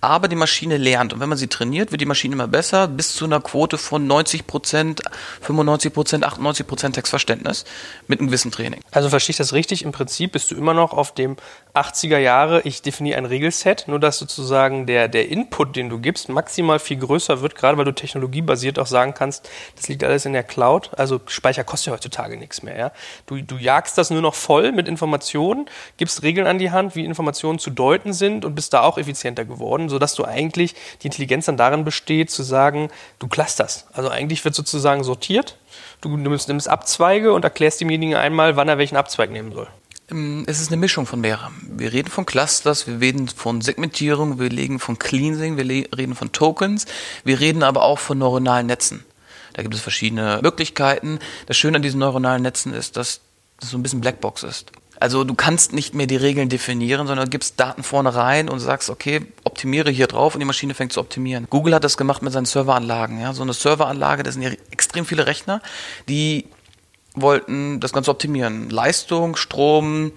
aber 0.00 0.28
die 0.28 0.36
Maschine 0.36 0.76
lernt. 0.76 1.12
Und 1.12 1.20
wenn 1.20 1.28
man 1.28 1.38
sie 1.38 1.48
trainiert, 1.48 1.90
wird 1.90 2.00
die 2.00 2.06
Maschine 2.06 2.34
immer 2.34 2.48
besser, 2.48 2.86
bis 2.86 3.14
zu 3.14 3.24
einer 3.24 3.40
Quote 3.40 3.78
von 3.78 4.06
90 4.06 4.46
Prozent, 4.46 5.02
95 5.40 5.92
Prozent, 5.92 6.24
98 6.24 6.66
Prozent 6.66 6.94
Textverständnis 6.94 7.64
mit 8.06 8.20
einem 8.20 8.28
gewissen 8.28 8.52
Training. 8.52 8.80
Also 8.90 9.08
verstehe 9.08 9.32
ich 9.32 9.38
das 9.38 9.52
richtig? 9.52 9.82
Im 9.82 9.92
Prinzip 9.92 10.32
bist 10.32 10.50
du 10.50 10.54
immer 10.54 10.74
noch 10.74 10.92
auf 10.92 11.14
dem 11.14 11.36
80er 11.76 12.18
Jahre, 12.18 12.62
ich 12.62 12.82
definiere 12.82 13.18
ein 13.18 13.26
Regelset, 13.26 13.84
nur 13.86 14.00
dass 14.00 14.18
sozusagen 14.18 14.86
der, 14.86 15.08
der 15.08 15.28
Input, 15.28 15.76
den 15.76 15.88
du 15.88 15.98
gibst, 15.98 16.28
maximal 16.28 16.78
viel 16.78 16.96
größer 16.96 17.42
wird, 17.42 17.54
gerade 17.54 17.76
weil 17.76 17.84
du 17.84 17.94
technologiebasiert 17.94 18.78
auch 18.78 18.86
sagen 18.86 19.14
kannst, 19.14 19.48
das 19.76 19.88
liegt 19.88 20.02
alles 20.02 20.24
in 20.24 20.32
der 20.32 20.42
Cloud. 20.42 20.90
Also 20.96 21.20
Speicher 21.26 21.64
kostet 21.64 21.88
ja 21.88 21.92
heutzutage 21.92 22.36
nichts 22.36 22.62
mehr. 22.62 22.78
Ja? 22.78 22.92
Du, 23.26 23.40
du 23.42 23.56
jagst 23.56 23.98
das 23.98 24.10
nur 24.10 24.22
noch 24.22 24.34
voll 24.34 24.72
mit 24.72 24.88
Informationen, 24.88 25.66
gibst 25.98 26.22
Regeln 26.22 26.46
an 26.46 26.58
die 26.58 26.70
Hand, 26.70 26.96
wie 26.96 27.04
Informationen 27.04 27.58
zu 27.58 27.70
deuten 27.70 28.12
sind 28.12 28.44
und 28.44 28.54
bist 28.54 28.72
da 28.72 28.80
auch 28.80 28.96
effizienter 28.96 29.44
geworden, 29.44 29.88
sodass 29.88 30.14
du 30.14 30.24
eigentlich 30.24 30.74
die 31.02 31.06
Intelligenz 31.06 31.46
dann 31.46 31.56
darin 31.56 31.84
besteht, 31.84 32.30
zu 32.30 32.42
sagen, 32.42 32.88
du 33.18 33.28
clusterst. 33.28 33.86
Also 33.92 34.08
eigentlich 34.08 34.44
wird 34.44 34.54
sozusagen 34.54 35.04
sortiert. 35.04 35.58
Du 36.00 36.16
nimmst, 36.16 36.48
nimmst 36.48 36.68
Abzweige 36.68 37.32
und 37.32 37.44
erklärst 37.44 37.80
demjenigen 37.80 38.14
einmal, 38.14 38.56
wann 38.56 38.68
er 38.68 38.78
welchen 38.78 38.96
Abzweig 38.96 39.30
nehmen 39.30 39.52
soll. 39.52 39.68
Ähm, 40.10 40.44
es 40.46 40.60
ist 40.60 40.68
eine 40.68 40.76
Mischung 40.76 41.06
von 41.06 41.20
mehreren. 41.20 41.54
Wir 41.76 41.92
reden 41.92 42.10
von 42.10 42.26
Clusters, 42.26 42.86
wir 42.86 43.00
reden 43.00 43.28
von 43.28 43.60
Segmentierung, 43.60 44.38
wir 44.38 44.50
reden 44.50 44.78
von 44.78 44.98
Cleansing, 44.98 45.56
wir 45.56 45.64
reden 45.96 46.14
von 46.14 46.32
Tokens, 46.32 46.86
wir 47.24 47.40
reden 47.40 47.62
aber 47.62 47.82
auch 47.82 47.98
von 47.98 48.18
neuronalen 48.18 48.66
Netzen. 48.66 49.04
Da 49.54 49.62
gibt 49.62 49.74
es 49.74 49.80
verschiedene 49.80 50.40
Möglichkeiten. 50.42 51.18
Das 51.46 51.56
Schöne 51.56 51.76
an 51.76 51.82
diesen 51.82 52.00
neuronalen 52.00 52.42
Netzen 52.42 52.74
ist, 52.74 52.96
dass 52.96 53.20
das 53.58 53.70
so 53.70 53.78
ein 53.78 53.82
bisschen 53.82 54.02
Blackbox 54.02 54.42
ist. 54.42 54.70
Also 54.98 55.24
du 55.24 55.34
kannst 55.34 55.72
nicht 55.72 55.94
mehr 55.94 56.06
die 56.06 56.16
Regeln 56.16 56.48
definieren, 56.48 57.06
sondern 57.06 57.28
gibst 57.28 57.60
Daten 57.60 57.82
vorne 57.82 58.14
rein 58.14 58.48
und 58.48 58.60
sagst, 58.60 58.88
okay, 58.88 59.20
optimiere 59.44 59.90
hier 59.90 60.06
drauf 60.06 60.34
und 60.34 60.40
die 60.40 60.46
Maschine 60.46 60.74
fängt 60.74 60.92
zu 60.92 61.00
optimieren. 61.00 61.46
Google 61.50 61.74
hat 61.74 61.84
das 61.84 61.96
gemacht 61.96 62.22
mit 62.22 62.32
seinen 62.32 62.46
Serveranlagen. 62.46 63.20
Ja? 63.20 63.34
So 63.34 63.42
eine 63.42 63.52
Serveranlage, 63.52 64.22
das 64.22 64.34
sind 64.34 64.42
ja 64.42 64.50
extrem 64.70 65.04
viele 65.04 65.26
Rechner, 65.26 65.60
die 66.08 66.46
wollten 67.16 67.80
das 67.80 67.92
Ganze 67.92 68.10
optimieren. 68.10 68.70
Leistung, 68.70 69.36
Strom, 69.36 70.12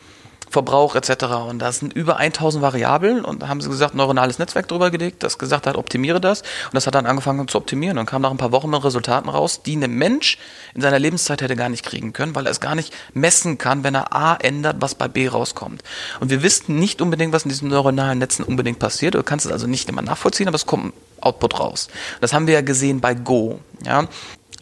Verbrauch 0.50 0.96
etc. 0.96 1.26
Und 1.48 1.60
da 1.60 1.72
sind 1.72 1.94
über 1.94 2.18
1000 2.18 2.62
Variablen 2.62 3.24
und 3.24 3.44
da 3.44 3.48
haben 3.48 3.62
sie 3.62 3.70
gesagt, 3.70 3.94
neuronales 3.94 4.40
Netzwerk 4.40 4.68
drüber 4.68 4.90
gelegt, 4.90 5.22
das 5.24 5.38
gesagt 5.38 5.68
hat, 5.68 5.76
optimiere 5.78 6.20
das. 6.20 6.42
Und 6.42 6.74
das 6.74 6.88
hat 6.88 6.96
dann 6.96 7.06
angefangen 7.06 7.48
zu 7.48 7.58
optimieren 7.58 7.98
und 7.98 8.08
kam 8.08 8.24
nach 8.24 8.32
ein 8.32 8.38
paar 8.38 8.52
Wochen 8.52 8.70
mit 8.70 8.84
Resultaten 8.84 9.30
raus, 9.30 9.62
die 9.62 9.76
ein 9.76 9.92
Mensch 9.92 10.38
in 10.74 10.82
seiner 10.82 10.98
Lebenszeit 10.98 11.42
hätte 11.42 11.56
gar 11.56 11.70
nicht 11.70 11.86
kriegen 11.86 12.14
können, 12.14 12.34
weil 12.36 12.48
er 12.48 12.52
es 12.52 12.60
gar 12.60 12.76
nicht 12.76 12.94
messen 13.14 13.58
kann, 13.58 13.84
wenn 13.84 13.96
er 13.96 14.14
A 14.16 14.36
ändert, 14.36 14.78
was 14.80 14.96
bei 14.96 15.08
B 15.08 15.28
rauskommt. 15.28 15.84
Und 16.20 16.30
wir 16.32 16.42
wissen 16.42 16.80
nicht 16.80 17.02
unbedingt, 17.02 17.32
was 17.32 17.44
in 17.44 17.50
diesen 17.50 17.70
neuronalen 17.70 18.18
Netzen 18.18 18.44
unbedingt 18.44 18.80
passiert. 18.80 19.14
Du 19.14 19.24
kannst 19.24 19.46
es 19.46 19.52
also 19.52 19.68
nicht 19.68 19.88
immer 19.88 20.02
nachvollziehen, 20.02 20.48
aber 20.48 20.56
es 20.56 20.66
kommt 20.66 20.94
Output 21.22 21.60
raus. 21.60 21.90
Das 22.22 22.34
haben 22.34 22.48
wir 22.48 22.56
ja 22.56 22.62
gesehen 22.62 23.02
bei 23.02 23.14
Go. 23.14 23.60
Ja? 23.86 24.08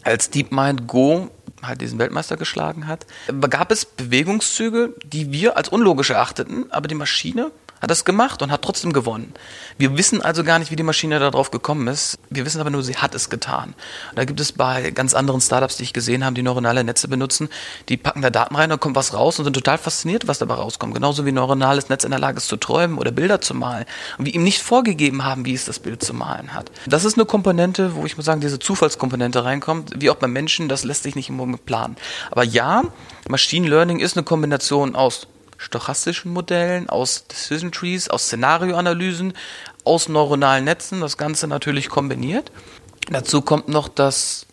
Als 0.02 0.30
DeepMind 0.30 0.86
Go 0.86 1.30
halt 1.62 1.80
diesen 1.80 1.98
Weltmeister 1.98 2.36
geschlagen 2.36 2.86
hat, 2.86 3.06
gab 3.48 3.70
es 3.70 3.84
Bewegungszüge, 3.84 4.94
die 5.04 5.32
wir 5.32 5.56
als 5.56 5.68
unlogisch 5.68 6.10
erachteten, 6.10 6.70
aber 6.70 6.88
die 6.88 6.94
Maschine 6.94 7.50
hat 7.80 7.90
das 7.90 8.04
gemacht 8.04 8.42
und 8.42 8.50
hat 8.50 8.62
trotzdem 8.62 8.92
gewonnen. 8.92 9.34
Wir 9.76 9.96
wissen 9.96 10.22
also 10.22 10.44
gar 10.44 10.58
nicht, 10.58 10.70
wie 10.70 10.76
die 10.76 10.82
Maschine 10.82 11.18
darauf 11.18 11.50
gekommen 11.50 11.86
ist. 11.88 12.18
Wir 12.30 12.44
wissen 12.44 12.60
aber 12.60 12.70
nur, 12.70 12.82
sie 12.82 12.96
hat 12.96 13.14
es 13.14 13.30
getan. 13.30 13.74
Und 14.10 14.18
da 14.18 14.24
gibt 14.24 14.40
es 14.40 14.52
bei 14.52 14.90
ganz 14.90 15.14
anderen 15.14 15.40
Startups, 15.40 15.76
die 15.76 15.84
ich 15.84 15.92
gesehen 15.92 16.24
habe, 16.24 16.34
die 16.34 16.42
neuronale 16.42 16.84
Netze 16.84 17.08
benutzen, 17.08 17.48
die 17.88 17.96
packen 17.96 18.22
da 18.22 18.30
Daten 18.30 18.56
rein 18.56 18.72
und 18.72 18.80
kommt 18.80 18.96
was 18.96 19.14
raus 19.14 19.38
und 19.38 19.44
sind 19.44 19.54
total 19.54 19.78
fasziniert, 19.78 20.26
was 20.26 20.38
dabei 20.38 20.54
rauskommt. 20.54 20.94
Genauso 20.94 21.24
wie 21.24 21.32
neuronales 21.32 21.88
Netz 21.88 22.04
in 22.04 22.10
der 22.10 22.20
Lage 22.20 22.38
ist 22.38 22.48
zu 22.48 22.56
träumen 22.56 22.98
oder 22.98 23.10
Bilder 23.10 23.40
zu 23.40 23.54
malen. 23.54 23.84
Und 24.18 24.26
wir 24.26 24.34
ihm 24.34 24.42
nicht 24.42 24.62
vorgegeben 24.62 25.24
haben, 25.24 25.44
wie 25.44 25.54
es 25.54 25.64
das 25.64 25.78
Bild 25.78 26.02
zu 26.02 26.14
malen 26.14 26.54
hat. 26.54 26.70
Das 26.86 27.04
ist 27.04 27.16
eine 27.16 27.26
Komponente, 27.26 27.94
wo 27.94 28.04
ich 28.06 28.16
muss 28.16 28.26
sagen, 28.26 28.40
diese 28.40 28.58
Zufallskomponente 28.58 29.44
reinkommt, 29.44 29.92
wie 29.96 30.10
auch 30.10 30.16
beim 30.16 30.32
Menschen, 30.32 30.68
das 30.68 30.84
lässt 30.84 31.04
sich 31.04 31.14
nicht 31.14 31.28
immer 31.28 31.46
mit 31.46 31.64
planen. 31.66 31.96
Aber 32.30 32.44
ja, 32.44 32.82
Machine 33.28 33.68
Learning 33.68 34.00
ist 34.00 34.16
eine 34.16 34.24
Kombination 34.24 34.96
aus 34.96 35.26
stochastischen 35.58 36.32
Modellen, 36.32 36.88
aus 36.88 37.26
Decision 37.26 37.72
Trees, 37.72 38.08
aus 38.08 38.24
Szenarioanalysen, 38.24 39.34
aus 39.84 40.08
neuronalen 40.08 40.64
Netzen, 40.64 41.00
das 41.00 41.18
Ganze 41.18 41.46
natürlich 41.48 41.88
kombiniert. 41.88 42.50
Dazu 43.10 43.42
kommt 43.42 43.68
noch, 43.68 43.88
dass 43.88 44.46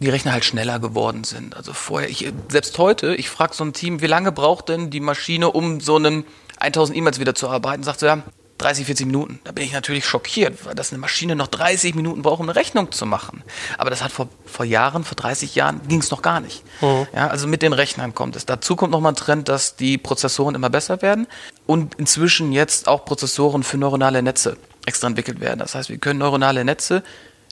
die 0.00 0.10
Rechner 0.10 0.32
halt 0.32 0.44
schneller 0.44 0.80
geworden 0.80 1.24
sind. 1.24 1.56
Also 1.56 1.72
vorher, 1.72 2.10
ich, 2.10 2.30
selbst 2.48 2.78
heute, 2.78 3.14
ich 3.14 3.30
frage 3.30 3.54
so 3.54 3.64
ein 3.64 3.72
Team, 3.72 4.00
wie 4.02 4.06
lange 4.06 4.32
braucht 4.32 4.68
denn 4.68 4.90
die 4.90 5.00
Maschine, 5.00 5.50
um 5.50 5.80
so 5.80 5.96
einen 5.96 6.24
1000 6.58 6.98
E-Mails 6.98 7.20
wieder 7.20 7.34
zu 7.34 7.48
arbeiten? 7.48 7.82
Sagt 7.82 8.00
so, 8.00 8.06
ja, 8.06 8.22
30, 8.58 8.86
40 8.86 9.06
Minuten. 9.06 9.40
Da 9.44 9.52
bin 9.52 9.64
ich 9.64 9.72
natürlich 9.72 10.06
schockiert, 10.06 10.64
weil 10.64 10.74
das 10.74 10.92
eine 10.92 11.00
Maschine 11.00 11.34
noch 11.34 11.48
30 11.48 11.94
Minuten 11.94 12.22
braucht, 12.22 12.40
um 12.40 12.48
eine 12.48 12.56
Rechnung 12.56 12.92
zu 12.92 13.04
machen. 13.04 13.42
Aber 13.78 13.90
das 13.90 14.02
hat 14.02 14.12
vor, 14.12 14.28
vor 14.46 14.64
Jahren, 14.64 15.04
vor 15.04 15.16
30 15.16 15.54
Jahren, 15.54 15.80
ging 15.88 16.00
es 16.00 16.10
noch 16.10 16.22
gar 16.22 16.40
nicht. 16.40 16.62
Mhm. 16.80 17.06
Ja, 17.14 17.28
also 17.28 17.46
mit 17.46 17.62
den 17.62 17.72
Rechnern 17.72 18.14
kommt 18.14 18.36
es. 18.36 18.46
Dazu 18.46 18.76
kommt 18.76 18.92
nochmal 18.92 19.12
ein 19.12 19.16
Trend, 19.16 19.48
dass 19.48 19.76
die 19.76 19.98
Prozessoren 19.98 20.54
immer 20.54 20.70
besser 20.70 21.02
werden 21.02 21.26
und 21.66 21.94
inzwischen 21.96 22.52
jetzt 22.52 22.86
auch 22.86 23.04
Prozessoren 23.04 23.62
für 23.62 23.76
neuronale 23.76 24.22
Netze 24.22 24.56
extra 24.86 25.08
entwickelt 25.08 25.40
werden. 25.40 25.58
Das 25.58 25.74
heißt, 25.74 25.88
wir 25.88 25.98
können 25.98 26.20
neuronale 26.20 26.64
Netze 26.64 27.02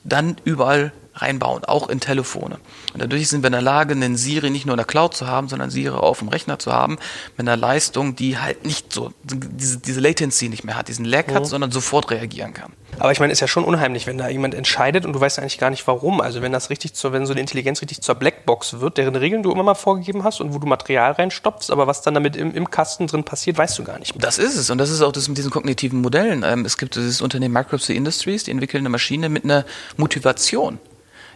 dann 0.04 0.36
überall 0.44 0.92
reinbauen, 1.14 1.64
auch 1.64 1.88
in 1.88 2.00
Telefone. 2.00 2.58
Und 2.94 3.02
dadurch 3.02 3.28
sind 3.28 3.42
wir 3.42 3.48
in 3.48 3.52
der 3.52 3.62
Lage, 3.62 3.92
einen 3.92 4.16
Siri 4.16 4.50
nicht 4.50 4.66
nur 4.66 4.74
in 4.74 4.78
der 4.78 4.86
Cloud 4.86 5.14
zu 5.14 5.26
haben, 5.26 5.48
sondern 5.48 5.70
Siri 5.70 5.96
auf 5.96 6.20
dem 6.20 6.28
Rechner 6.28 6.58
zu 6.58 6.72
haben, 6.72 6.98
mit 7.36 7.46
einer 7.48 7.56
Leistung, 7.56 8.16
die 8.16 8.38
halt 8.38 8.64
nicht 8.64 8.92
so, 8.92 9.12
diese, 9.22 9.78
diese 9.78 10.00
Latency 10.00 10.48
nicht 10.48 10.64
mehr 10.64 10.76
hat, 10.76 10.88
diesen 10.88 11.04
Lag 11.04 11.26
mhm. 11.26 11.34
hat, 11.34 11.46
sondern 11.46 11.70
sofort 11.70 12.10
reagieren 12.10 12.54
kann. 12.54 12.72
Aber 12.98 13.10
ich 13.10 13.20
meine, 13.20 13.32
ist 13.32 13.40
ja 13.40 13.48
schon 13.48 13.64
unheimlich, 13.64 14.06
wenn 14.06 14.18
da 14.18 14.28
jemand 14.28 14.54
entscheidet 14.54 15.06
und 15.06 15.12
du 15.14 15.20
weißt 15.20 15.38
eigentlich 15.38 15.58
gar 15.58 15.70
nicht 15.70 15.86
warum. 15.86 16.20
Also 16.20 16.42
wenn 16.42 16.52
das 16.52 16.70
richtig 16.70 16.94
zur, 16.94 17.12
wenn 17.12 17.26
so 17.26 17.32
eine 17.32 17.40
Intelligenz 17.40 17.80
richtig 17.80 18.02
zur 18.02 18.14
Blackbox 18.14 18.80
wird, 18.80 18.98
deren 18.98 19.16
Regeln 19.16 19.42
du 19.42 19.50
immer 19.50 19.62
mal 19.62 19.74
vorgegeben 19.74 20.24
hast 20.24 20.40
und 20.40 20.52
wo 20.54 20.58
du 20.58 20.66
Material 20.66 21.12
reinstopfst, 21.12 21.70
aber 21.70 21.86
was 21.86 22.02
dann 22.02 22.14
damit 22.14 22.36
im, 22.36 22.54
im 22.54 22.70
Kasten 22.70 23.06
drin 23.06 23.24
passiert, 23.24 23.56
weißt 23.56 23.78
du 23.78 23.84
gar 23.84 23.98
nicht. 23.98 24.14
Mehr. 24.14 24.22
Das 24.22 24.38
ist 24.38 24.56
es 24.56 24.70
und 24.70 24.78
das 24.78 24.90
ist 24.90 25.00
auch 25.00 25.12
das 25.12 25.28
mit 25.28 25.38
diesen 25.38 25.50
kognitiven 25.50 26.00
Modellen. 26.00 26.42
Ähm, 26.44 26.64
es 26.64 26.76
gibt 26.76 26.96
dieses 26.96 27.22
Unternehmen 27.22 27.54
Microsoft 27.54 27.90
Industries, 27.90 28.44
die 28.44 28.50
entwickeln 28.50 28.82
eine 28.82 28.90
Maschine 28.90 29.28
mit 29.28 29.44
einer 29.44 29.64
Motivation. 29.96 30.78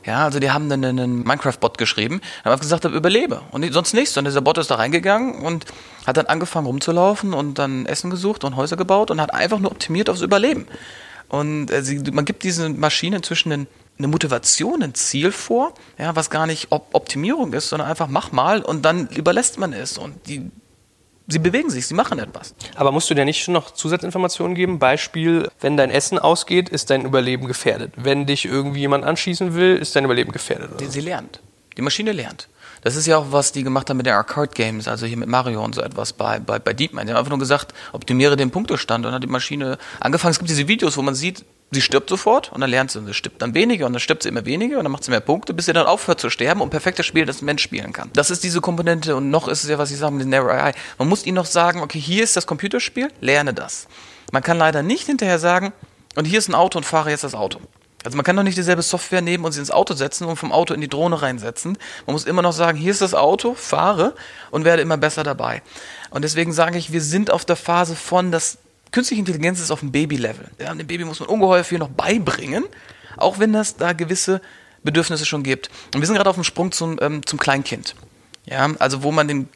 Ja, 0.06 0.24
also 0.24 0.38
die 0.38 0.50
haben 0.50 0.68
dann 0.68 0.84
einen 0.84 1.24
Minecraft-Bot 1.24 1.78
geschrieben, 1.78 2.20
haben 2.44 2.60
gesagt, 2.60 2.84
überlebe 2.84 3.42
und 3.50 3.70
sonst 3.72 3.92
nichts. 3.92 4.16
Und 4.16 4.24
dieser 4.24 4.40
Bot 4.40 4.56
ist 4.58 4.70
da 4.70 4.76
reingegangen 4.76 5.42
und 5.42 5.66
hat 6.06 6.16
dann 6.16 6.26
angefangen 6.26 6.66
rumzulaufen 6.66 7.34
und 7.34 7.58
dann 7.58 7.86
Essen 7.86 8.10
gesucht 8.10 8.44
und 8.44 8.56
Häuser 8.56 8.76
gebaut 8.76 9.10
und 9.10 9.20
hat 9.20 9.34
einfach 9.34 9.58
nur 9.58 9.72
optimiert 9.72 10.08
aufs 10.08 10.22
Überleben. 10.22 10.66
Und 11.28 11.72
äh, 11.72 11.82
man 12.12 12.24
gibt 12.24 12.44
diese 12.44 12.68
Maschine 12.68 13.16
inzwischen 13.16 13.52
einen 13.52 13.66
eine 13.98 14.08
Motivation, 14.08 14.82
ein 14.82 14.94
Ziel 14.94 15.32
vor, 15.32 15.72
ja, 15.98 16.14
was 16.16 16.30
gar 16.30 16.46
nicht 16.46 16.70
Op 16.70 16.88
Optimierung 16.92 17.52
ist, 17.52 17.68
sondern 17.68 17.88
einfach 17.88 18.08
mach 18.08 18.32
mal 18.32 18.60
und 18.62 18.84
dann 18.84 19.08
überlässt 19.08 19.58
man 19.58 19.72
es. 19.72 19.96
Und 19.96 20.28
die 20.28 20.50
sie 21.26 21.38
bewegen 21.38 21.70
sich, 21.70 21.86
sie 21.86 21.94
machen 21.94 22.18
etwas. 22.18 22.54
Aber 22.74 22.92
musst 22.92 23.10
du 23.10 23.14
dir 23.14 23.24
nicht 23.24 23.42
schon 23.42 23.54
noch 23.54 23.72
Zusatzinformationen 23.72 24.54
geben? 24.54 24.78
Beispiel, 24.78 25.48
wenn 25.60 25.76
dein 25.76 25.90
Essen 25.90 26.18
ausgeht, 26.18 26.68
ist 26.68 26.90
dein 26.90 27.04
Überleben 27.04 27.46
gefährdet. 27.46 27.92
Wenn 27.96 28.26
dich 28.26 28.44
irgendwie 28.44 28.80
jemand 28.80 29.04
anschießen 29.04 29.54
will, 29.54 29.76
ist 29.76 29.96
dein 29.96 30.04
Überleben 30.04 30.32
gefährdet. 30.32 30.70
Oder? 30.74 30.88
Sie 30.88 31.00
lernt. 31.00 31.40
Die 31.76 31.82
Maschine 31.82 32.12
lernt. 32.12 32.48
Das 32.82 32.94
ist 32.94 33.06
ja 33.06 33.18
auch, 33.18 33.26
was 33.30 33.52
die 33.52 33.64
gemacht 33.64 33.90
haben 33.90 33.96
mit 33.96 34.06
den 34.06 34.14
Arcade 34.14 34.52
Games, 34.54 34.86
also 34.86 35.06
hier 35.06 35.16
mit 35.16 35.28
Mario 35.28 35.64
und 35.64 35.74
so 35.74 35.80
etwas 35.80 36.12
bei, 36.12 36.38
bei, 36.38 36.58
bei 36.58 36.72
DeepMind. 36.72 37.08
Die 37.08 37.12
haben 37.12 37.18
einfach 37.18 37.30
nur 37.30 37.38
gesagt, 37.38 37.74
optimiere 37.92 38.36
den 38.36 38.50
Punktestand 38.50 39.04
und 39.04 39.10
dann 39.10 39.14
hat 39.14 39.24
die 39.24 39.28
Maschine 39.28 39.76
angefangen. 39.98 40.30
Es 40.30 40.38
gibt 40.38 40.50
diese 40.50 40.68
Videos, 40.68 40.96
wo 40.96 41.02
man 41.02 41.14
sieht, 41.14 41.44
sie 41.70 41.80
stirbt 41.80 42.08
sofort 42.08 42.52
und 42.52 42.60
dann 42.60 42.70
lernt 42.70 42.90
sie 42.90 42.98
und 42.98 43.06
sie 43.06 43.14
stirbt 43.14 43.42
dann 43.42 43.54
weniger 43.54 43.86
und 43.86 43.92
dann 43.92 44.00
stirbt 44.00 44.22
sie 44.22 44.28
immer 44.28 44.46
weniger 44.46 44.78
und 44.78 44.84
dann 44.84 44.92
macht 44.92 45.04
sie 45.04 45.10
mehr 45.10 45.20
Punkte, 45.20 45.52
bis 45.52 45.66
sie 45.66 45.72
dann 45.72 45.86
aufhört 45.86 46.20
zu 46.20 46.30
sterben 46.30 46.60
und 46.60 46.70
perfektes 46.70 47.06
Spiel, 47.06 47.26
das 47.26 47.42
ein 47.42 47.46
Mensch 47.46 47.62
spielen 47.62 47.92
kann. 47.92 48.10
Das 48.12 48.30
ist 48.30 48.44
diese 48.44 48.60
Komponente 48.60 49.16
und 49.16 49.30
noch 49.30 49.48
ist 49.48 49.64
es 49.64 49.70
ja, 49.70 49.78
was 49.78 49.90
ich 49.90 49.98
sage 49.98 50.12
mit 50.14 50.22
dem 50.22 50.30
Narrow 50.30 50.50
AI. 50.50 50.72
Man 50.98 51.08
muss 51.08 51.26
ihnen 51.26 51.36
noch 51.36 51.46
sagen, 51.46 51.80
okay, 51.80 52.00
hier 52.00 52.24
ist 52.24 52.36
das 52.36 52.46
Computerspiel, 52.46 53.08
lerne 53.20 53.52
das. 53.52 53.88
Man 54.32 54.42
kann 54.42 54.58
leider 54.58 54.82
nicht 54.82 55.06
hinterher 55.06 55.38
sagen, 55.38 55.72
und 56.16 56.24
hier 56.24 56.38
ist 56.38 56.48
ein 56.48 56.54
Auto 56.54 56.78
und 56.78 56.84
fahre 56.84 57.10
jetzt 57.10 57.24
das 57.24 57.34
Auto. 57.34 57.60
Also 58.04 58.16
man 58.16 58.24
kann 58.24 58.36
doch 58.36 58.42
nicht 58.42 58.56
dieselbe 58.56 58.82
Software 58.82 59.20
nehmen 59.20 59.44
und 59.44 59.52
sie 59.52 59.58
ins 59.58 59.70
Auto 59.70 59.94
setzen 59.94 60.26
und 60.26 60.36
vom 60.36 60.52
Auto 60.52 60.72
in 60.72 60.80
die 60.80 60.88
Drohne 60.88 61.20
reinsetzen. 61.20 61.76
Man 62.06 62.14
muss 62.14 62.24
immer 62.24 62.40
noch 62.40 62.52
sagen, 62.52 62.78
hier 62.78 62.92
ist 62.92 63.02
das 63.02 63.14
Auto, 63.14 63.54
fahre 63.54 64.14
und 64.50 64.64
werde 64.64 64.80
immer 64.80 64.96
besser 64.96 65.24
dabei. 65.24 65.60
Und 66.10 66.22
deswegen 66.22 66.52
sage 66.52 66.78
ich, 66.78 66.92
wir 66.92 67.02
sind 67.02 67.30
auf 67.30 67.44
der 67.44 67.56
Phase 67.56 67.96
von, 67.96 68.30
dass 68.30 68.58
künstliche 68.92 69.20
Intelligenz 69.20 69.60
ist 69.60 69.70
auf 69.70 69.80
dem 69.80 69.92
Baby-Level. 69.92 70.50
Ja, 70.58 70.74
dem 70.74 70.86
Baby 70.86 71.04
muss 71.04 71.20
man 71.20 71.28
ungeheuer 71.28 71.64
viel 71.64 71.78
noch 71.78 71.88
beibringen, 71.88 72.64
auch 73.16 73.38
wenn 73.38 73.52
das 73.52 73.76
da 73.76 73.92
gewisse 73.92 74.40
Bedürfnisse 74.82 75.26
schon 75.26 75.42
gibt. 75.42 75.70
Und 75.94 76.00
wir 76.00 76.06
sind 76.06 76.16
gerade 76.16 76.30
auf 76.30 76.36
dem 76.36 76.44
Sprung 76.44 76.72
zum, 76.72 76.98
ähm, 77.00 77.24
zum 77.26 77.38
Kleinkind. 77.38 77.94
Ja, 78.46 78.70
also 78.78 79.02
wo 79.02 79.12
man 79.12 79.28
dem 79.28 79.48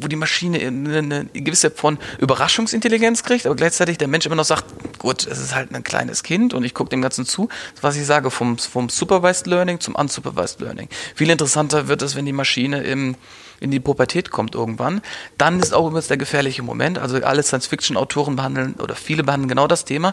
wo 0.00 0.08
die 0.08 0.16
Maschine 0.16 0.58
eine, 0.60 0.98
eine 0.98 1.24
gewisse 1.34 1.70
von 1.70 1.98
Überraschungsintelligenz 2.18 3.22
kriegt, 3.22 3.46
aber 3.46 3.54
gleichzeitig 3.54 3.98
der 3.98 4.08
Mensch 4.08 4.26
immer 4.26 4.36
noch 4.36 4.44
sagt, 4.44 4.64
gut, 4.98 5.26
es 5.26 5.38
ist 5.38 5.54
halt 5.54 5.74
ein 5.74 5.84
kleines 5.84 6.22
Kind 6.22 6.54
und 6.54 6.64
ich 6.64 6.74
gucke 6.74 6.90
dem 6.90 7.02
Ganzen 7.02 7.26
zu. 7.26 7.48
Was 7.80 7.96
ich 7.96 8.06
sage, 8.06 8.30
vom, 8.30 8.58
vom 8.58 8.88
Supervised 8.88 9.46
Learning 9.46 9.80
zum 9.80 9.94
Unsupervised 9.94 10.60
Learning. 10.60 10.88
Viel 11.14 11.30
interessanter 11.30 11.88
wird 11.88 12.02
es, 12.02 12.16
wenn 12.16 12.24
die 12.24 12.32
Maschine 12.32 12.82
im, 12.82 13.16
in 13.60 13.70
die 13.70 13.80
Pubertät 13.80 14.30
kommt 14.30 14.54
irgendwann. 14.54 15.02
Dann 15.38 15.60
ist 15.60 15.74
auch 15.74 15.88
immer 15.88 16.00
der 16.00 16.16
gefährliche 16.16 16.62
Moment. 16.62 16.98
Also 16.98 17.16
alle 17.16 17.42
Science-Fiction-Autoren 17.42 18.36
behandeln 18.36 18.74
oder 18.74 18.94
viele 18.94 19.22
behandeln 19.22 19.48
genau 19.48 19.66
das 19.66 19.84
Thema. 19.84 20.12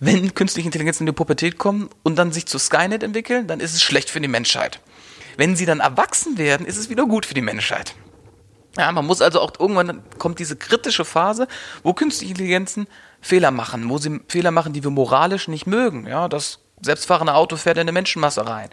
Wenn 0.00 0.34
künstliche 0.34 0.68
Intelligenz 0.68 1.00
in 1.00 1.06
die 1.06 1.12
Pubertät 1.12 1.58
kommen 1.58 1.90
und 2.02 2.16
dann 2.16 2.32
sich 2.32 2.46
zu 2.46 2.58
Skynet 2.58 3.02
entwickeln, 3.02 3.46
dann 3.46 3.60
ist 3.60 3.74
es 3.74 3.82
schlecht 3.82 4.10
für 4.10 4.20
die 4.20 4.28
Menschheit. 4.28 4.80
Wenn 5.36 5.56
sie 5.56 5.66
dann 5.66 5.80
erwachsen 5.80 6.38
werden, 6.38 6.66
ist 6.66 6.76
es 6.76 6.88
wieder 6.88 7.06
gut 7.06 7.26
für 7.26 7.34
die 7.34 7.42
Menschheit. 7.42 7.94
Ja, 8.76 8.92
man 8.92 9.06
muss 9.06 9.20
also 9.20 9.40
auch 9.40 9.52
irgendwann 9.58 10.02
kommt 10.18 10.38
diese 10.38 10.56
kritische 10.56 11.04
Phase, 11.04 11.48
wo 11.82 11.94
künstliche 11.94 12.32
Intelligenzen 12.32 12.86
Fehler 13.20 13.50
machen, 13.50 13.88
wo 13.90 13.98
sie 13.98 14.20
Fehler 14.28 14.52
machen, 14.52 14.72
die 14.72 14.84
wir 14.84 14.90
moralisch 14.90 15.48
nicht 15.48 15.66
mögen. 15.66 16.06
Ja, 16.06 16.28
das 16.28 16.60
selbstfahrende 16.80 17.34
Auto 17.34 17.56
fährt 17.56 17.76
in 17.76 17.82
eine 17.82 17.92
Menschenmasse 17.92 18.46
rein 18.46 18.70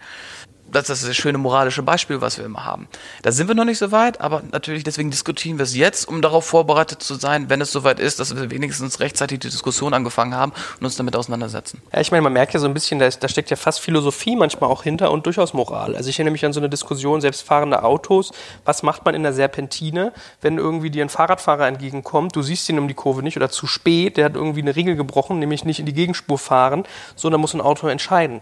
das 0.76 0.90
ist 0.90 1.08
das 1.08 1.16
schöne 1.16 1.38
moralische 1.38 1.82
Beispiel, 1.82 2.22
was 2.22 2.38
wir 2.38 2.46
immer 2.46 2.66
haben. 2.66 2.88
Da 3.22 3.32
sind 3.32 3.48
wir 3.48 3.56
noch 3.56 3.66
nicht 3.66 3.78
so 3.78 3.92
weit, 3.92 4.22
aber 4.22 4.44
natürlich 4.52 4.84
deswegen 4.84 5.10
diskutieren 5.10 5.58
wir 5.58 5.64
es 5.64 5.76
jetzt, 5.76 6.08
um 6.08 6.22
darauf 6.22 6.46
vorbereitet 6.46 7.02
zu 7.02 7.16
sein, 7.16 7.50
wenn 7.50 7.62
es 7.62 7.72
soweit 7.72 8.00
ist, 8.00 8.20
dass 8.20 8.36
wir 8.36 8.52
wenigstens 8.52 9.00
rechtzeitig 9.00 9.40
die 9.40 9.50
Diskussion 9.50 9.94
angefangen 9.94 10.36
haben 10.36 10.52
und 10.80 10.86
uns 10.86 10.98
damit 10.98 11.16
auseinandersetzen. 11.16 11.82
Ja, 11.94 12.02
ich 12.02 12.12
meine, 12.12 12.22
man 12.22 12.34
merkt 12.34 12.54
ja 12.54 12.60
so 12.60 12.68
ein 12.68 12.74
bisschen, 12.74 13.00
da, 13.00 13.08
ist, 13.08 13.24
da 13.24 13.28
steckt 13.28 13.50
ja 13.50 13.56
fast 13.56 13.80
Philosophie 13.80 14.36
manchmal 14.36 14.70
auch 14.70 14.84
hinter 14.84 15.12
und 15.12 15.26
durchaus 15.26 15.54
Moral. 15.54 15.96
Also 15.96 16.10
ich 16.10 16.20
erinnere 16.20 16.34
mich 16.34 16.46
an 16.46 16.54
so 16.54 16.60
eine 16.60 16.70
Diskussion, 16.70 17.22
selbstfahrende 17.22 17.84
Autos, 17.84 18.32
was 18.66 18.84
macht 18.84 19.06
man 19.06 19.16
in 19.16 19.24
der 19.24 19.34
Serpentine, 19.34 20.12
wenn 20.42 20.58
irgendwie 20.58 20.90
dir 20.90 21.06
ein 21.06 21.10
Fahrradfahrer 21.10 21.68
entgegenkommt, 21.68 22.36
du 22.36 22.42
siehst 22.42 22.68
ihn 22.70 22.80
um 22.80 22.88
die 22.88 22.94
Kurve 22.94 23.24
nicht 23.24 23.38
oder 23.38 23.50
zu 23.50 23.66
spät, 23.68 24.18
der 24.18 24.26
hat 24.26 24.36
irgendwie 24.36 24.62
eine 24.62 24.76
Regel 24.76 24.96
gebrochen, 24.96 25.40
nämlich 25.40 25.64
nicht 25.64 25.80
in 25.80 25.86
die 25.86 25.94
Gegenspur 25.94 26.38
fahren, 26.38 26.84
sondern 27.16 27.42
muss 27.42 27.54
ein 27.54 27.62
Auto 27.62 27.88
entscheiden 27.88 28.42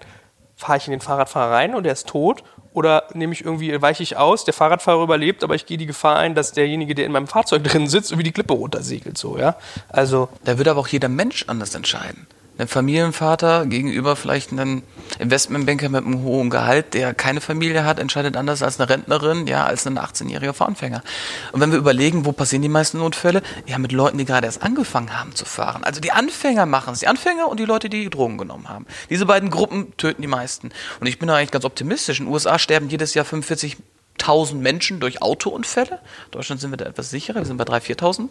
fahre 0.64 0.78
ich 0.78 0.88
in 0.88 0.92
den 0.92 1.02
Fahrradfahrer 1.02 1.54
rein 1.54 1.76
und 1.76 1.84
der 1.84 1.94
ist 1.94 2.08
tot 2.08 2.44
oder 2.74 3.04
nehme 3.14 3.34
ich 3.34 3.44
irgendwie, 3.44 3.82
weiche 3.82 4.02
ich 4.02 4.18
aus, 4.18 4.46
der 4.46 4.54
Fahrradfahrer 4.54 5.04
überlebt, 5.04 5.44
aber 5.44 5.56
ich 5.56 5.66
gehe 5.66 5.78
die 5.78 5.86
Gefahr 5.86 6.18
ein, 6.18 6.36
dass 6.36 6.54
derjenige, 6.54 6.96
der 6.96 7.06
in 7.06 7.12
meinem 7.12 7.28
Fahrzeug 7.28 7.64
drin 7.64 7.88
sitzt, 7.88 8.12
irgendwie 8.12 8.24
die 8.24 8.32
Klippe 8.32 8.54
runtersegelt, 8.54 9.18
so, 9.18 9.38
ja. 9.38 9.56
Also. 9.90 10.30
Da 10.44 10.58
würde 10.58 10.72
aber 10.72 10.80
auch 10.80 10.88
jeder 10.88 11.10
Mensch 11.10 11.46
anders 11.48 11.76
entscheiden 11.76 12.28
einem 12.58 12.68
Familienvater 12.68 13.66
gegenüber 13.66 14.16
vielleicht 14.16 14.52
einen 14.52 14.84
Investmentbanker 15.20 15.90
mit 15.90 16.06
einem 16.06 16.22
hohen 16.22 16.50
Gehalt, 16.50 16.94
der 16.94 17.14
keine 17.14 17.42
Familie 17.42 17.84
hat, 17.84 18.00
entscheidet 18.00 18.38
anders 18.38 18.62
als 18.62 18.80
eine 18.80 18.90
Rentnerin, 18.90 19.48
ja, 19.48 19.66
als 19.66 19.88
ein 19.88 19.98
18-jähriger 19.98 20.54
Fahranfänger. 20.54 21.04
Und 21.52 21.62
wenn 21.62 21.72
wir 21.72 21.80
überlegen, 21.80 22.26
wo 22.26 22.32
passieren 22.32 22.62
die 22.62 22.70
meisten 22.70 23.00
Unfälle? 23.00 23.42
Ja, 23.66 23.78
mit 23.80 23.92
Leuten, 23.92 24.18
die 24.18 24.26
gerade 24.26 24.46
erst 24.46 24.62
angefangen 24.62 25.20
haben 25.20 25.36
zu 25.36 25.46
fahren. 25.46 25.84
Also 25.84 26.00
die 26.00 26.12
Anfänger 26.12 26.66
machen 26.66 26.94
es, 26.94 27.00
die 27.00 27.08
Anfänger 27.08 27.48
und 27.48 27.60
die 27.60 27.66
Leute, 27.66 27.90
die 27.90 28.10
Drogen 28.10 28.38
genommen 28.38 28.70
haben. 28.70 28.86
Diese 29.10 29.26
beiden 29.26 29.50
Gruppen 29.50 29.96
töten 29.98 30.22
die 30.22 30.28
meisten. 30.28 30.72
Und 31.00 31.08
ich 31.08 31.18
bin 31.18 31.28
da 31.28 31.36
eigentlich 31.36 31.52
ganz 31.52 31.66
optimistisch. 31.66 32.20
In 32.20 32.26
den 32.26 32.34
USA 32.34 32.60
sterben 32.60 32.90
jedes 32.90 33.14
Jahr 33.14 33.26
45 33.26 33.78
1000 34.20 34.62
Menschen 34.62 35.00
durch 35.00 35.24
Autounfälle. 35.24 36.00
In 36.26 36.32
Deutschland 36.32 36.62
sind 36.62 36.72
wir 36.72 36.78
da 36.78 36.86
etwas 36.86 37.10
sicherer, 37.10 37.40
wir 37.40 37.46
sind 37.46 37.58
bei 37.58 37.64
3.000, 37.64 38.00
4.000. 38.00 38.30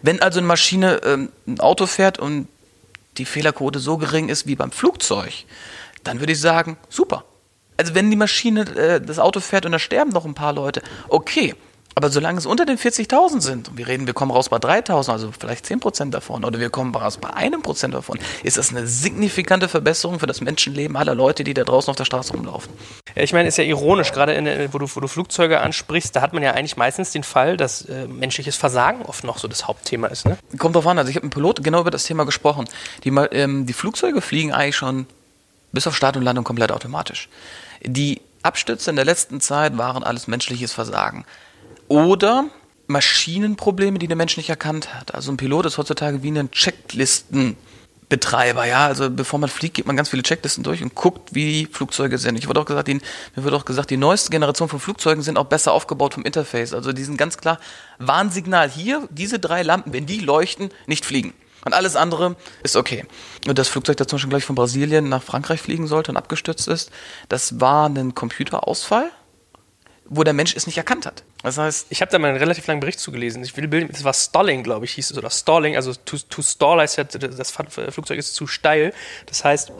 Wenn 0.00 0.22
also 0.22 0.38
eine 0.38 0.46
Maschine 0.46 1.00
ähm, 1.04 1.28
ein 1.46 1.60
Auto 1.60 1.86
fährt 1.86 2.18
und 2.18 2.48
die 3.16 3.24
Fehlerquote 3.24 3.78
so 3.78 3.98
gering 3.98 4.28
ist 4.28 4.46
wie 4.46 4.56
beim 4.56 4.72
Flugzeug, 4.72 5.32
dann 6.04 6.20
würde 6.20 6.32
ich 6.32 6.40
sagen, 6.40 6.78
super. 6.88 7.24
Also 7.76 7.94
wenn 7.94 8.10
die 8.10 8.16
Maschine 8.16 8.62
äh, 8.76 9.00
das 9.00 9.18
Auto 9.18 9.40
fährt 9.40 9.66
und 9.66 9.72
da 9.72 9.78
sterben 9.78 10.10
noch 10.10 10.24
ein 10.24 10.34
paar 10.34 10.52
Leute, 10.52 10.82
okay. 11.08 11.54
Aber 12.00 12.08
solange 12.08 12.38
es 12.38 12.46
unter 12.46 12.64
den 12.64 12.78
40.000 12.78 13.42
sind, 13.42 13.68
und 13.68 13.76
wir 13.76 13.86
reden, 13.86 14.06
wir 14.06 14.14
kommen 14.14 14.30
raus 14.30 14.48
bei 14.48 14.56
3.000, 14.56 15.12
also 15.12 15.32
vielleicht 15.38 15.66
10% 15.66 16.08
davon, 16.08 16.46
oder 16.46 16.58
wir 16.58 16.70
kommen 16.70 16.94
raus 16.94 17.18
bei 17.18 17.28
einem 17.28 17.60
Prozent 17.60 17.92
davon, 17.92 18.18
ist 18.42 18.56
das 18.56 18.70
eine 18.70 18.86
signifikante 18.86 19.68
Verbesserung 19.68 20.18
für 20.18 20.26
das 20.26 20.40
Menschenleben 20.40 20.96
aller 20.96 21.14
Leute, 21.14 21.44
die 21.44 21.52
da 21.52 21.62
draußen 21.62 21.90
auf 21.90 21.96
der 21.96 22.06
Straße 22.06 22.32
rumlaufen. 22.32 22.72
Ja, 23.14 23.22
ich 23.22 23.34
meine, 23.34 23.48
ist 23.48 23.58
ja 23.58 23.64
ironisch, 23.64 24.12
gerade 24.12 24.32
in, 24.32 24.72
wo, 24.72 24.78
du, 24.78 24.86
wo 24.96 25.00
du 25.00 25.08
Flugzeuge 25.08 25.60
ansprichst, 25.60 26.16
da 26.16 26.22
hat 26.22 26.32
man 26.32 26.42
ja 26.42 26.52
eigentlich 26.52 26.78
meistens 26.78 27.10
den 27.10 27.22
Fall, 27.22 27.58
dass 27.58 27.82
äh, 27.82 28.06
menschliches 28.06 28.56
Versagen 28.56 29.02
oft 29.02 29.22
noch 29.22 29.36
so 29.36 29.46
das 29.46 29.68
Hauptthema 29.68 30.06
ist. 30.06 30.24
Ne? 30.24 30.38
Kommt 30.56 30.76
drauf 30.76 30.86
an, 30.86 30.96
also 30.96 31.10
ich 31.10 31.16
habe 31.16 31.26
mit 31.26 31.34
einem 31.34 31.42
Pilot 31.42 31.62
genau 31.62 31.82
über 31.82 31.90
das 31.90 32.04
Thema 32.04 32.24
gesprochen. 32.24 32.66
Die, 33.04 33.10
ähm, 33.10 33.66
die 33.66 33.74
Flugzeuge 33.74 34.22
fliegen 34.22 34.54
eigentlich 34.54 34.76
schon 34.76 35.04
bis 35.70 35.86
auf 35.86 35.94
Start 35.94 36.16
und 36.16 36.22
Landung 36.22 36.44
komplett 36.44 36.72
automatisch. 36.72 37.28
Die 37.82 38.22
Abstürze 38.42 38.88
in 38.88 38.96
der 38.96 39.04
letzten 39.04 39.42
Zeit 39.42 39.76
waren 39.76 40.02
alles 40.02 40.28
menschliches 40.28 40.72
Versagen. 40.72 41.26
Oder 41.90 42.46
Maschinenprobleme, 42.86 43.98
die 43.98 44.06
der 44.06 44.16
Mensch 44.16 44.36
nicht 44.36 44.48
erkannt 44.48 44.94
hat. 44.94 45.12
Also 45.12 45.32
ein 45.32 45.36
Pilot 45.36 45.66
ist 45.66 45.76
heutzutage 45.76 46.22
wie 46.22 46.30
ein 46.30 46.52
Checklistenbetreiber, 46.52 48.64
ja. 48.64 48.86
Also 48.86 49.10
bevor 49.10 49.40
man 49.40 49.48
fliegt, 49.48 49.74
geht 49.74 49.88
man 49.88 49.96
ganz 49.96 50.08
viele 50.08 50.22
Checklisten 50.22 50.62
durch 50.62 50.84
und 50.84 50.94
guckt, 50.94 51.34
wie 51.34 51.66
Flugzeuge 51.66 52.18
sind. 52.18 52.38
Ich 52.38 52.46
wurde 52.46 52.60
auch 52.60 52.64
gesagt, 52.64 52.86
die, 52.86 52.94
mir 52.94 53.42
wird 53.42 53.54
auch 53.54 53.64
gesagt, 53.64 53.90
die 53.90 53.96
neueste 53.96 54.30
Generation 54.30 54.68
von 54.68 54.78
Flugzeugen 54.78 55.24
sind 55.24 55.36
auch 55.36 55.46
besser 55.46 55.72
aufgebaut 55.72 56.14
vom 56.14 56.24
Interface. 56.24 56.74
Also 56.74 56.92
die 56.92 57.02
sind 57.02 57.16
ganz 57.16 57.38
klar 57.38 57.58
Warnsignal 57.98 58.70
hier, 58.70 59.08
diese 59.10 59.40
drei 59.40 59.64
Lampen, 59.64 59.92
wenn 59.92 60.06
die 60.06 60.20
leuchten, 60.20 60.70
nicht 60.86 61.04
fliegen. 61.04 61.34
Und 61.64 61.74
alles 61.74 61.96
andere 61.96 62.36
ist 62.62 62.76
okay. 62.76 63.04
Und 63.48 63.58
das 63.58 63.66
Flugzeug, 63.66 63.96
das 63.96 64.06
zum 64.06 64.18
Beispiel 64.18 64.30
gleich 64.30 64.44
von 64.44 64.54
Brasilien 64.54 65.08
nach 65.08 65.24
Frankreich 65.24 65.60
fliegen 65.60 65.88
sollte 65.88 66.12
und 66.12 66.16
abgestürzt 66.16 66.68
ist, 66.68 66.92
das 67.28 67.60
war 67.60 67.88
ein 67.88 68.14
Computerausfall, 68.14 69.10
wo 70.10 70.24
der 70.24 70.34
Mensch 70.34 70.54
es 70.56 70.66
nicht 70.66 70.76
erkannt 70.76 71.06
hat. 71.06 71.22
Das 71.42 71.56
heißt, 71.56 71.86
ich 71.88 72.02
habe 72.02 72.10
da 72.10 72.18
mal 72.18 72.28
einen 72.28 72.36
relativ 72.36 72.66
langen 72.66 72.80
Bericht 72.80 72.98
zugelesen. 72.98 73.44
Ich 73.44 73.56
will 73.56 73.68
bilden, 73.68 73.88
das 73.90 74.02
war 74.02 74.12
Stalling, 74.12 74.64
glaube 74.64 74.84
ich, 74.84 74.92
hieß 74.92 75.12
es, 75.12 75.16
oder 75.16 75.30
Stalling, 75.30 75.76
also 75.76 75.94
to, 75.94 76.18
to 76.28 76.42
stall 76.42 76.80
heißt 76.80 76.98
ja, 76.98 77.04
das 77.04 77.52
Flugzeug 77.52 78.18
ist 78.18 78.34
zu 78.34 78.48
steil. 78.48 78.92
Das 79.26 79.44
heißt, 79.44 79.72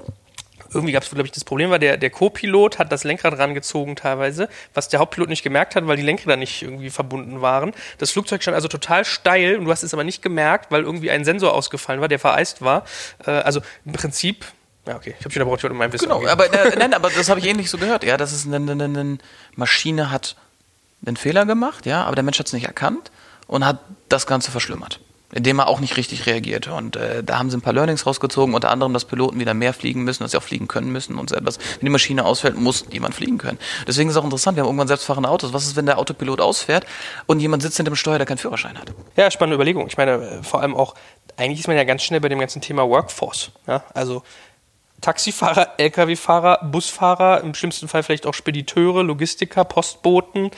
irgendwie 0.73 0.93
gab 0.93 1.03
es, 1.03 1.11
glaube 1.11 1.27
ich, 1.27 1.33
das 1.33 1.45
Problem 1.45 1.71
war, 1.71 1.81
der, 1.81 1.97
der 1.97 2.11
Co-Pilot 2.11 2.79
hat 2.79 2.93
das 2.93 3.03
Lenkrad 3.03 3.37
rangezogen 3.39 3.97
teilweise, 3.97 4.49
was 4.73 4.89
der 4.89 5.01
Hauptpilot 5.01 5.29
nicht 5.29 5.43
gemerkt 5.43 5.75
hat, 5.75 5.89
weil 5.89 5.97
die 5.97 6.05
Lenkräder 6.05 6.37
nicht 6.37 6.63
irgendwie 6.63 6.91
verbunden 6.91 7.43
waren. 7.43 7.73
Das 7.99 8.13
Flugzeug 8.13 8.41
stand 8.41 8.55
also 8.55 8.69
total 8.69 9.05
steil 9.05 9.57
und 9.57 9.65
du 9.65 9.73
hast 9.73 9.83
es 9.83 9.93
aber 9.93 10.05
nicht 10.05 10.23
gemerkt, 10.23 10.71
weil 10.71 10.83
irgendwie 10.83 11.11
ein 11.11 11.25
Sensor 11.25 11.55
ausgefallen 11.55 12.01
war, 12.01 12.09
der 12.09 12.21
vereist 12.21 12.63
war. 12.63 12.85
Äh, 13.27 13.33
also 13.33 13.61
im 13.85 13.93
Prinzip 13.93 14.45
ja, 14.91 14.97
okay. 14.97 15.15
Ich 15.19 15.25
habe 15.25 15.33
schon 15.33 15.45
braucht 15.45 15.63
in 15.63 15.77
meinem 15.77 15.93
Wissen. 15.93 16.09
Genau, 16.09 16.27
aber, 16.27 16.53
äh, 16.53 16.77
nein, 16.79 16.95
aber 16.95 17.11
das 17.11 17.29
habe 17.29 17.39
ich 17.39 17.47
ähnlich 17.47 17.71
so 17.71 17.79
gehört. 17.79 18.03
Ja, 18.03 18.17
dass 18.17 18.33
es 18.33 18.45
eine, 18.45 18.57
eine, 18.57 18.85
eine 18.85 19.19
Maschine 19.55 20.11
hat 20.11 20.35
einen 21.07 21.17
Fehler 21.17 21.47
gemacht, 21.47 21.87
ja, 21.87 22.05
aber 22.05 22.17
der 22.17 22.25
Mensch 22.25 22.39
hat 22.41 22.47
es 22.47 22.53
nicht 22.53 22.67
erkannt 22.67 23.13
und 23.47 23.65
hat 23.65 23.79
das 24.09 24.27
Ganze 24.27 24.51
verschlimmert 24.51 25.01
indem 25.33 25.61
er 25.61 25.69
auch 25.69 25.81
nicht 25.81 25.97
richtig 25.97 26.27
reagierte. 26.27 26.75
Und 26.75 26.97
äh, 26.97 27.23
da 27.23 27.39
haben 27.39 27.51
sie 27.51 27.57
ein 27.57 27.61
paar 27.61 27.73
Learnings 27.73 28.07
rausgezogen, 28.07 28.55
unter 28.55 28.71
anderem, 28.71 28.93
dass 28.93 29.05
Piloten 29.05 29.39
wieder 29.39 29.55
mehr 29.55 29.73
fliegen 29.73 30.03
müssen, 30.03 30.25
dass 30.25 30.33
sie 30.33 30.39
auch 30.39 30.43
fliegen 30.43 30.69
können 30.69 30.91
müssen 30.91 31.19
und 31.19 31.31
so 31.31 31.37
etwas. 31.37 31.59
Wenn 31.59 31.87
die 31.87 31.91
Maschine 31.91 32.25
ausfällt, 32.25 32.57
muss 32.57 32.85
jemand 32.91 33.15
fliegen 33.15 33.39
können. 33.39 33.59
Deswegen 33.87 34.09
ist 34.09 34.17
es 34.17 34.21
auch 34.21 34.25
interessant, 34.25 34.57
wir 34.57 34.63
haben 34.63 34.69
irgendwann 34.69 34.89
selbstfahrende 34.89 35.29
Autos. 35.29 35.53
Was 35.53 35.67
ist, 35.67 35.77
wenn 35.77 35.87
der 35.87 35.99
Autopilot 35.99 36.41
ausfährt 36.41 36.85
und 37.27 37.41
jemand 37.41 37.63
sitzt 37.63 37.77
hinter 37.77 37.93
dem 37.93 37.97
Steuer, 37.97 38.19
der 38.19 38.27
keinen 38.27 38.39
Führerschein 38.39 38.77
hat? 38.77 38.93
Ja, 39.17 39.31
spannende 39.31 39.55
Überlegung. 39.55 39.87
Ich 39.87 39.97
meine, 39.97 40.13
äh, 40.13 40.43
vor 40.43 40.61
allem 40.61 40.75
auch, 40.75 40.95
eigentlich 41.37 41.61
ist 41.61 41.69
man 41.69 41.77
ja 41.77 41.85
ganz 41.85 42.03
schnell 42.03 42.21
bei 42.21 42.29
dem 42.29 42.41
ganzen 42.41 42.61
Thema 42.61 42.89
Workforce. 42.89 43.53
Ja? 43.67 43.85
Also 43.95 44.23
Taxifahrer, 45.01 45.75
Lkw-Fahrer, 45.79 46.65
Busfahrer, 46.71 47.41
im 47.43 47.55
schlimmsten 47.55 47.89
Fall 47.89 48.03
vielleicht 48.03 48.27
auch 48.27 48.35
Spediteure, 48.35 49.03
Logistiker, 49.03 49.65
Postboten, 49.65 50.51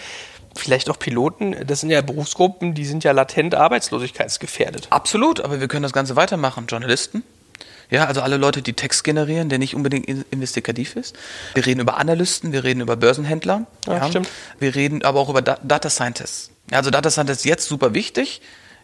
vielleicht 0.57 0.91
auch 0.91 0.99
Piloten, 0.99 1.57
das 1.67 1.81
sind 1.81 1.91
ja 1.91 2.01
Berufsgruppen, 2.03 2.75
die 2.75 2.85
sind 2.85 3.05
ja 3.05 3.13
latent 3.13 3.55
arbeitslosigkeitsgefährdet. 3.55 4.89
Absolut, 4.91 5.41
aber 5.41 5.61
wir 5.61 5.69
können 5.69 5.83
das 5.83 5.93
Ganze 5.93 6.17
weitermachen. 6.17 6.67
Journalisten, 6.67 7.23
ja, 7.93 8.07
also 8.07 8.23
alle 8.23 8.39
Leute, 8.39 8.63
die 8.63 8.73
Text 8.73 9.05
generieren, 9.05 9.51
der 9.51 9.59
nicht 9.59 9.75
unbedingt 9.75 10.09
investigativ 10.31 10.97
ist. 10.97 11.15
Wir 11.53 11.67
reden 11.67 11.81
über 11.81 11.99
Analysten, 11.99 12.51
wir 12.53 12.65
reden 12.65 12.81
über 12.81 12.97
Börsenhändler. 12.97 13.67
Ja, 13.87 13.99
ja. 13.99 14.09
stimmt. 14.09 14.31
Wir 14.59 14.75
reden 14.75 15.03
aber 15.03 15.21
auch 15.21 15.29
über 15.29 15.43
Data 15.43 15.91
Scientists. 15.91 16.51
Also 16.71 16.91
Data 16.91 17.11
Scientists 17.11 17.45
jetzt 17.45 17.67
super 17.67 17.93
wichtig 17.93 18.41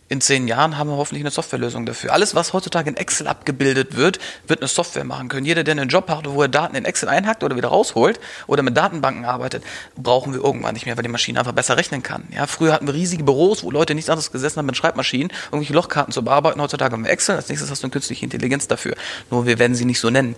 in 0.08 0.20
zehn 0.20 0.48
Jahren 0.48 0.78
haben 0.78 0.88
wir 0.88 0.96
hoffentlich 0.96 1.22
eine 1.22 1.30
Softwarelösung 1.30 1.84
dafür. 1.84 2.12
Alles, 2.12 2.34
was 2.34 2.52
heutzutage 2.52 2.88
in 2.88 2.96
Excel 2.96 3.26
abgebildet 3.26 3.96
wird, 3.96 4.18
wird 4.46 4.60
eine 4.60 4.68
Software 4.68 5.04
machen 5.04 5.28
können. 5.28 5.44
Jeder, 5.44 5.64
der 5.64 5.72
einen 5.72 5.88
Job 5.88 6.08
hat, 6.08 6.28
wo 6.28 6.40
er 6.42 6.48
Daten 6.48 6.74
in 6.76 6.84
Excel 6.84 7.08
einhackt 7.08 7.44
oder 7.44 7.56
wieder 7.56 7.68
rausholt 7.68 8.18
oder 8.46 8.62
mit 8.62 8.76
Datenbanken 8.76 9.24
arbeitet, 9.26 9.62
brauchen 9.96 10.32
wir 10.32 10.42
irgendwann 10.42 10.74
nicht 10.74 10.86
mehr, 10.86 10.96
weil 10.96 11.02
die 11.02 11.10
Maschine 11.10 11.38
einfach 11.38 11.52
besser 11.52 11.76
rechnen 11.76 12.02
kann. 12.02 12.24
Ja, 12.34 12.46
früher 12.46 12.72
hatten 12.72 12.86
wir 12.86 12.94
riesige 12.94 13.22
Büros, 13.22 13.62
wo 13.62 13.70
Leute 13.70 13.94
nichts 13.94 14.08
anderes 14.08 14.32
gesessen 14.32 14.58
haben 14.58 14.66
mit 14.66 14.76
Schreibmaschinen, 14.76 15.30
irgendwelche 15.46 15.74
Lochkarten 15.74 16.12
zu 16.12 16.22
bearbeiten. 16.22 16.60
Heutzutage 16.60 16.92
haben 16.92 17.04
wir 17.04 17.10
Excel. 17.10 17.36
Als 17.36 17.48
nächstes 17.48 17.70
hast 17.70 17.82
du 17.82 17.86
eine 17.86 17.92
künstliche 17.92 18.24
Intelligenz 18.24 18.66
dafür. 18.66 18.94
Nur 19.30 19.46
wir 19.46 19.58
werden 19.58 19.74
sie 19.74 19.84
nicht 19.84 20.00
so 20.00 20.08
nennen. 20.08 20.36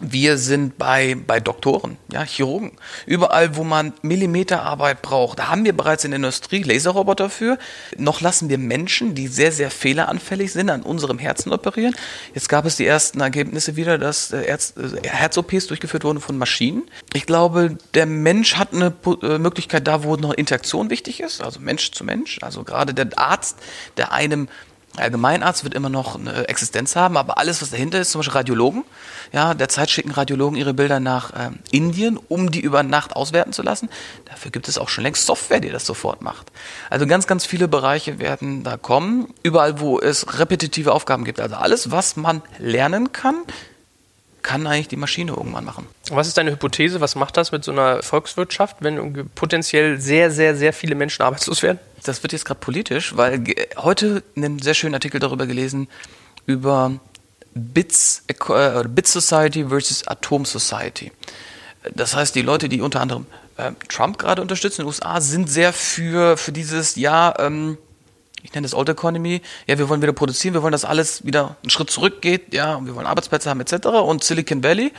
Wir 0.00 0.38
sind 0.38 0.78
bei, 0.78 1.14
bei 1.14 1.40
Doktoren, 1.40 1.98
ja, 2.10 2.24
Chirurgen. 2.24 2.72
Überall, 3.04 3.56
wo 3.56 3.64
man 3.64 3.92
Millimeterarbeit 4.00 5.02
braucht, 5.02 5.38
da 5.38 5.48
haben 5.48 5.64
wir 5.66 5.74
bereits 5.74 6.04
in 6.04 6.12
der 6.12 6.16
Industrie 6.16 6.62
Laserroboter 6.62 7.28
für. 7.28 7.58
Noch 7.98 8.22
lassen 8.22 8.48
wir 8.48 8.56
Menschen, 8.56 9.14
die 9.14 9.28
sehr, 9.28 9.52
sehr 9.52 9.70
fehleranfällig 9.70 10.52
sind, 10.52 10.70
an 10.70 10.82
unserem 10.82 11.18
Herzen 11.18 11.52
operieren. 11.52 11.94
Jetzt 12.34 12.48
gab 12.48 12.64
es 12.64 12.76
die 12.76 12.86
ersten 12.86 13.20
Ergebnisse 13.20 13.76
wieder, 13.76 13.98
dass 13.98 14.32
äh, 14.32 14.44
äh, 14.44 14.58
Herz-OPs 15.02 15.66
durchgeführt 15.66 16.04
wurden 16.04 16.20
von 16.20 16.38
Maschinen. 16.38 16.84
Ich 17.12 17.26
glaube, 17.26 17.76
der 17.92 18.06
Mensch 18.06 18.56
hat 18.56 18.72
eine 18.72 18.94
äh, 19.22 19.38
Möglichkeit 19.38 19.86
da, 19.86 20.02
wo 20.02 20.16
noch 20.16 20.32
Interaktion 20.32 20.88
wichtig 20.88 21.20
ist, 21.20 21.42
also 21.42 21.60
Mensch 21.60 21.90
zu 21.92 22.04
Mensch. 22.04 22.38
Also 22.40 22.64
gerade 22.64 22.94
der 22.94 23.18
Arzt, 23.18 23.58
der 23.98 24.12
einem 24.12 24.48
Allgemeinarzt 24.96 25.62
wird 25.64 25.74
immer 25.74 25.88
noch 25.88 26.18
eine 26.18 26.48
Existenz 26.48 26.96
haben, 26.96 27.16
aber 27.16 27.38
alles, 27.38 27.62
was 27.62 27.70
dahinter 27.70 28.00
ist, 28.00 28.10
zum 28.10 28.20
Beispiel 28.20 28.34
Radiologen, 28.34 28.84
ja, 29.32 29.54
derzeit 29.54 29.90
schicken 29.90 30.10
Radiologen 30.10 30.58
ihre 30.58 30.74
Bilder 30.74 30.98
nach 30.98 31.32
äh, 31.32 31.50
Indien, 31.70 32.18
um 32.28 32.50
die 32.50 32.60
über 32.60 32.82
Nacht 32.82 33.14
auswerten 33.14 33.52
zu 33.52 33.62
lassen. 33.62 33.88
Dafür 34.24 34.50
gibt 34.50 34.68
es 34.68 34.78
auch 34.78 34.88
schon 34.88 35.04
längst 35.04 35.26
Software, 35.26 35.60
die 35.60 35.70
das 35.70 35.86
sofort 35.86 36.22
macht. 36.22 36.50
Also 36.90 37.06
ganz, 37.06 37.26
ganz 37.26 37.46
viele 37.46 37.68
Bereiche 37.68 38.18
werden 38.18 38.64
da 38.64 38.76
kommen, 38.76 39.32
überall, 39.42 39.80
wo 39.80 40.00
es 40.00 40.38
repetitive 40.38 40.92
Aufgaben 40.92 41.24
gibt. 41.24 41.40
Also 41.40 41.54
alles, 41.54 41.90
was 41.92 42.16
man 42.16 42.42
lernen 42.58 43.12
kann, 43.12 43.36
kann 44.42 44.66
eigentlich 44.66 44.88
die 44.88 44.96
Maschine 44.96 45.32
irgendwann 45.32 45.64
machen. 45.64 45.86
Was 46.10 46.26
ist 46.26 46.36
deine 46.38 46.50
Hypothese? 46.50 47.00
Was 47.00 47.14
macht 47.14 47.36
das 47.36 47.52
mit 47.52 47.62
so 47.62 47.72
einer 47.72 48.02
Volkswirtschaft, 48.02 48.78
wenn 48.80 49.28
potenziell 49.34 50.00
sehr, 50.00 50.30
sehr, 50.30 50.56
sehr 50.56 50.72
viele 50.72 50.94
Menschen 50.94 51.22
arbeitslos 51.22 51.62
werden? 51.62 51.78
Das 52.04 52.22
wird 52.22 52.32
jetzt 52.32 52.44
gerade 52.44 52.60
politisch, 52.60 53.16
weil 53.16 53.44
heute 53.76 54.22
einen 54.36 54.60
sehr 54.60 54.74
schönen 54.74 54.94
Artikel 54.94 55.20
darüber 55.20 55.46
gelesen, 55.46 55.88
über 56.46 56.98
Bits, 57.54 58.24
äh, 58.28 58.84
Bit 58.88 59.06
Society 59.06 59.66
versus 59.68 60.06
Atom 60.06 60.44
Society. 60.44 61.12
Das 61.94 62.14
heißt, 62.14 62.34
die 62.34 62.42
Leute, 62.42 62.68
die 62.68 62.80
unter 62.80 63.00
anderem 63.00 63.26
äh, 63.56 63.72
Trump 63.88 64.18
gerade 64.18 64.42
unterstützen 64.42 64.82
in 64.82 64.84
den 64.84 64.88
USA, 64.88 65.20
sind 65.20 65.50
sehr 65.50 65.72
für, 65.72 66.36
für 66.36 66.52
dieses, 66.52 66.96
ja, 66.96 67.34
ähm, 67.38 67.78
ich 68.42 68.52
nenne 68.54 68.64
das 68.64 68.74
Old 68.74 68.88
Economy, 68.88 69.42
ja, 69.66 69.78
wir 69.78 69.88
wollen 69.88 70.02
wieder 70.02 70.12
produzieren, 70.12 70.54
wir 70.54 70.62
wollen, 70.62 70.72
dass 70.72 70.84
alles 70.84 71.24
wieder 71.24 71.56
einen 71.62 71.70
Schritt 71.70 71.90
zurückgeht, 71.90 72.54
ja, 72.54 72.84
wir 72.84 72.94
wollen 72.94 73.06
Arbeitsplätze 73.06 73.50
haben 73.50 73.60
etc. 73.60 73.86
Und 73.86 74.24
Silicon 74.24 74.62
Valley 74.62 74.92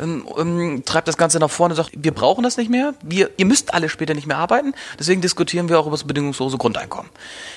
ähm, 0.00 0.26
ähm, 0.36 0.82
treibt 0.84 1.08
das 1.08 1.16
Ganze 1.16 1.38
nach 1.38 1.50
vorne 1.50 1.72
und 1.72 1.76
sagt, 1.76 1.90
wir 1.96 2.12
brauchen 2.12 2.42
das 2.44 2.56
nicht 2.56 2.70
mehr, 2.70 2.94
wir, 3.02 3.30
ihr 3.36 3.46
müsst 3.46 3.74
alle 3.74 3.88
später 3.88 4.14
nicht 4.14 4.26
mehr 4.26 4.38
arbeiten, 4.38 4.74
deswegen 4.98 5.20
diskutieren 5.20 5.68
wir 5.68 5.78
auch 5.78 5.86
über 5.86 5.96
das 5.96 6.04
bedingungslose 6.04 6.58
Grundeinkommen. 6.58 7.10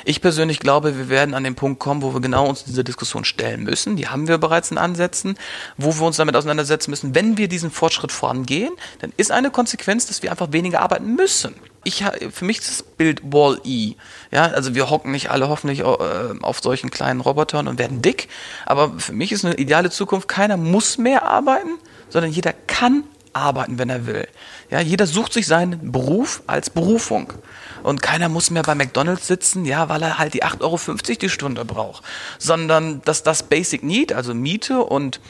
Ich 0.06 0.22
persönlich 0.22 0.60
glaube, 0.60 0.98
wir 0.98 1.10
werden 1.10 1.34
an 1.34 1.44
den 1.44 1.56
Punkt 1.56 1.80
kommen, 1.80 2.02
wo 2.02 2.14
wir 2.14 2.22
genau 2.22 2.48
uns 2.48 2.64
diese 2.64 2.84
Diskussion 2.84 3.26
stellen 3.26 3.64
müssen, 3.64 3.96
die 3.96 4.08
haben 4.08 4.28
wir 4.28 4.38
bereits 4.38 4.72
in 4.72 4.78
Ansätzen, 4.78 5.38
wo 5.78 5.96
wir 5.96 6.06
uns 6.06 6.18
damit 6.18 6.36
auseinandersetzen 6.36 6.92
müssen, 6.92 7.16
wenn 7.16 7.38
wir 7.38 7.48
diesen 7.48 7.72
Fortschritt 7.72 8.12
vorangehen, 8.12 8.74
dann 9.00 9.14
ist 9.18 9.32
eine 9.32 9.52
Konsequenz, 9.52 10.08
dass 10.08 10.24
wir 10.24 10.32
einfach 10.32 10.52
weniger 10.52 10.82
arbeiten 10.82 11.16
müssen 11.16 11.56
ich 11.88 12.04
für 12.32 12.46
mich 12.46 12.60
ist 12.60 12.70
das 12.70 12.84
Bild 12.84 13.22
Wall-E. 13.24 13.96
Ja, 14.32 14.44
also 14.44 14.76
wir 14.76 14.90
hocken 14.90 15.12
nicht 15.12 15.32
alle 15.32 15.50
hoffentlich 15.50 15.80
äh, 15.80 15.84
auf 15.84 16.60
solchen 16.62 16.92
kleinen 16.92 17.22
Robotern 17.22 17.68
und 17.68 17.80
werden 17.80 18.02
dick, 18.02 18.28
aber 18.66 19.00
für 19.00 19.14
mich 19.14 19.32
ist 19.32 19.46
eine 19.46 19.56
ideale 19.56 19.90
Zukunft, 19.90 20.28
keiner 20.28 20.58
muss 20.58 20.98
mehr 20.98 21.24
arbeiten, 21.24 21.80
sondern 22.10 22.32
jeder 22.32 22.54
kann 22.54 23.04
arbeiten, 23.34 23.78
wenn 23.78 23.90
er 23.90 24.06
will. 24.06 24.28
Ja, 24.70 24.82
jeder 24.82 25.08
sucht 25.08 25.34
sich 25.34 25.48
seinen 25.48 25.92
Beruf 25.92 26.42
als 26.48 26.70
Berufung. 26.70 27.34
Und 27.84 28.02
keiner 28.02 28.28
muss 28.28 28.50
mehr 28.50 28.64
bei 28.64 28.76
McDonalds 28.76 29.28
sitzen, 29.28 29.64
ja, 29.64 29.88
weil 29.88 30.02
er 30.02 30.18
halt 30.18 30.34
die 30.34 30.44
8,50 30.44 30.62
Euro 30.62 31.20
die 31.22 31.30
Stunde 31.30 31.64
braucht. 31.64 32.04
Sondern 32.40 33.02
dass 33.06 33.24
das 33.24 33.44
Basic 33.44 33.84
Need, 33.84 34.12
also 34.12 34.34
Miete 34.34 34.80
und 34.80 35.22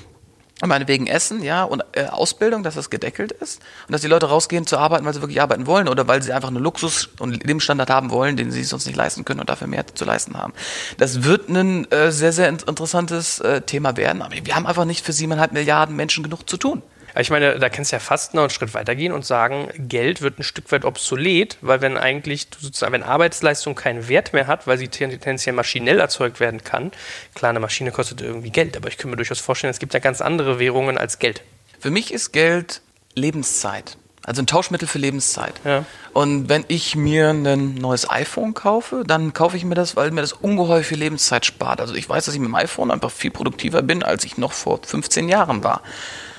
meinetwegen 0.65 1.05
Essen, 1.05 1.43
ja, 1.43 1.63
und 1.63 1.83
äh, 1.91 2.05
Ausbildung, 2.05 2.63
dass 2.63 2.73
das 2.73 2.89
gedeckelt 2.89 3.31
ist 3.31 3.61
und 3.87 3.91
dass 3.93 4.01
die 4.01 4.07
Leute 4.07 4.27
rausgehen 4.27 4.65
zu 4.65 4.77
arbeiten, 4.77 5.05
weil 5.05 5.13
sie 5.13 5.21
wirklich 5.21 5.41
arbeiten 5.41 5.67
wollen 5.67 5.87
oder 5.87 6.07
weil 6.07 6.23
sie 6.23 6.33
einfach 6.33 6.49
einen 6.49 6.63
Luxus 6.63 7.09
und 7.19 7.43
Lebensstandard 7.45 7.89
haben 7.89 8.09
wollen, 8.09 8.37
den 8.37 8.49
sie 8.51 8.63
sonst 8.63 8.87
nicht 8.87 8.95
leisten 8.95 9.23
können 9.23 9.39
und 9.39 9.49
dafür 9.49 9.67
mehr 9.67 9.85
zu 9.93 10.05
leisten 10.05 10.35
haben. 10.35 10.53
Das 10.97 11.23
wird 11.23 11.49
ein 11.49 11.89
äh, 11.91 12.11
sehr, 12.11 12.33
sehr 12.33 12.49
interessantes 12.49 13.39
äh, 13.39 13.61
Thema 13.61 13.97
werden, 13.97 14.23
aber 14.23 14.33
wir 14.43 14.55
haben 14.55 14.65
einfach 14.65 14.85
nicht 14.85 15.05
für 15.05 15.13
siebeneinhalb 15.13 15.51
Milliarden 15.51 15.95
Menschen 15.95 16.23
genug 16.23 16.49
zu 16.49 16.57
tun. 16.57 16.81
Ich 17.19 17.29
meine, 17.29 17.57
da 17.57 17.69
kannst 17.69 17.91
du 17.91 17.95
ja 17.95 17.99
fast 17.99 18.33
noch 18.33 18.43
einen 18.43 18.49
Schritt 18.49 18.73
weitergehen 18.73 19.11
und 19.11 19.25
sagen, 19.25 19.69
Geld 19.77 20.21
wird 20.21 20.39
ein 20.39 20.43
Stück 20.43 20.71
weit 20.71 20.85
obsolet, 20.85 21.57
weil 21.61 21.81
wenn 21.81 21.97
eigentlich 21.97 22.47
sozusagen, 22.59 22.93
wenn 22.93 23.03
Arbeitsleistung 23.03 23.75
keinen 23.75 24.07
Wert 24.07 24.33
mehr 24.33 24.47
hat, 24.47 24.67
weil 24.67 24.77
sie 24.77 24.87
tendenziell 24.87 25.55
maschinell 25.55 25.99
erzeugt 25.99 26.39
werden 26.39 26.63
kann, 26.63 26.91
klar, 27.33 27.49
eine 27.49 27.59
Maschine 27.59 27.91
kostet 27.91 28.21
irgendwie 28.21 28.51
Geld, 28.51 28.77
aber 28.77 28.89
ich 28.89 28.97
kann 28.97 29.09
mir 29.09 29.17
durchaus 29.17 29.39
vorstellen, 29.39 29.71
es 29.71 29.79
gibt 29.79 29.93
ja 29.93 29.99
ganz 29.99 30.21
andere 30.21 30.59
Währungen 30.59 30.97
als 30.97 31.19
Geld. 31.19 31.41
Für 31.79 31.91
mich 31.91 32.13
ist 32.13 32.33
Geld 32.33 32.81
Lebenszeit. 33.15 33.97
Also 34.23 34.41
ein 34.41 34.47
Tauschmittel 34.47 34.89
für 34.89 34.99
Lebenszeit. 34.99 35.53
Ja. 35.63 35.85
Und 36.11 36.49
wenn 36.49 36.65
ich 36.67 36.97
mir 36.97 37.29
ein 37.29 37.75
neues 37.75 38.09
iPhone 38.09 38.53
kaufe, 38.53 39.03
dann 39.07 39.31
kaufe 39.31 39.55
ich 39.55 39.63
mir 39.63 39.75
das, 39.75 39.95
weil 39.95 40.11
mir 40.11 40.19
das 40.19 40.33
ungeheuer 40.33 40.83
viel 40.83 40.97
Lebenszeit 40.99 41.45
spart. 41.45 41.79
Also 41.79 41.95
ich 41.95 42.09
weiß, 42.09 42.25
dass 42.25 42.33
ich 42.33 42.41
mit 42.41 42.49
dem 42.49 42.55
iPhone 42.55 42.91
einfach 42.91 43.09
viel 43.09 43.31
produktiver 43.31 43.81
bin, 43.81 44.03
als 44.03 44.25
ich 44.25 44.37
noch 44.37 44.51
vor 44.51 44.81
15 44.85 45.29
Jahren 45.29 45.63
war. 45.63 45.81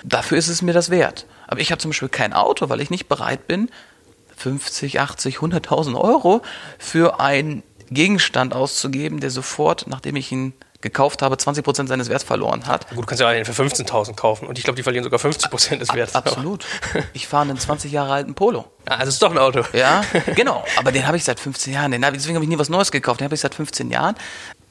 Dafür 0.08 0.38
ist 0.38 0.48
es 0.48 0.62
mir 0.62 0.72
das 0.72 0.90
wert. 0.90 1.26
Aber 1.46 1.60
ich 1.60 1.70
habe 1.70 1.80
zum 1.80 1.90
Beispiel 1.90 2.08
kein 2.08 2.32
Auto, 2.32 2.68
weil 2.68 2.80
ich 2.80 2.90
nicht 2.90 3.08
bereit 3.08 3.46
bin, 3.46 3.70
50, 4.36 5.00
80, 5.00 5.38
100.000 5.38 6.00
Euro 6.00 6.42
für 6.78 7.20
einen 7.20 7.62
Gegenstand 7.90 8.54
auszugeben, 8.54 9.20
der 9.20 9.30
sofort, 9.30 9.86
nachdem 9.86 10.16
ich 10.16 10.30
ihn 10.32 10.54
gekauft 10.80 11.22
habe, 11.22 11.36
20 11.36 11.64
Prozent 11.64 11.88
seines 11.88 12.08
Werts 12.08 12.22
verloren 12.22 12.66
hat. 12.66 12.88
Gut, 12.90 12.98
du 12.98 13.06
kannst 13.06 13.20
ja 13.20 13.28
einen 13.28 13.44
für 13.44 13.52
15.000 13.52 14.14
kaufen 14.14 14.46
und 14.46 14.58
ich 14.58 14.64
glaube, 14.64 14.76
die 14.76 14.82
verlieren 14.82 15.02
sogar 15.02 15.18
50 15.18 15.50
Prozent 15.50 15.82
des 15.82 15.92
Werts. 15.92 16.14
Absolut. 16.14 16.64
Ich 17.12 17.26
fahre 17.26 17.42
einen 17.42 17.58
20 17.58 17.90
Jahre 17.90 18.12
alten 18.12 18.34
Polo. 18.34 18.70
Ah, 18.86 18.96
also 18.96 19.08
ist 19.10 19.22
doch 19.22 19.30
ein 19.30 19.38
Auto. 19.38 19.64
Ja, 19.72 20.02
genau. 20.36 20.64
Aber 20.76 20.92
den 20.92 21.06
habe 21.06 21.16
ich 21.16 21.24
seit 21.24 21.40
15 21.40 21.72
Jahren. 21.72 21.90
Den 21.90 22.04
hab, 22.04 22.14
deswegen 22.14 22.36
habe 22.36 22.44
ich 22.44 22.48
nie 22.48 22.58
was 22.58 22.68
Neues 22.68 22.92
gekauft. 22.92 23.20
Den 23.20 23.24
habe 23.24 23.34
ich 23.34 23.40
seit 23.40 23.54
15 23.54 23.90
Jahren. 23.90 24.14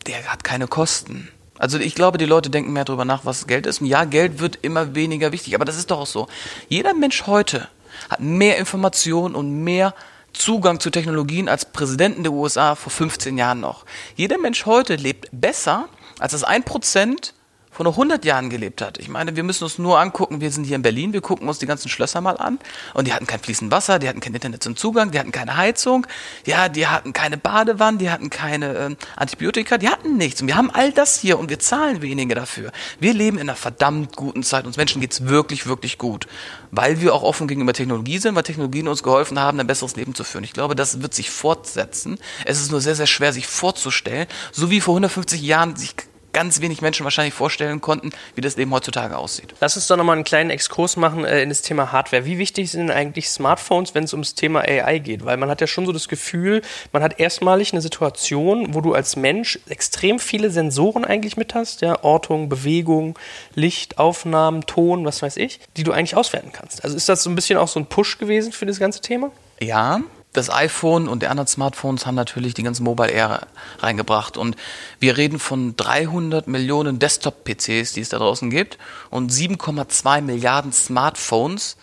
Der 0.06 0.24
hat 0.32 0.44
keine 0.44 0.68
Kosten. 0.68 1.30
Also 1.58 1.80
ich 1.80 1.96
glaube, 1.96 2.18
die 2.18 2.26
Leute 2.26 2.50
denken 2.50 2.74
mehr 2.74 2.86
darüber 2.86 3.06
nach, 3.06 3.26
was 3.26 3.48
Geld 3.48 3.66
ist. 3.66 3.82
Und 3.82 3.88
ja, 3.88 4.06
Geld 4.06 4.40
wird 4.40 4.60
immer 4.62 4.96
weniger 4.96 5.32
wichtig, 5.32 5.56
aber 5.56 5.66
das 5.66 5.78
ist 5.78 5.92
doch 5.92 6.02
auch 6.02 6.08
so. 6.08 6.28
Jeder 6.70 6.94
Mensch 6.94 7.26
heute 7.28 7.68
hat 8.10 8.20
mehr 8.20 8.58
Informationen 8.58 9.36
und 9.36 9.64
mehr 9.64 9.94
Zugang 10.34 10.80
zu 10.80 10.90
Technologien 10.90 11.50
als 11.50 11.66
Präsidenten 11.66 12.24
der 12.24 12.32
USA 12.32 12.76
vor 12.76 12.92
15 12.92 13.38
Jahren 13.38 13.60
noch. 13.60 13.86
Jeder 14.16 14.38
Mensch 14.38 14.66
heute 14.66 14.96
lebt 14.96 15.30
besser, 15.32 15.90
als 16.20 16.34
das 16.34 16.46
1% 16.46 17.34
vor 17.78 17.84
nur 17.84 17.94
100 17.94 18.26
Jahren 18.26 18.50
gelebt 18.50 18.82
hat. 18.82 18.98
Ich 18.98 19.08
meine, 19.08 19.36
wir 19.36 19.44
müssen 19.44 19.64
uns 19.64 19.78
nur 19.78 20.00
angucken, 20.00 20.42
wir 20.42 20.50
sind 20.50 20.64
hier 20.64 20.76
in 20.76 20.82
Berlin, 20.82 21.14
wir 21.14 21.22
gucken 21.22 21.48
uns 21.48 21.60
die 21.60 21.68
ganzen 21.68 21.90
Schlösser 21.90 22.22
mal 22.22 22.36
an 22.36 22.58
und 22.96 23.06
die 23.06 23.14
hatten 23.14 23.28
kein 23.28 23.40
fließendes 23.40 23.72
Wasser, 23.72 24.00
die 24.00 24.10
hatten 24.10 24.20
kein 24.20 24.34
Internet 24.34 24.64
zum 24.64 24.76
Zugang, 24.76 25.12
die 25.12 25.20
hatten 25.20 25.32
keine 25.32 25.58
Heizung, 25.58 26.08
ja, 26.48 26.70
die 26.70 26.88
hatten 26.88 27.14
keine 27.14 27.38
Badewanne, 27.38 28.00
die 28.00 28.10
hatten 28.10 28.32
keine 28.32 28.76
äh, 28.76 28.96
Antibiotika, 29.16 29.78
die 29.78 29.90
hatten 29.90 30.18
nichts. 30.18 30.42
Und 30.42 30.48
wir 30.48 30.56
haben 30.56 30.72
all 30.72 30.92
das 30.92 31.20
hier 31.20 31.38
und 31.38 31.52
wir 31.52 31.60
zahlen 31.60 32.02
weniger 32.02 32.34
dafür. 32.34 32.72
Wir 33.00 33.14
leben 33.14 33.38
in 33.38 33.48
einer 33.48 33.56
verdammt 33.56 34.16
guten 34.16 34.42
Zeit. 34.42 34.66
Uns 34.66 34.78
Menschen 34.78 35.00
geht's 35.00 35.28
wirklich, 35.28 35.68
wirklich 35.68 36.00
gut, 36.00 36.26
weil 36.72 37.00
wir 37.00 37.14
auch 37.14 37.22
offen 37.22 37.48
gegenüber 37.48 37.74
Technologie 37.74 38.18
sind, 38.18 38.34
weil 38.34 38.42
Technologien 38.42 38.88
uns 38.88 39.04
geholfen 39.04 39.40
haben, 39.40 39.60
ein 39.60 39.68
besseres 39.68 39.96
Leben 39.96 40.16
zu 40.16 40.24
führen. 40.24 40.44
Ich 40.44 40.54
glaube, 40.54 40.74
das 40.74 41.04
wird 41.04 41.14
sich 41.14 41.30
fortsetzen. 41.30 42.18
Es 42.44 42.60
ist 42.60 42.72
nur 42.72 42.82
sehr, 42.82 42.96
sehr 42.96 43.06
schwer, 43.06 43.34
sich 43.34 43.46
vorzustellen, 43.46 44.26
so 44.52 44.72
wie 44.72 44.82
vor 44.82 44.96
150 44.96 45.44
Jahren 45.44 45.76
sich 45.76 45.94
ganz 46.38 46.62
wenig 46.62 46.82
Menschen 46.82 47.04
wahrscheinlich 47.04 47.34
vorstellen 47.34 47.82
konnten, 47.82 48.12
wie 48.36 48.42
das 48.42 48.58
Leben 48.58 48.72
heutzutage 48.72 49.18
aussieht. 49.18 49.56
Lass 49.60 49.76
uns 49.76 49.88
doch 49.88 49.98
nochmal 49.98 50.18
einen 50.18 50.24
kleinen 50.24 50.52
Exkurs 50.52 50.96
machen 50.96 51.26
äh, 51.26 51.42
in 51.42 51.50
das 51.50 51.64
Thema 51.64 51.92
Hardware. 51.92 52.26
Wie 52.26 52.38
wichtig 52.38 52.70
sind 52.70 52.92
eigentlich 52.92 53.28
Smartphones, 53.28 53.96
wenn 53.96 54.04
es 54.04 54.14
ums 54.14 54.36
Thema 54.36 54.60
AI 54.60 55.00
geht? 55.00 55.26
Weil 55.26 55.38
man 55.38 55.50
hat 55.50 55.62
ja 55.62 55.66
schon 55.66 55.88
so 55.88 55.92
das 55.92 56.08
Gefühl, 56.08 56.62
man 56.92 57.02
hat 57.02 57.20
erstmalig 57.20 57.74
eine 57.74 57.82
Situation, 57.82 58.76
wo 58.76 58.82
du 58.82 58.94
als 58.94 59.16
Mensch 59.16 59.58
extrem 59.68 60.20
viele 60.20 60.52
Sensoren 60.52 61.06
eigentlich 61.06 61.38
mit 61.38 61.56
hast, 61.56 61.82
ja, 61.82 62.04
Ortung, 62.04 62.50
Bewegung, 62.50 63.18
Licht, 63.56 63.98
Aufnahmen, 63.98 64.62
Ton, 64.68 65.06
was 65.06 65.24
weiß 65.24 65.38
ich, 65.38 65.60
die 65.76 65.84
du 65.84 65.92
eigentlich 65.92 66.16
auswerten 66.16 66.52
kannst. 66.54 66.84
Also 66.84 66.96
ist 66.96 67.10
das 67.10 67.24
so 67.24 67.32
ein 67.32 67.36
bisschen 67.36 67.58
auch 67.58 67.68
so 67.68 67.80
ein 67.80 67.88
Push 67.88 68.20
gewesen 68.20 68.52
für 68.52 68.68
das 68.68 68.78
ganze 68.78 69.02
Thema? 69.02 69.32
Ja, 69.60 70.02
das 70.38 70.50
iPhone 70.50 71.08
und 71.08 71.24
die 71.24 71.28
anderen 71.28 71.48
Smartphones 71.48 72.06
haben 72.06 72.16
natürlich 72.16 72.54
die 72.54 72.64
ganze 72.64 72.84
Mobile-Ära 72.84 73.48
reingebracht. 73.80 74.38
Und 74.38 74.56
wir 75.00 75.18
reden 75.18 75.40
von 75.40 75.76
300 75.76 76.48
Millionen 76.48 77.00
Desktop-PCs, 77.00 77.94
die 77.94 78.02
es 78.02 78.10
da 78.10 78.18
draußen 78.18 78.50
gibt, 78.50 78.78
und 79.10 79.32
7,2 79.32 80.22
Milliarden 80.22 80.72
Smartphones, 80.72 81.78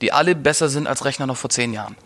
die 0.00 0.12
alle 0.12 0.34
besser 0.34 0.68
sind 0.68 0.86
als 0.86 1.04
Rechner 1.04 1.26
noch 1.26 1.36
vor 1.36 1.50
zehn 1.50 1.72
Jahren. 1.72 1.96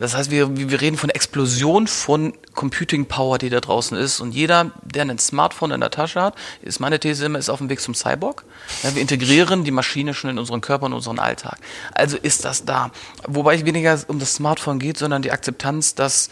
Das 0.00 0.16
heißt, 0.16 0.30
wir, 0.30 0.56
wir 0.56 0.80
reden 0.80 0.96
von 0.96 1.10
Explosion 1.10 1.86
von 1.86 2.32
Computing 2.54 3.06
Power, 3.06 3.38
die 3.38 3.50
da 3.50 3.60
draußen 3.60 3.96
ist. 3.96 4.20
Und 4.20 4.32
jeder, 4.32 4.70
der 4.82 5.02
ein 5.02 5.18
Smartphone 5.18 5.72
in 5.72 5.80
der 5.80 5.90
Tasche 5.90 6.22
hat, 6.22 6.34
ist 6.62 6.78
meine 6.78 7.00
These 7.00 7.26
immer, 7.26 7.38
ist 7.38 7.48
auf 7.48 7.58
dem 7.58 7.68
Weg 7.68 7.80
zum 7.80 7.94
Cyborg. 7.94 8.44
Ja, 8.82 8.94
wir 8.94 9.02
integrieren 9.02 9.64
die 9.64 9.70
Maschine 9.70 10.14
schon 10.14 10.30
in 10.30 10.38
unseren 10.38 10.60
Körper 10.60 10.86
und 10.86 10.92
unseren 10.92 11.18
Alltag. 11.18 11.58
Also 11.94 12.16
ist 12.16 12.44
das 12.44 12.64
da. 12.64 12.90
Wobei 13.26 13.56
es 13.56 13.64
weniger 13.64 13.98
um 14.08 14.18
das 14.18 14.34
Smartphone 14.34 14.78
geht, 14.78 14.98
sondern 14.98 15.22
die 15.22 15.32
Akzeptanz, 15.32 15.94
dass 15.94 16.30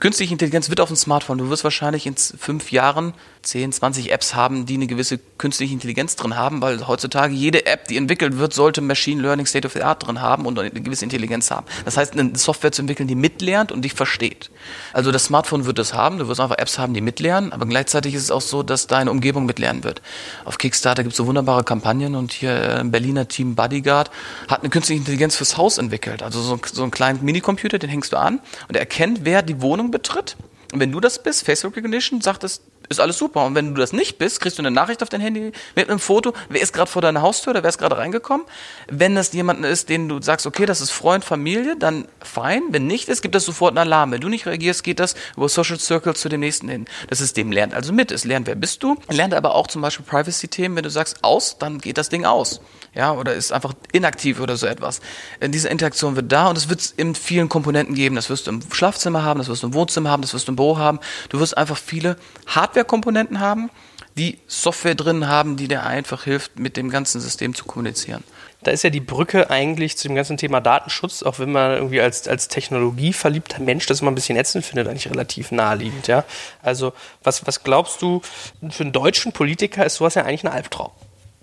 Künstliche 0.00 0.32
Intelligenz 0.32 0.70
wird 0.70 0.80
auf 0.80 0.88
dem 0.88 0.96
Smartphone. 0.96 1.36
Du 1.36 1.50
wirst 1.50 1.62
wahrscheinlich 1.62 2.06
in 2.06 2.16
fünf 2.16 2.72
Jahren 2.72 3.12
10, 3.42 3.72
20 3.72 4.12
Apps 4.12 4.34
haben, 4.34 4.66
die 4.66 4.74
eine 4.74 4.86
gewisse 4.86 5.18
künstliche 5.38 5.72
Intelligenz 5.72 6.16
drin 6.16 6.36
haben, 6.36 6.60
weil 6.60 6.86
heutzutage 6.86 7.34
jede 7.34 7.66
App, 7.66 7.88
die 7.88 7.96
entwickelt 7.96 8.38
wird, 8.38 8.52
sollte 8.52 8.80
Machine 8.80 9.22
Learning 9.22 9.46
State 9.46 9.66
of 9.66 9.72
the 9.72 9.82
Art 9.82 10.06
drin 10.06 10.20
haben 10.20 10.46
und 10.46 10.58
eine 10.58 10.70
gewisse 10.70 11.04
Intelligenz 11.04 11.50
haben. 11.50 11.66
Das 11.84 11.96
heißt, 11.96 12.12
eine 12.12 12.36
Software 12.36 12.72
zu 12.72 12.82
entwickeln, 12.82 13.08
die 13.08 13.14
mitlernt 13.14 13.72
und 13.72 13.82
dich 13.82 13.94
versteht. 13.94 14.50
Also 14.92 15.10
das 15.12 15.24
Smartphone 15.24 15.64
wird 15.64 15.78
das 15.78 15.94
haben. 15.94 16.18
Du 16.18 16.28
wirst 16.28 16.40
einfach 16.40 16.58
Apps 16.58 16.78
haben, 16.78 16.92
die 16.92 17.00
mitlernen, 17.00 17.52
aber 17.52 17.66
gleichzeitig 17.66 18.14
ist 18.14 18.24
es 18.24 18.30
auch 18.30 18.42
so, 18.42 18.62
dass 18.62 18.86
deine 18.86 19.10
Umgebung 19.10 19.46
mitlernen 19.46 19.84
wird. 19.84 20.02
Auf 20.44 20.58
Kickstarter 20.58 21.02
gibt 21.02 21.12
es 21.12 21.16
so 21.16 21.26
wunderbare 21.26 21.64
Kampagnen 21.64 22.14
und 22.14 22.32
hier 22.32 22.52
äh, 22.52 22.80
ein 22.80 22.90
Berliner 22.90 23.28
Team 23.28 23.54
Bodyguard 23.54 24.10
hat 24.48 24.60
eine 24.60 24.70
künstliche 24.70 25.00
Intelligenz 25.00 25.36
fürs 25.36 25.56
Haus 25.56 25.78
entwickelt. 25.78 26.22
Also 26.22 26.42
so, 26.42 26.60
so 26.72 26.82
einen 26.82 26.90
kleinen 26.90 27.24
Minicomputer, 27.24 27.78
den 27.78 27.90
hängst 27.90 28.12
du 28.12 28.18
an 28.18 28.40
und 28.68 28.74
er 28.74 28.80
erkennt, 28.80 29.20
wer 29.24 29.42
die 29.42 29.62
Wohnung 29.62 29.90
betritt. 29.90 30.36
Und 30.72 30.80
wenn 30.80 30.92
du 30.92 31.00
das 31.00 31.22
bist, 31.22 31.44
Face 31.44 31.64
Recognition, 31.64 32.20
sagt 32.20 32.44
es, 32.44 32.60
ist 32.90 33.00
alles 33.00 33.18
super. 33.18 33.46
Und 33.46 33.54
wenn 33.54 33.72
du 33.74 33.80
das 33.80 33.92
nicht 33.92 34.18
bist, 34.18 34.40
kriegst 34.40 34.58
du 34.58 34.62
eine 34.62 34.72
Nachricht 34.72 35.02
auf 35.02 35.08
dein 35.08 35.20
Handy 35.20 35.52
mit 35.76 35.88
einem 35.88 36.00
Foto, 36.00 36.34
wer 36.48 36.60
ist 36.60 36.72
gerade 36.72 36.90
vor 36.90 37.00
deiner 37.00 37.22
Haustür 37.22 37.52
oder 37.52 37.62
wer 37.62 37.70
ist 37.70 37.78
gerade 37.78 37.96
reingekommen. 37.96 38.44
Wenn 38.88 39.14
das 39.14 39.32
jemand 39.32 39.64
ist, 39.64 39.88
den 39.88 40.08
du 40.08 40.20
sagst, 40.20 40.44
okay, 40.44 40.66
das 40.66 40.80
ist 40.80 40.90
Freund, 40.90 41.24
Familie, 41.24 41.76
dann 41.76 42.08
fein. 42.18 42.62
Wenn 42.70 42.88
nicht 42.88 43.08
ist, 43.08 43.22
gibt 43.22 43.36
es 43.36 43.44
sofort 43.44 43.70
einen 43.70 43.86
Alarm. 43.86 44.10
Wenn 44.10 44.20
du 44.20 44.28
nicht 44.28 44.44
reagierst, 44.46 44.82
geht 44.82 44.98
das 44.98 45.14
über 45.36 45.48
Social 45.48 45.78
Circles 45.78 46.20
zu 46.20 46.28
dem 46.28 46.40
nächsten 46.40 46.68
hin. 46.68 46.86
Das 47.08 47.18
System 47.18 47.52
lernt 47.52 47.74
also 47.74 47.92
mit. 47.92 48.10
Es 48.10 48.24
lernt, 48.24 48.48
wer 48.48 48.56
bist 48.56 48.82
du. 48.82 48.96
Lernt 49.08 49.34
aber 49.34 49.54
auch 49.54 49.68
zum 49.68 49.82
Beispiel 49.82 50.04
Privacy-Themen. 50.04 50.74
Wenn 50.76 50.82
du 50.82 50.90
sagst 50.90 51.22
aus, 51.22 51.58
dann 51.58 51.78
geht 51.78 51.96
das 51.96 52.08
Ding 52.08 52.24
aus. 52.24 52.60
Ja, 52.94 53.12
oder 53.12 53.34
ist 53.34 53.52
einfach 53.52 53.72
inaktiv 53.92 54.40
oder 54.40 54.56
so 54.56 54.66
etwas. 54.66 55.00
Äh, 55.38 55.48
diese 55.48 55.68
Interaktion 55.68 56.16
wird 56.16 56.32
da 56.32 56.48
und 56.48 56.58
es 56.58 56.68
wird 56.68 56.92
in 56.96 57.14
vielen 57.14 57.48
Komponenten 57.48 57.94
geben. 57.94 58.16
Das 58.16 58.30
wirst 58.30 58.46
du 58.46 58.50
im 58.50 58.62
Schlafzimmer 58.72 59.22
haben, 59.22 59.38
das 59.38 59.48
wirst 59.48 59.62
du 59.62 59.68
im 59.68 59.74
Wohnzimmer 59.74 60.10
haben, 60.10 60.22
das 60.22 60.34
wirst 60.34 60.48
du 60.48 60.52
im 60.52 60.56
Büro 60.56 60.76
haben. 60.78 60.98
Du 61.28 61.38
wirst 61.38 61.56
einfach 61.56 61.76
viele 61.76 62.16
Hardware-Komponenten 62.48 63.38
haben, 63.38 63.70
die 64.16 64.38
Software 64.48 64.96
drin 64.96 65.28
haben, 65.28 65.56
die 65.56 65.68
dir 65.68 65.84
einfach 65.84 66.24
hilft, 66.24 66.58
mit 66.58 66.76
dem 66.76 66.90
ganzen 66.90 67.20
System 67.20 67.54
zu 67.54 67.64
kommunizieren. 67.64 68.24
Da 68.62 68.72
ist 68.72 68.82
ja 68.82 68.90
die 68.90 69.00
Brücke 69.00 69.48
eigentlich 69.48 69.96
zu 69.96 70.08
dem 70.08 70.16
ganzen 70.16 70.36
Thema 70.36 70.60
Datenschutz, 70.60 71.22
auch 71.22 71.38
wenn 71.38 71.52
man 71.52 71.72
irgendwie 71.72 72.00
als, 72.00 72.28
als 72.28 72.48
technologieverliebter 72.48 73.60
Mensch 73.60 73.86
das 73.86 74.00
immer 74.00 74.10
ein 74.10 74.16
bisschen 74.16 74.36
ätzend 74.36 74.66
findet, 74.66 74.88
eigentlich 74.88 75.08
relativ 75.08 75.50
naheliegend, 75.52 76.08
ja. 76.08 76.24
Also, 76.60 76.92
was, 77.22 77.46
was 77.46 77.62
glaubst 77.62 78.02
du, 78.02 78.20
für 78.68 78.82
einen 78.82 78.92
deutschen 78.92 79.32
Politiker 79.32 79.86
ist 79.86 79.94
sowas 79.94 80.14
ja 80.14 80.24
eigentlich 80.24 80.44
ein 80.44 80.52
Albtraum, 80.52 80.90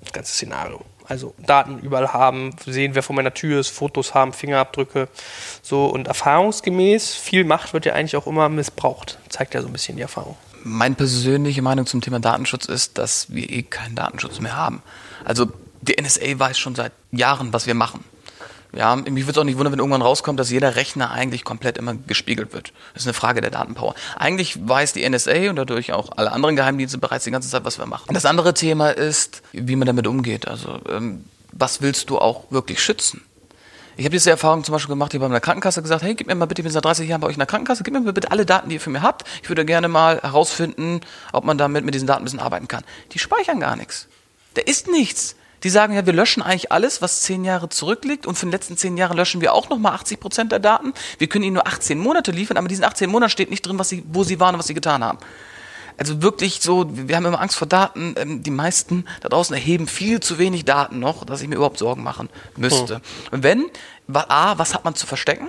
das 0.01 0.11
ganze 0.13 0.33
Szenario. 0.33 0.85
Also 1.08 1.34
Daten 1.45 1.80
überall 1.80 2.14
haben, 2.14 2.55
sehen, 2.66 2.95
wer 2.95 3.03
vor 3.03 3.16
meiner 3.16 3.34
Tür 3.34 3.60
ist, 3.60 3.70
Fotos 3.70 4.14
haben, 4.14 4.34
Fingerabdrücke. 4.34 5.08
So 5.62 5.86
und 5.86 6.08
erfahrungsgemäß, 6.08 7.16
viel 7.16 7.43
Macht 7.43 7.74
wird 7.74 7.86
ja 7.86 7.93
eigentlich 7.93 8.16
auch 8.18 8.28
immer 8.28 8.49
missbraucht. 8.49 9.18
Zeigt 9.30 9.53
ja 9.53 9.62
so 9.62 9.68
ein 9.68 9.74
bisschen 9.74 9.95
die 9.95 10.01
Erfahrung. 10.01 10.36
Meine 10.64 10.95
persönliche 10.95 11.62
Meinung 11.62 11.86
zum 11.86 12.01
Thema 12.01 12.20
Datenschutz 12.20 12.66
ist, 12.66 12.97
dass 12.97 13.34
wir 13.34 13.49
eh 13.49 13.64
keinen 13.64 13.95
Datenschutz 13.95 14.39
mehr 14.39 14.58
haben. 14.58 14.82
Also 15.24 15.47
die 15.82 16.01
NSA 16.01 16.38
weiß 16.38 16.58
schon 16.58 16.76
seit 16.76 16.91
Jahren, 17.12 17.53
was 17.53 17.68
wir 17.68 17.76
machen. 17.76 18.03
Ja, 18.74 18.95
mich 18.95 19.24
würde 19.26 19.32
es 19.32 19.38
auch 19.38 19.43
nicht 19.43 19.57
wundern, 19.57 19.72
wenn 19.72 19.80
irgendwann 19.80 20.01
rauskommt, 20.01 20.39
dass 20.39 20.51
jeder 20.51 20.76
Rechner 20.76 21.11
eigentlich 21.11 21.43
komplett 21.43 21.78
immer 21.78 21.95
gespiegelt 21.95 22.53
wird. 22.53 22.74
Das 22.93 23.03
ist 23.03 23.07
eine 23.07 23.13
Frage 23.13 23.41
der 23.41 23.49
Datenpower. 23.49 23.95
Eigentlich 24.18 24.59
weiß 24.68 24.93
die 24.93 25.07
NSA 25.07 25.49
und 25.49 25.55
dadurch 25.55 25.93
auch 25.93 26.09
alle 26.18 26.32
anderen 26.32 26.55
Geheimdienste 26.55 26.97
bereits 26.97 27.24
die 27.24 27.32
ganze 27.32 27.49
Zeit, 27.49 27.63
was 27.63 27.80
wir 27.80 27.86
machen. 27.86 28.13
Das 28.13 28.26
andere 28.26 28.53
Thema 28.53 28.89
ist, 28.89 29.41
wie 29.53 29.76
man 29.76 29.86
damit 29.86 30.05
umgeht. 30.05 30.47
Also, 30.47 30.80
ähm, 30.89 31.24
was 31.53 31.82
willst 31.82 32.09
du 32.09 32.20
auch 32.20 32.51
wirklich 32.51 32.82
schützen? 32.82 33.22
Ich 33.95 34.05
habe 34.05 34.11
diese 34.11 34.30
Erfahrung 34.30 34.63
zum 34.63 34.74
Beispiel 34.74 34.93
gemacht, 34.93 35.11
ich 35.13 35.20
habe 35.20 35.28
bei 35.28 35.34
einer 35.34 35.41
Krankenkasse 35.41 35.82
gesagt, 35.82 36.03
hey, 36.03 36.13
gib 36.13 36.28
mir 36.28 36.36
mal 36.36 36.45
bitte, 36.45 36.61
ich 36.61 36.63
bin 36.63 36.72
seit 36.72 36.86
30 36.86 37.09
Jahren 37.09 37.20
bei 37.20 37.28
euch 37.28 37.34
in 37.34 37.39
der 37.39 37.47
Krankenkasse, 37.47 37.84
gib 37.84 37.93
mir 37.93 37.99
mal 37.99 38.13
bitte 38.13 38.30
alle 38.30 38.45
Daten, 38.45 38.70
die 38.70 38.76
ihr 38.76 38.82
für 38.82 38.91
mich 38.91 39.01
habt. 39.01 39.28
Ich 39.41 39.49
würde 39.49 39.65
gerne 39.65 39.88
mal 39.88 40.22
herausfinden, 40.22 41.01
ob 41.34 41.45
man 41.45 41.57
damit 41.57 41.84
mit 41.84 41.95
diesen 41.95 42.05
Daten 42.05 42.22
ein 42.22 42.26
bisschen 42.26 42.39
arbeiten 42.39 42.68
kann. 42.68 42.84
Die 43.13 43.20
speichern 43.20 43.59
gar 43.59 43.76
nichts. 43.76 44.07
Da 44.53 44.61
ist 44.61 44.88
nichts. 44.88 45.36
Die 45.64 45.70
sagen 45.70 45.93
ja, 45.93 46.05
wir 46.05 46.14
löschen 46.14 46.43
eigentlich 46.43 46.72
alles, 46.72 47.01
was 47.01 47.22
zehn 47.22 47.43
Jahre 47.43 47.70
zurückliegt 47.70 48.26
und 48.26 48.38
für 48.38 48.45
die 48.45 48.51
letzten 48.51 48.78
zehn 48.78 48.97
Jahre 48.97 49.16
löschen 49.16 49.41
wir 49.41 49.53
auch 49.53 49.70
nochmal 49.70 49.93
80 49.93 50.20
Prozent 50.20 50.51
der 50.51 50.60
Daten. 50.60 50.93
Wir 51.18 51.28
können 51.28 51.43
ihnen 51.43 51.55
nur 51.55 51.68
18 51.68 51.97
Monate 51.97 52.32
liefern, 52.32 52.58
aber 52.58 52.66
in 52.66 52.70
diesen 52.70 52.84
18 52.84 53.10
Monaten 53.10 53.32
steht 53.32 53.49
nicht 53.49 53.66
drin, 53.66 53.80
was 53.80 53.89
sie, 53.89 54.03
wo 54.08 54.24
sie 54.24 54.39
waren 54.39 54.55
und 54.55 54.60
was 54.60 54.68
sie 54.68 54.74
getan 54.74 55.03
haben. 55.03 55.18
Also 55.97 56.22
wirklich 56.22 56.62
so, 56.62 56.86
wir 56.89 57.16
haben 57.16 57.26
immer 57.26 57.41
Angst 57.41 57.58
vor 57.58 57.68
Daten. 57.68 58.14
Ähm, 58.18 58.43
die 58.43 58.51
meisten 58.51 59.05
da 59.22 59.30
draußen 59.30 59.55
erheben 59.55 59.88
viel 59.88 60.20
zu 60.20 60.38
wenig 60.38 60.64
Daten 60.64 60.99
noch, 60.99 61.26
dass 61.26 61.41
ich 61.41 61.47
mir 61.47 61.55
überhaupt 61.55 61.80
Sorgen 61.80 62.03
machen 62.03 62.30
müsste. 62.55 62.95
Hm. 62.95 63.01
Und 63.32 63.43
wenn, 63.43 63.66
A, 64.14 64.58
was 64.58 64.76
hat 64.76 64.86
man 64.86 64.93
zu 64.93 65.08
verstecken? 65.08 65.47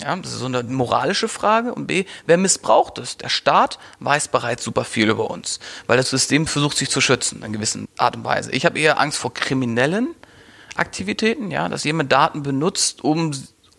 Ja, 0.00 0.16
das 0.16 0.32
ist 0.32 0.38
so 0.38 0.46
eine 0.46 0.62
moralische 0.62 1.28
Frage. 1.28 1.74
Und 1.74 1.86
B, 1.86 2.04
wer 2.26 2.38
missbraucht 2.38 2.98
es? 2.98 3.18
Der 3.18 3.28
Staat 3.28 3.78
weiß 4.00 4.28
bereits 4.28 4.64
super 4.64 4.84
viel 4.84 5.10
über 5.10 5.30
uns, 5.30 5.60
weil 5.86 5.96
das 5.96 6.10
System 6.10 6.46
versucht, 6.46 6.76
sich 6.76 6.90
zu 6.90 7.00
schützen 7.00 7.42
in 7.42 7.52
gewissen 7.52 7.88
Art 7.98 8.16
und 8.16 8.24
Weise. 8.24 8.52
Ich 8.52 8.64
habe 8.64 8.78
eher 8.78 8.98
Angst 8.98 9.18
vor 9.18 9.34
kriminellen 9.34 10.14
Aktivitäten, 10.76 11.50
ja, 11.50 11.68
dass 11.68 11.84
jemand 11.84 12.10
Daten 12.10 12.42
benutzt, 12.42 13.04
um 13.04 13.32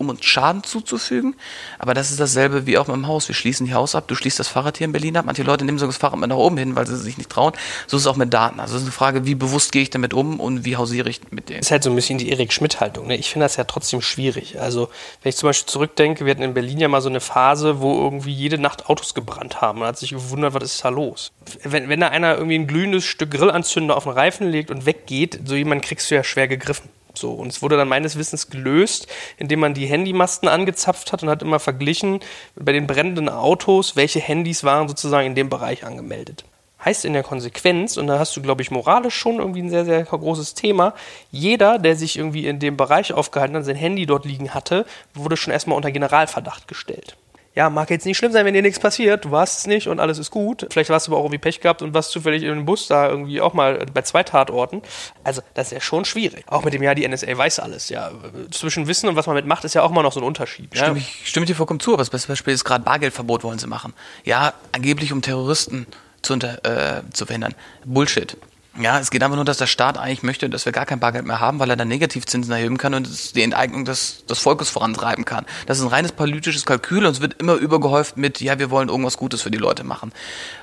um 0.04 0.10
uns 0.10 0.26
Schaden 0.26 0.64
zuzufügen. 0.64 1.36
Aber 1.80 1.94
das 1.94 2.12
ist 2.12 2.20
dasselbe 2.20 2.66
wie 2.66 2.78
auch 2.78 2.88
mit 2.88 2.96
dem 2.96 3.08
Haus. 3.08 3.28
Wir 3.28 3.36
schließen 3.36 3.66
die 3.66 3.74
Haus 3.74 3.96
ab, 3.96 4.08
du 4.08 4.16
schließt 4.16 4.40
das 4.40 4.48
Fahrrad 4.48 4.78
hier 4.78 4.86
in 4.86 4.92
Berlin 4.92 5.18
ab. 5.18 5.26
Manche 5.26 5.44
Leute 5.44 5.66
nehmen 5.66 5.80
sogar 5.80 5.92
das 5.92 5.98
Fahrrad 5.98 6.20
mal 6.20 6.28
nach 6.28 6.36
oben 6.36 6.58
hin, 6.58 6.76
weil 6.76 6.88
sie 6.88 6.98
sich 6.98 7.18
nicht 7.18 7.30
trauen. 7.30 7.54
So 7.88 7.98
ist 7.98 8.04
es 8.04 8.08
auch 8.08 8.16
mit 8.16 8.34
Daten. 8.34 8.60
Also 8.60 8.76
es 8.76 8.82
ist 8.82 8.88
eine 8.88 8.94
Frage, 8.94 9.26
wie 9.26 9.36
bewusst 9.36 9.72
gehe 9.72 9.82
ich 9.82 9.90
damit 9.90 10.14
um 10.14 10.40
und 10.40 10.66
wie 10.66 10.78
hausiere 10.78 11.10
ich 11.10 11.22
mit 11.32 11.50
denen. 11.50 11.60
Das 11.60 11.68
ist 11.68 11.72
halt 11.72 11.84
so 11.84 11.90
ein 11.90 11.96
bisschen 11.96 12.18
die 12.18 12.30
Erik 12.30 12.54
Schmidt-Haltung. 12.54 13.08
Ne? 13.08 13.18
Ich 13.18 13.30
finde 13.30 13.46
das 13.46 13.56
ja 13.56 13.64
trotzdem 13.64 14.02
schwierig. 14.02 14.60
Also 14.60 14.90
wenn 15.22 15.30
ich 15.30 15.36
zum 15.36 15.50
Beispiel 15.50 15.68
zurückdenke, 15.68 16.26
wir 16.26 16.32
hatten 16.32 16.44
in 16.44 16.54
Berlin 16.54 16.80
ja 16.80 16.88
mal 16.88 17.02
so 17.02 17.10
eine 17.10 17.22
Phase, 17.22 17.80
wo 17.82 18.02
irgendwie 18.02 18.34
jede 18.34 18.58
Nacht 18.58 18.88
Autos 18.88 19.14
gebrannt 19.14 19.62
haben. 19.62 19.80
Man 19.80 19.88
hat 19.88 19.98
sich 19.98 20.12
gewundert, 20.12 20.54
was 20.54 20.64
ist 20.64 20.86
da 20.86 20.90
los? 20.90 21.32
Wenn, 21.64 21.90
wenn 21.90 22.00
da 22.00 22.10
einer 22.10 22.36
irgendwie 22.36 22.56
ein 22.56 22.68
glühendes 22.68 23.06
Stück 23.06 23.32
Grillanzünder 23.32 23.96
auf 23.98 24.04
den 24.04 24.14
Reifen 24.14 24.50
legt 24.50 24.72
und 24.72 24.86
weggeht, 24.86 25.42
so 25.46 25.56
jemand 25.56 25.84
kriegst 25.84 26.10
du 26.12 26.16
ja 26.16 26.24
schwer 26.24 26.48
gegriffen. 26.48 26.90
So, 27.14 27.32
und 27.32 27.48
es 27.50 27.62
wurde 27.62 27.78
dann 27.78 27.88
meines 27.88 28.18
Wissens 28.18 28.50
gelöst, 28.50 29.08
indem 29.38 29.60
man 29.60 29.74
die 29.74 29.86
Handymasten 29.86 30.50
angezapft 30.50 31.12
hat 31.12 31.22
und 31.22 31.30
hat 31.30 31.44
immer 31.44 31.60
verglichen 31.60 32.20
bei 32.56 32.72
den 32.72 32.88
brennenden 32.88 33.30
Autos, 33.30 33.96
welche 33.96 34.20
Handys 34.20 34.64
waren 34.64 34.88
sozusagen 34.88 35.28
in 35.28 35.36
dem 35.36 35.50
Bereich 35.50 35.86
angemeldet. 35.86 36.44
Heißt 36.84 37.06
in 37.06 37.14
der 37.14 37.24
Konsequenz, 37.24 37.96
und 37.98 38.08
da 38.08 38.20
hast 38.20 38.36
du, 38.36 38.42
glaube 38.42 38.62
ich, 38.62 38.72
moralisch 38.72 39.16
schon 39.16 39.38
irgendwie 39.38 39.62
ein 39.62 39.70
sehr, 39.70 39.86
sehr 39.86 40.04
großes 40.04 40.54
Thema, 40.54 40.96
jeder, 41.32 41.80
der 41.80 41.96
sich 41.96 42.18
irgendwie 42.18 42.46
in 42.46 42.60
dem 42.60 42.76
Bereich 42.76 43.14
aufgehalten 43.14 43.56
hat, 43.56 43.64
sein 43.64 43.76
Handy 43.76 44.06
dort 44.06 44.26
liegen 44.26 44.54
hatte, 44.54 44.86
wurde 45.14 45.38
schon 45.38 45.54
erstmal 45.54 45.78
unter 45.78 45.92
Generalverdacht 45.92 46.68
gestellt 46.68 47.16
ja, 47.56 47.70
mag 47.70 47.90
jetzt 47.92 48.06
nicht 48.06 48.18
schlimm 48.18 48.32
sein, 48.32 48.46
wenn 48.46 48.54
dir 48.56 48.64
nichts 48.64 48.80
passiert, 48.80 49.26
du 49.26 49.32
warst 49.32 49.60
es 49.60 49.68
nicht 49.68 49.88
und 49.88 50.00
alles 50.00 50.18
ist 50.18 50.32
gut. 50.32 50.66
Vielleicht 50.72 50.90
hast 50.90 51.08
du 51.08 51.12
aber 51.12 51.20
auch 51.20 51.26
irgendwie 51.26 51.38
Pech 51.38 51.62
gehabt 51.62 51.84
und 51.84 51.94
warst 51.94 52.10
zufällig 52.12 52.42
in 52.42 52.52
einem 52.52 52.66
Bus 52.66 52.88
da 52.88 53.08
irgendwie 53.08 53.42
auch 53.42 53.54
mal 53.54 53.86
bei 53.94 54.02
zwei 54.02 54.24
Tatorten. 54.24 54.82
Also, 55.24 55.42
das 55.54 55.68
ist 55.68 55.74
ja 55.74 55.80
schon 55.80 56.04
schwierig. 56.04 56.46
Auch 56.48 56.64
mit 56.64 56.74
dem, 56.74 56.82
ja, 56.82 56.96
die 56.96 57.08
NSA 57.08 57.38
weiß 57.38 57.60
alles, 57.60 57.90
ja. 57.90 58.12
Zwischen 58.50 58.88
Wissen 58.88 59.08
und 59.08 59.16
was 59.16 59.28
man 59.28 59.36
mitmacht, 59.36 59.64
ist 59.66 59.76
ja 59.76 59.84
auch 59.84 59.92
immer 59.92 60.02
noch 60.02 60.14
so 60.14 60.20
ein 60.20 60.26
Unterschied. 60.26 60.76
Stimme, 60.76 60.98
ja? 60.98 60.98
ich, 60.98 61.30
stimme 61.30 61.46
dir 61.46 61.56
vollkommen 61.56 61.80
zu, 61.80 61.92
aber 61.92 62.02
das 62.02 62.10
beste 62.10 62.28
Beispiel 62.28 62.54
ist 62.54 62.64
gerade 62.64 62.84
Bargeldverbot 62.84 63.44
wollen 63.44 63.60
sie 63.60 63.68
machen. 63.68 63.94
Ja, 64.24 64.54
angeblich 64.72 65.14
um 65.14 65.22
Terroristen 65.22 65.86
zu, 66.24 66.34
unter, 66.34 66.66
äh, 66.66 67.04
zu 67.12 67.28
verhindern. 67.28 67.54
Bullshit. 67.86 68.36
Ja, 68.82 69.00
es 69.00 69.12
geht 69.12 69.22
einfach 69.22 69.36
nur, 69.36 69.46
dass 69.46 69.58
der 69.58 69.68
Staat 69.68 70.00
eigentlich 70.00 70.24
möchte, 70.24 70.50
dass 70.50 70.66
wir 70.66 70.72
gar 70.72 70.88
kein 70.88 71.00
Bargeld 71.00 71.26
mehr 71.26 71.40
haben, 71.40 71.60
weil 71.60 71.70
er 71.70 71.76
dann 71.76 71.88
Negativzinsen 71.88 72.52
erheben 72.52 72.80
kann 72.80 72.96
und 72.96 73.36
die 73.36 73.44
Enteignung 73.44 73.86
des, 73.86 74.26
des 74.26 74.40
Volkes 74.40 74.72
vorantreiben 74.72 75.26
kann. 75.26 75.46
Das 75.68 75.78
ist 75.78 75.84
ein 75.84 75.90
reines 75.90 76.12
politisches 76.12 76.66
Kalkül 76.66 77.06
und 77.06 77.12
es 77.12 77.22
wird 77.22 77.40
immer 77.40 77.54
übergehäuft 77.54 78.18
mit, 78.18 78.42
ja, 78.42 78.58
wir 78.58 78.72
wollen 78.72 78.90
irgendwas 78.90 79.18
Gutes 79.18 79.44
für 79.44 79.52
die 79.52 79.60
Leute 79.60 79.84
machen. 79.84 80.12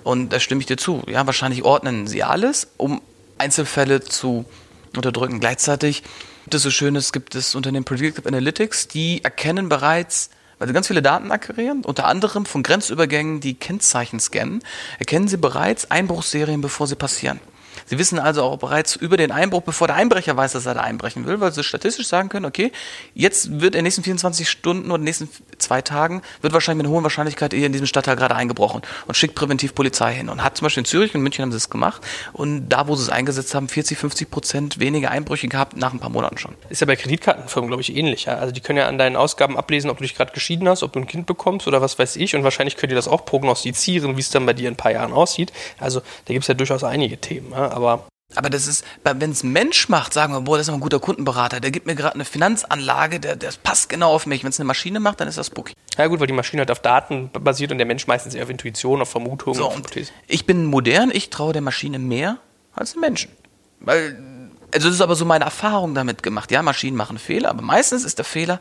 Und 0.03 0.33
da 0.33 0.41
stimme 0.41 0.61
ich 0.61 0.67
dir 0.67 0.77
zu. 0.77 1.05
Ja, 1.07 1.25
wahrscheinlich 1.27 1.63
ordnen 1.63 2.09
sie 2.09 2.25
alles, 2.25 2.67
um 2.79 3.01
Einzelfälle 3.39 4.01
zu 4.01 4.45
unterdrücken. 4.97 5.39
Gleichzeitig 5.39 6.03
gibt 6.43 6.55
es 6.57 6.63
so 6.63 6.71
schönes, 6.71 7.13
gibt 7.13 7.37
es 7.37 7.55
Unternehmen 7.55 7.85
Predictive 7.85 8.27
Analytics, 8.27 8.89
die 8.89 9.23
erkennen 9.23 9.69
bereits, 9.69 10.31
weil 10.59 10.67
sie 10.67 10.75
ganz 10.75 10.89
viele 10.89 11.01
Daten 11.01 11.31
akquirieren, 11.31 11.85
unter 11.85 12.07
anderem 12.07 12.45
von 12.45 12.65
Grenzübergängen, 12.65 13.39
die 13.39 13.55
Kennzeichen 13.55 14.19
scannen, 14.19 14.65
erkennen 14.99 15.29
sie 15.29 15.37
bereits 15.37 15.93
Einbruchsserien, 15.93 16.61
bevor 16.61 16.89
sie 16.89 16.97
passieren. 16.97 17.39
Sie 17.91 17.99
wissen 17.99 18.21
also 18.21 18.45
auch 18.45 18.57
bereits 18.57 18.95
über 18.95 19.17
den 19.17 19.33
Einbruch, 19.33 19.63
bevor 19.63 19.89
der 19.89 19.97
Einbrecher 19.97 20.37
weiß, 20.37 20.53
dass 20.53 20.65
er 20.65 20.75
da 20.75 20.81
einbrechen 20.83 21.27
will, 21.27 21.41
weil 21.41 21.51
sie 21.51 21.65
statistisch 21.65 22.07
sagen 22.07 22.29
können, 22.29 22.47
okay, 22.47 22.71
jetzt 23.15 23.61
wird 23.61 23.75
in 23.75 23.79
den 23.79 23.83
nächsten 23.83 24.05
24 24.05 24.49
Stunden 24.49 24.93
oder 24.93 25.01
in 25.01 25.07
den 25.07 25.07
nächsten 25.07 25.29
zwei 25.71 25.83
Tagen, 25.83 26.23
wird 26.41 26.53
wahrscheinlich 26.53 26.85
mit 26.85 26.93
hohen 26.93 27.05
Wahrscheinlichkeit 27.05 27.55
hier 27.55 27.65
in 27.65 27.71
diesem 27.71 27.87
Stadtteil 27.87 28.17
gerade 28.17 28.35
eingebrochen 28.35 28.83
und 29.07 29.15
schickt 29.15 29.37
präventiv 29.37 29.73
Polizei 29.73 30.15
hin. 30.15 30.29
Und 30.29 30.43
hat 30.43 30.57
zum 30.57 30.67
Beispiel 30.67 30.81
in 30.81 30.85
Zürich 30.85 31.15
und 31.15 31.21
München 31.21 31.45
haben 31.45 31.53
sie 31.53 31.59
es 31.59 31.71
gemacht 31.71 32.03
und 32.33 32.69
da, 32.69 32.89
wo 32.89 32.97
sie 32.97 33.05
es 33.05 33.09
eingesetzt 33.09 33.55
haben, 33.55 33.69
40, 33.69 33.97
50 33.97 34.31
Prozent 34.33 34.81
weniger 34.81 35.13
Einbrüche 35.13 35.47
gehabt 35.47 35.77
nach 35.77 35.93
ein 35.93 36.01
paar 36.01 36.11
Monaten 36.11 36.39
schon. 36.39 36.57
Ist 36.71 36.81
ja 36.81 36.89
bei 36.89 36.97
Kreditkartenfirmen, 36.97 37.69
glaube 37.69 37.83
ich, 37.83 37.97
ähnlich. 37.97 38.25
Ja? 38.25 38.35
Also 38.35 38.53
die 38.53 38.61
können 38.61 38.79
ja 38.79 38.89
an 38.89 38.99
deinen 38.99 39.15
Ausgaben 39.15 39.57
ablesen, 39.57 39.91
ob 39.91 39.99
du 39.99 40.03
dich 40.03 40.17
gerade 40.17 40.33
geschieden 40.33 40.69
hast, 40.69 40.83
ob 40.83 40.93
du 40.93 40.99
ein 40.99 41.07
Kind 41.07 41.27
bekommst 41.27 41.69
oder 41.69 41.81
was 41.81 42.01
weiß 42.01 42.17
ich. 42.17 42.35
Und 42.35 42.43
wahrscheinlich 42.43 42.77
könnt 42.77 42.91
ihr 42.91 42.97
das 42.97 43.07
auch 43.07 43.25
prognostizieren, 43.25 44.17
wie 44.17 44.21
es 44.21 44.31
dann 44.31 44.47
bei 44.47 44.55
dir 44.55 44.67
in 44.67 44.75
ein 44.75 44.77
paar 44.77 44.91
Jahren 44.91 45.13
aussieht. 45.13 45.53
Also 45.79 46.01
da 46.25 46.33
gibt 46.33 46.43
es 46.43 46.49
ja 46.49 46.55
durchaus 46.55 46.83
einige 46.83 47.19
Themen. 47.19 47.53
Ja? 47.53 47.71
Aber 47.71 48.10
aber 48.37 48.49
das 48.49 48.67
ist, 48.67 48.85
wenn 49.03 49.31
es 49.31 49.43
ein 49.43 49.53
Mensch 49.53 49.89
macht, 49.89 50.13
sagen 50.13 50.33
wir, 50.33 50.41
boah, 50.43 50.57
das 50.57 50.69
ist 50.69 50.75
ein 50.75 50.81
guter 50.81 51.01
Kundenberater, 51.01 51.61
der 51.61 51.71
gibt 51.71 51.87
mir 51.87 51.95
gerade 51.95 52.15
eine 52.15 52.25
Finanzanlage, 52.25 53.19
der, 53.19 53.37
der 53.37 53.53
passt 53.63 53.89
genau 53.89 54.13
auf 54.13 54.27
mich. 54.27 54.45
Wenn 54.45 54.51
es 54.51 54.61
eine 54.61 54.67
Maschine 54.67 55.01
macht, 55.01 55.21
dann 55.21 55.29
ist 55.29 55.39
das 55.39 55.49
spooky. 55.49 55.75
Ja 55.99 56.07
gut, 56.07 56.21
weil 56.21 56.29
die 56.29 56.33
Maschine 56.33 56.61
halt 56.61 56.71
auf 56.71 56.81
Daten 56.81 57.31
basiert 57.33 57.73
und 57.73 57.79
der 57.79 57.87
Mensch 57.87 58.07
meistens 58.07 58.35
eher 58.35 58.45
auf 58.45 58.51
Intuition, 58.51 59.03
auf 59.03 59.11
Vermutungen. 59.11 59.57
So, 59.57 59.67
auf 59.67 59.81
ich 60.29 60.47
bin 60.47 60.65
modern, 60.65 61.11
ich 61.13 61.31
traue 61.31 61.53
der 61.53 61.63
Maschine 61.63 61.99
mehr 61.99 62.39
als 62.75 62.93
dem 62.93 63.01
Menschen. 63.01 63.31
Weil, 63.81 64.17
also 64.73 64.89
das 64.89 64.95
ist 64.95 65.01
aber 65.01 65.17
so 65.17 65.25
meine 65.25 65.45
Erfahrung 65.45 65.95
damit 65.95 66.23
gemacht. 66.23 66.53
Ja, 66.53 66.63
Maschinen 66.63 66.97
machen 66.97 67.19
Fehler, 67.19 67.51
aber 67.51 67.63
meistens 67.63 68.05
ist 68.05 68.19
der 68.19 68.25
Fehler 68.25 68.61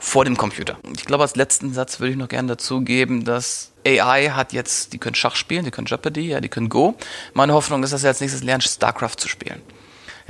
vor 0.00 0.24
dem 0.24 0.36
Computer. 0.36 0.78
Ich 0.96 1.04
glaube, 1.04 1.22
als 1.22 1.36
letzten 1.36 1.72
Satz 1.72 2.00
würde 2.00 2.12
ich 2.12 2.18
noch 2.18 2.28
gerne 2.28 2.48
dazu 2.48 2.80
geben, 2.80 3.24
dass 3.24 3.70
AI 3.86 4.30
hat 4.30 4.52
jetzt, 4.52 4.92
die 4.94 4.98
können 4.98 5.14
Schach 5.14 5.36
spielen, 5.36 5.64
die 5.64 5.70
können 5.70 5.86
Jeopardy, 5.86 6.28
ja, 6.28 6.40
die 6.40 6.48
können 6.48 6.70
Go. 6.70 6.96
Meine 7.34 7.52
Hoffnung 7.52 7.84
ist, 7.84 7.92
dass 7.92 8.00
sie 8.00 8.08
als 8.08 8.20
nächstes 8.20 8.42
lernen, 8.42 8.62
StarCraft 8.62 9.16
zu 9.18 9.28
spielen. 9.28 9.60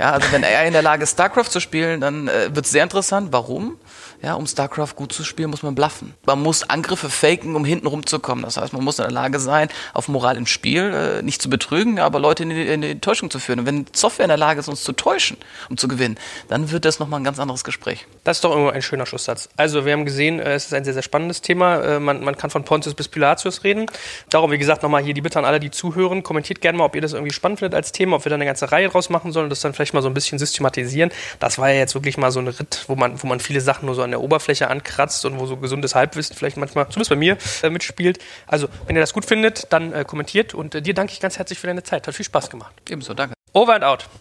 Ja, 0.01 0.13
also 0.13 0.31
wenn 0.31 0.43
AI 0.43 0.65
in 0.65 0.73
der 0.73 0.81
Lage 0.81 1.03
ist, 1.03 1.11
StarCraft 1.11 1.51
zu 1.51 1.59
spielen, 1.59 2.01
dann 2.01 2.27
äh, 2.27 2.49
wird 2.55 2.65
es 2.65 2.71
sehr 2.71 2.81
interessant. 2.81 3.27
Warum? 3.31 3.77
Ja, 4.23 4.33
um 4.33 4.47
StarCraft 4.47 4.95
gut 4.95 5.13
zu 5.13 5.23
spielen, 5.23 5.49
muss 5.49 5.61
man 5.61 5.73
bluffen. 5.73 6.13
Man 6.25 6.41
muss 6.41 6.69
Angriffe 6.69 7.09
faken, 7.09 7.55
um 7.55 7.65
hinten 7.65 7.87
rumzukommen. 7.87 8.43
Das 8.43 8.57
heißt, 8.57 8.71
man 8.73 8.83
muss 8.83 8.99
in 8.99 9.03
der 9.03 9.11
Lage 9.11 9.39
sein, 9.39 9.69
auf 9.93 10.07
Moral 10.07 10.37
im 10.37 10.45
Spiel 10.45 10.91
äh, 10.93 11.21
nicht 11.23 11.41
zu 11.41 11.49
betrügen, 11.49 11.99
aber 11.99 12.19
Leute 12.19 12.43
in 12.43 12.49
die, 12.49 12.67
in 12.67 12.81
die 12.81 12.99
Täuschung 12.99 13.29
zu 13.29 13.37
führen. 13.37 13.59
Und 13.59 13.65
wenn 13.67 13.85
Software 13.93 14.25
in 14.25 14.29
der 14.29 14.37
Lage 14.37 14.59
ist, 14.59 14.67
uns 14.67 14.83
zu 14.83 14.93
täuschen, 14.93 15.37
um 15.69 15.77
zu 15.77 15.87
gewinnen, 15.87 16.17
dann 16.49 16.71
wird 16.71 16.85
das 16.85 16.99
nochmal 16.99 17.19
ein 17.19 17.23
ganz 17.23 17.39
anderes 17.39 17.63
Gespräch. 17.63 18.07
Das 18.23 18.37
ist 18.37 18.43
doch 18.43 18.51
irgendwo 18.51 18.71
ein 18.71 18.81
schöner 18.81 19.05
Schlusssatz. 19.07 19.49
Also, 19.57 19.85
wir 19.85 19.93
haben 19.93 20.05
gesehen, 20.05 20.39
äh, 20.39 20.53
es 20.53 20.65
ist 20.65 20.73
ein 20.73 20.83
sehr, 20.83 20.93
sehr 20.93 21.03
spannendes 21.03 21.41
Thema. 21.41 21.81
Äh, 21.81 21.99
man, 21.99 22.23
man 22.23 22.37
kann 22.37 22.49
von 22.49 22.63
Pontius 22.63 22.95
bis 22.95 23.07
Pilatius 23.07 23.63
reden. 23.63 23.85
Darum, 24.29 24.51
wie 24.51 24.59
gesagt, 24.59 24.83
nochmal 24.83 25.03
hier 25.03 25.13
die 25.13 25.21
Bitte 25.21 25.39
an 25.39 25.45
alle, 25.45 25.59
die 25.59 25.71
zuhören. 25.71 26.21
Kommentiert 26.21 26.61
gerne 26.61 26.77
mal, 26.77 26.85
ob 26.85 26.95
ihr 26.95 27.01
das 27.01 27.13
irgendwie 27.13 27.33
spannend 27.33 27.59
findet 27.59 27.75
als 27.75 27.91
Thema, 27.91 28.17
ob 28.17 28.25
wir 28.25 28.31
da 28.31 28.35
eine 28.35 28.45
ganze 28.45 28.71
Reihe 28.71 28.89
draus 28.89 29.09
machen 29.09 29.31
sollen 29.31 29.45
und 29.45 29.49
das 29.49 29.61
dann 29.61 29.73
vielleicht 29.73 29.90
mal 29.93 30.01
so 30.01 30.09
ein 30.09 30.13
bisschen 30.13 30.37
systematisieren. 30.37 31.11
Das 31.39 31.57
war 31.57 31.69
ja 31.69 31.79
jetzt 31.79 31.95
wirklich 31.95 32.17
mal 32.17 32.31
so 32.31 32.39
ein 32.39 32.47
Ritt, 32.47 32.85
wo 32.87 32.95
man, 32.95 33.21
wo 33.23 33.27
man 33.27 33.39
viele 33.39 33.61
Sachen 33.61 33.85
nur 33.85 33.95
so 33.95 34.03
an 34.03 34.11
der 34.11 34.21
Oberfläche 34.21 34.67
anknüpft 34.67 34.81
kratzt 34.81 35.25
und 35.25 35.39
wo 35.39 35.45
so 35.45 35.57
gesundes 35.57 35.95
Halbwissen 35.95 36.35
vielleicht 36.35 36.57
manchmal, 36.57 36.85
zumindest 36.89 37.09
bei 37.09 37.15
mir, 37.15 37.37
äh, 37.63 37.69
mitspielt. 37.69 38.19
Also, 38.47 38.67
wenn 38.85 38.95
ihr 38.95 39.01
das 39.01 39.13
gut 39.13 39.25
findet, 39.25 39.71
dann 39.71 39.93
äh, 39.93 40.03
kommentiert 40.05 40.53
und 40.53 40.75
äh, 40.75 40.81
dir 40.81 40.93
danke 40.93 41.13
ich 41.13 41.19
ganz 41.19 41.37
herzlich 41.37 41.59
für 41.59 41.67
deine 41.67 41.83
Zeit. 41.83 42.07
Hat 42.07 42.15
viel 42.15 42.25
Spaß 42.25 42.49
gemacht. 42.49 42.73
Ebenso, 42.89 43.13
danke. 43.13 43.33
Over 43.53 43.75
and 43.75 43.83
out. 43.83 44.11